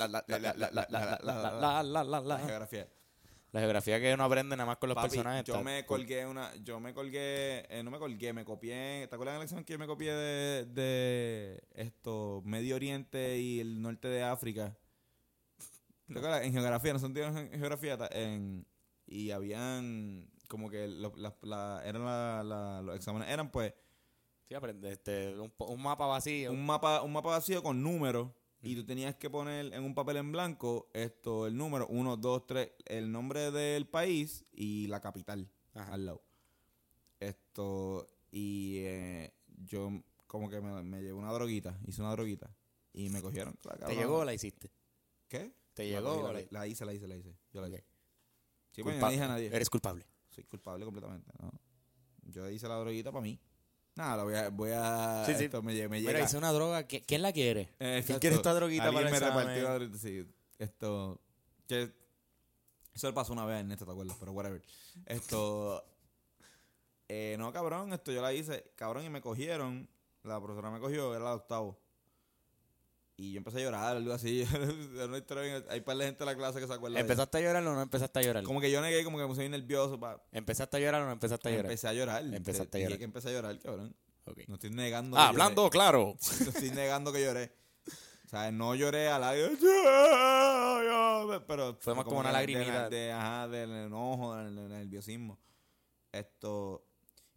geografía. 2.40 2.88
La 3.52 3.60
geografía 3.62 4.00
que 4.00 4.14
uno 4.14 4.24
aprende 4.24 4.56
nada 4.56 4.68
más 4.68 4.78
con 4.78 4.88
los 4.88 4.98
personajes. 4.98 5.44
Yo 5.44 5.62
me 5.64 5.86
colgué 5.86 6.26
una. 6.26 6.56
Yo 6.64 6.80
me 6.80 6.94
colgué. 6.94 7.68
No 7.84 7.92
me 7.92 8.00
colgué, 8.00 8.32
me 8.32 8.46
copié. 8.46 9.08
¿Te 9.10 9.16
acuerdas 9.16 9.34
de 9.34 9.38
la 9.38 9.44
lección 9.44 9.66
que 9.66 9.74
yo 9.74 9.80
me 9.80 9.88
copié 9.88 10.14
de, 10.14 11.62
esto? 11.74 12.42
Medio 12.46 12.76
Oriente 12.76 13.40
y 13.40 13.60
el 13.60 13.82
norte 13.82 14.08
de 14.08 14.24
África. 14.24 14.78
En 16.08 16.54
geografía, 16.54 16.94
no 16.94 17.00
son 17.00 17.18
en 17.18 17.52
geografía. 17.52 17.98
En, 18.12 18.66
y 19.06 19.32
habían. 19.32 20.30
Como 20.48 20.70
que 20.70 20.88
lo, 20.88 21.14
eran 21.84 22.06
la, 22.06 22.82
los 22.82 22.96
exámenes. 22.96 23.28
Eran 23.28 23.52
pues 23.52 23.74
Sí, 24.48 24.56
aprende, 24.56 24.94
este, 24.94 25.36
un, 25.38 25.82
mapa 25.82 26.06
vacío. 26.06 26.52
un 26.52 26.66
mapa, 26.66 27.02
un 27.02 27.12
mapa 27.12 27.32
vacío 27.32 27.62
con 27.62 27.84
números 27.84 28.32
y 28.62 28.76
tú 28.76 28.86
tenías 28.86 29.16
que 29.16 29.30
poner 29.30 29.74
en 29.74 29.84
un 29.84 29.94
papel 29.94 30.18
en 30.18 30.32
blanco 30.32 30.90
esto, 30.94 31.48
el 31.48 31.58
número 31.58 31.86
1, 31.88 32.16
2, 32.16 32.48
3, 32.48 32.72
el 32.86 33.12
nombre 33.12 33.52
del 33.52 33.88
país 33.88 34.46
y 34.54 34.88
la 34.88 35.02
capital 35.02 35.52
Ajá. 35.74 35.94
al 35.94 36.06
lado. 36.06 36.24
Esto, 37.20 38.08
y 38.32 38.78
eh, 38.78 39.34
yo 39.66 39.92
como 40.28 40.50
que 40.50 40.62
me, 40.62 40.82
me 40.82 41.02
llevé 41.02 41.14
una 41.14 41.34
droguita, 41.34 41.78
hice 41.86 42.02
una 42.02 42.12
droguita 42.12 42.50
y 42.94 43.10
me 43.10 43.22
cogieron. 43.22 43.58
¿Te 43.86 43.96
llegó 43.96 44.20
o 44.20 44.26
la 44.26 44.34
hiciste? 44.34 44.72
¿Qué? 45.28 45.54
¿Te 45.74 45.88
llegó 45.88 46.14
o 46.14 46.32
la, 46.32 46.40
la. 46.40 46.48
La 46.52 46.68
hice, 46.68 46.86
la 46.86 46.94
hice, 46.94 47.06
la 47.08 47.18
hice. 47.18 47.36
Yo 47.52 47.60
la 47.60 47.68
hice. 47.68 47.84
Sí, 48.72 48.82
pues, 48.82 48.98
no 48.98 49.10
dije 49.10 49.24
a 49.24 49.28
nadie. 49.28 49.48
Eres 49.48 49.70
culpable. 49.70 50.06
Soy 50.30 50.46
culpable 50.46 50.86
completamente. 50.86 51.32
¿no? 51.40 51.52
Yo 52.24 52.50
hice 52.50 52.68
la 52.68 52.76
droguita 52.76 53.12
para 53.12 53.24
mí. 53.24 53.40
Nada, 53.98 54.18
la 54.18 54.24
voy 54.24 54.36
a... 54.36 54.50
Voy 54.50 54.72
a 54.74 55.24
Sí, 55.26 55.34
sí. 55.36 55.46
esto 55.46 55.62
me, 55.64 55.74
lle- 55.74 55.90
me 55.90 56.00
Mira, 56.00 56.14
llega. 56.14 56.26
hice 56.26 56.38
una 56.38 56.52
droga. 56.54 56.88
¿qui- 56.88 57.04
¿Quién 57.06 57.22
la 57.24 57.34
quiere? 57.34 57.74
Eh, 57.80 58.04
¿Quién 58.06 58.20
quiere 58.20 58.36
esta 58.36 58.54
droguita 58.54 58.92
para 58.92 59.08
el 59.08 59.12
me 59.12 59.20
repartió 59.20 59.98
sí. 59.98 60.26
Esto. 60.60 61.20
Que, 61.68 61.92
eso 62.94 63.08
le 63.08 63.14
pasó 63.14 63.34
una 63.34 63.46
vez 63.46 63.56
en 63.56 63.66
Ernesto, 63.66 63.86
¿te 63.86 63.92
acuerdas? 63.92 64.16
Pero 64.20 64.32
whatever. 64.32 64.62
Esto. 65.06 65.84
eh, 67.10 67.36
no, 67.40 67.52
cabrón, 67.52 67.92
esto 67.94 68.12
yo 68.12 68.22
la 68.22 68.34
hice. 68.34 68.72
Cabrón, 68.76 69.04
y 69.06 69.10
me 69.10 69.20
cogieron. 69.22 69.90
La 70.24 70.40
profesora 70.42 70.70
me 70.72 70.80
cogió, 70.80 71.14
era 71.16 71.24
la 71.24 71.30
de 71.32 71.36
octavo. 71.38 71.80
Y 73.20 73.32
yo 73.34 73.40
empecé 73.40 73.58
a 73.58 73.62
llorar, 73.64 73.98
algo 73.98 74.14
así. 74.14 74.46
Bien- 74.94 75.66
Hay 75.70 75.82
par 75.82 75.98
de 75.98 76.06
gente 76.06 76.24
en 76.24 76.26
la 76.28 76.36
clase 76.36 76.60
que 76.60 76.68
se 76.68 76.74
acuerda. 76.74 76.96
de 76.96 77.02
¿Empezaste 77.02 77.38
a 77.38 77.42
llorar 77.42 77.66
o 77.66 77.74
no 77.74 77.82
empezaste 77.82 78.20
a 78.20 78.22
llorar? 78.22 78.44
Como 78.44 78.62
que 78.62 78.70
yo 78.70 78.80
negué, 78.80 79.04
como 79.04 79.18
que 79.18 79.24
me 79.24 79.28
puse 79.30 79.50
nervioso. 79.50 80.00
Pa. 80.00 80.22
¿Empezaste 80.32 80.78
a 80.78 80.80
llorar 80.80 81.02
o 81.02 81.06
no 81.08 81.12
empezaste 81.14 81.50
a 81.50 81.52
llorar? 81.52 81.66
Empecé 81.66 81.88
a 81.88 81.94
llorar. 81.94 82.24
Empezaste 82.24 82.78
a 82.78 82.82
llorar. 82.82 82.98
que 83.00 83.04
empecé 83.04 83.30
a 83.30 83.32
llorar, 83.32 83.60
cabrón. 83.60 83.96
Ok. 84.26 84.40
No 84.48 84.54
estoy 84.56 84.70
negando. 84.70 85.18
Ah, 85.18 85.30
que 85.30 85.34
lloré. 85.34 85.42
hablando, 85.44 85.70
claro. 85.72 86.16
No 86.44 86.50
estoy 86.50 86.70
negando 86.72 87.12
que 87.12 87.24
lloré. 87.24 87.52
O 88.26 88.30
sea, 88.30 88.52
no 88.52 88.76
lloré 88.76 89.08
al 89.08 89.22
lado. 89.22 89.50
Pero 91.48 91.78
Fue 91.80 91.96
más 91.96 92.06
como 92.06 92.20
una 92.20 92.32
lagrimita. 92.32 92.90
De, 92.90 92.96
de- 92.98 93.12
ajá, 93.12 93.48
del 93.48 93.72
enojo, 93.72 94.36
del, 94.36 94.56
del 94.56 94.70
nerviosismo. 94.70 95.40
Esto. 96.12 96.84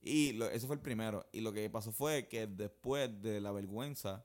Y 0.02 0.32
lo- 0.32 0.48
ese 0.50 0.66
fue 0.66 0.76
el 0.76 0.82
primero. 0.82 1.26
Y 1.32 1.40
lo 1.40 1.52
que 1.52 1.68
pasó 1.70 1.92
fue 1.92 2.28
que 2.28 2.46
después 2.46 3.22
de 3.22 3.40
la 3.40 3.52
vergüenza, 3.52 4.24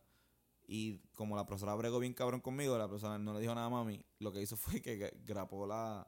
y 0.67 0.99
como 1.13 1.35
la 1.35 1.45
profesora 1.45 1.75
bregó 1.75 1.99
bien 1.99 2.13
cabrón 2.13 2.41
conmigo, 2.41 2.77
la 2.77 2.87
profesora 2.87 3.17
no 3.17 3.33
le 3.33 3.39
dijo 3.41 3.53
nada 3.55 3.67
a 3.67 3.69
mami, 3.69 4.03
lo 4.19 4.31
que 4.31 4.41
hizo 4.41 4.55
fue 4.57 4.81
que 4.81 4.97
gra- 4.99 5.13
grapó 5.25 5.65
la, 5.67 6.05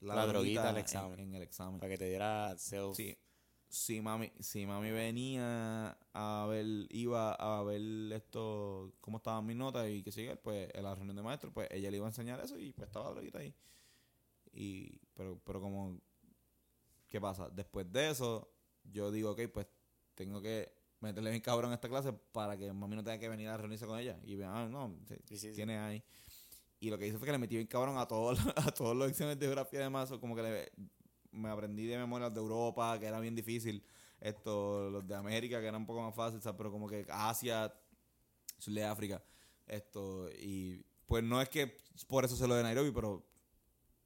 La 0.00 0.26
droguita 0.26 0.68
al 0.68 0.76
en- 0.76 0.80
examen. 0.82 1.20
En, 1.20 1.34
el 1.34 1.42
examen. 1.42 1.78
Para 1.80 1.90
que 1.92 1.98
te 1.98 2.08
diera 2.08 2.56
self. 2.58 2.96
Sí. 2.96 3.16
Si 3.68 4.00
mami, 4.00 4.30
si 4.38 4.64
mami 4.64 4.92
venía 4.92 5.98
a 6.14 6.46
ver, 6.48 6.66
iba 6.90 7.32
a 7.34 7.62
ver 7.64 8.12
esto, 8.12 8.92
cómo 9.00 9.16
estaban 9.18 9.44
mis 9.44 9.56
notas 9.56 9.88
y 9.90 10.04
que 10.04 10.12
sigue, 10.12 10.36
pues 10.36 10.70
en 10.72 10.84
la 10.84 10.94
reunión 10.94 11.16
de 11.16 11.22
maestros, 11.22 11.52
pues 11.52 11.68
ella 11.72 11.90
le 11.90 11.96
iba 11.96 12.06
a 12.06 12.10
enseñar 12.10 12.38
eso 12.40 12.56
y 12.58 12.72
pues 12.72 12.86
estaba 12.86 13.06
la 13.06 13.10
droguita 13.12 13.38
ahí. 13.38 13.52
Y, 14.52 15.00
pero, 15.14 15.40
pero 15.44 15.60
como, 15.60 16.00
¿qué 17.08 17.20
pasa? 17.20 17.50
Después 17.50 17.90
de 17.92 18.10
eso, 18.10 18.48
yo 18.84 19.10
digo, 19.10 19.32
ok, 19.32 19.40
pues 19.52 19.66
tengo 20.14 20.40
que 20.40 20.72
meterle 21.06 21.30
bien 21.30 21.42
cabrón 21.42 21.72
a 21.72 21.74
esta 21.74 21.88
clase 21.88 22.12
para 22.32 22.56
que 22.56 22.72
mami 22.72 22.96
no 22.96 23.02
tenga 23.04 23.18
que 23.18 23.28
venir 23.28 23.48
a 23.48 23.56
reunirse 23.56 23.86
con 23.86 23.98
ella. 23.98 24.18
Y 24.24 24.36
vean, 24.36 24.52
ah, 24.54 24.68
no, 24.68 24.94
sí, 25.08 25.14
Sí, 25.28 25.38
sí, 25.38 25.48
sí. 25.50 25.52
tiene 25.54 25.78
ahí. 25.78 26.02
Y 26.80 26.90
lo 26.90 26.98
que 26.98 27.06
hice 27.06 27.16
fue 27.18 27.26
que 27.26 27.32
le 27.32 27.38
metí 27.38 27.54
bien 27.56 27.66
cabrón 27.66 27.96
a 27.98 28.06
todos 28.06 28.38
los- 28.44 28.54
a 28.68 28.70
todos 28.72 28.94
los 28.96 29.10
exámenes 29.10 29.38
de 29.38 29.46
geografía 29.46 29.80
y 29.80 29.82
demás, 29.84 30.10
como 30.20 30.36
que 30.36 30.42
le, 30.42 30.72
me 31.32 31.48
aprendí 31.48 31.86
de 31.86 31.96
memoria 31.98 32.28
de 32.30 32.38
Europa, 32.40 32.98
que 32.98 33.06
era 33.06 33.18
bien 33.20 33.34
difícil, 33.34 33.82
esto, 34.20 34.90
los 34.90 35.06
de 35.06 35.14
América, 35.14 35.60
que 35.60 35.66
eran 35.66 35.80
un 35.82 35.86
poco 35.86 36.02
más 36.02 36.14
fáciles, 36.14 36.42
¿sabes? 36.44 36.56
pero 36.56 36.70
como 36.70 36.86
que 36.88 37.06
Asia, 37.10 37.72
sur 38.58 38.72
de 38.74 38.84
África, 38.84 39.22
esto, 39.66 40.30
y 40.38 40.84
pues 41.06 41.22
no 41.22 41.40
es 41.40 41.48
que 41.48 41.76
por 42.08 42.24
eso 42.24 42.36
se 42.36 42.46
lo 42.48 42.54
de 42.54 42.62
Nairobi, 42.62 42.90
pero 42.92 43.26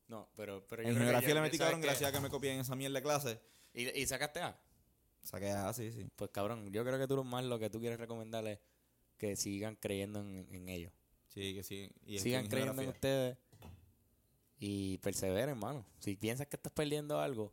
No, 0.09 0.29
pero, 0.37 0.67
pero 0.67 0.83
yo 0.83 0.89
en 0.89 0.97
geografía 0.97 1.35
le 1.35 1.41
metí 1.41 1.57
¿sabes 1.57 1.71
cabrón 1.73 1.81
gracias 1.83 2.11
a 2.11 2.13
que 2.13 2.21
me 2.21 2.29
copié 2.29 2.53
en 2.53 2.61
esa 2.61 2.75
mierda 2.75 2.99
de 2.99 3.03
clase. 3.03 3.41
¿Y, 3.73 3.89
¿Y 4.01 4.07
sacaste 4.07 4.41
A? 4.41 4.59
Saqué 5.23 5.51
A, 5.51 5.73
sí, 5.73 5.93
sí. 5.93 6.09
Pues 6.17 6.31
cabrón, 6.31 6.71
yo 6.73 6.85
creo 6.85 6.99
que 6.99 7.07
tú 7.07 7.17
lo 7.17 7.25
más 7.25 7.45
lo 7.45 7.59
que 7.59 7.71
tú 7.71 7.81
quieres 7.81 7.99
recomendarles 7.99 8.59
es 8.59 8.65
que 9.17 9.37
sigan 9.37 9.77
creyendo 9.77 10.21
en, 10.21 10.47
en 10.51 10.69
ellos. 10.69 10.93
Sí, 11.29 11.55
que 11.55 11.63
sí. 11.63 11.91
Y 12.05 12.19
sigan 12.19 12.45
en 12.45 12.51
creyendo 12.51 12.83
en 12.83 12.89
ustedes 12.89 13.37
y 14.59 14.99
perseveren, 14.99 15.51
hermano. 15.51 15.87
Si 16.01 16.17
piensas 16.17 16.47
que 16.47 16.57
estás 16.57 16.73
perdiendo 16.73 17.19
algo, 17.21 17.53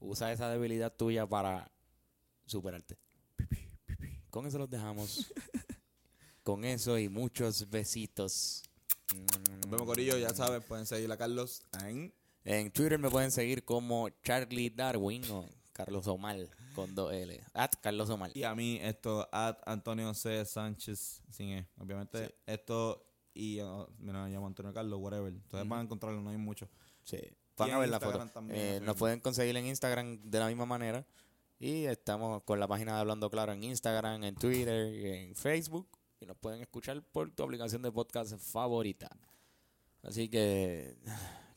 usa 0.00 0.32
esa 0.32 0.50
debilidad 0.50 0.92
tuya 0.94 1.26
para 1.26 1.70
superarte. 2.44 2.98
Con 4.30 4.46
eso 4.46 4.58
los 4.58 4.68
dejamos. 4.68 5.32
Con 6.42 6.64
eso 6.64 6.98
y 6.98 7.08
muchos 7.08 7.68
besitos. 7.70 8.62
Nos 9.14 9.70
vemos, 9.70 9.86
Corillo, 9.86 10.18
ya 10.18 10.34
sabes, 10.34 10.64
pueden 10.64 10.86
seguir 10.86 11.10
a 11.10 11.16
Carlos 11.16 11.62
en... 11.84 12.12
En 12.44 12.70
Twitter 12.70 12.98
me 12.98 13.10
pueden 13.10 13.32
seguir 13.32 13.64
como 13.64 14.08
Charlie 14.22 14.70
Darwin 14.70 15.24
o 15.32 15.48
Carlos 15.76 16.06
Omar 16.06 16.36
con 16.74 16.94
dos 16.94 17.12
L. 17.12 17.40
At 17.54 17.72
Carlos 17.82 18.08
Omar. 18.10 18.30
Y 18.34 18.44
a 18.44 18.54
mí, 18.54 18.78
esto, 18.82 19.28
at 19.32 19.58
Antonio 19.66 20.12
C. 20.14 20.44
Sánchez, 20.44 21.22
sin 21.30 21.48
E. 21.50 21.68
Obviamente, 21.78 22.26
Sí. 22.28 22.34
esto, 22.46 23.06
y 23.34 23.60
uh, 23.60 23.86
mira, 23.98 24.24
me 24.24 24.30
llamo 24.30 24.46
Antonio 24.46 24.72
Carlos, 24.72 24.98
whatever. 25.00 25.32
Ujú. 25.32 25.68
van 25.68 25.80
a 25.80 25.82
encontrarlo, 25.82 26.20
no 26.22 26.30
hay 26.30 26.36
mucho. 26.38 26.68
Sí. 27.04 27.18
Van 27.58 27.68
Y 27.68 27.72
a 27.72 27.78
ver 27.78 27.88
la 27.88 27.96
Instagram 27.96 28.28
foto. 28.28 28.34
también, 28.34 28.58
Eh, 28.60 28.80
nos 28.80 28.96
pueden 28.96 29.20
conseguir 29.20 29.56
en 29.56 29.66
Instagram 29.66 30.20
de 30.22 30.38
la 30.38 30.46
misma 30.48 30.66
manera. 30.66 31.06
Y 31.58 31.84
estamos 31.86 32.42
con 32.42 32.60
la 32.60 32.68
página 32.68 32.94
de 32.94 33.00
Hablando 33.00 33.30
Claro 33.30 33.52
en 33.52 33.62
Instagram, 33.64 34.24
en 34.24 34.34
Twitter, 34.34 34.92
en 35.04 35.34
Facebook. 35.34 35.88
Y 36.20 36.26
nos 36.26 36.36
pueden 36.36 36.60
escuchar 36.60 37.02
por 37.02 37.30
tu 37.30 37.42
aplicación 37.42 37.80
de 37.82 37.90
podcast 37.92 38.36
favorita. 38.38 39.08
Así 40.02 40.28
que 40.28 40.96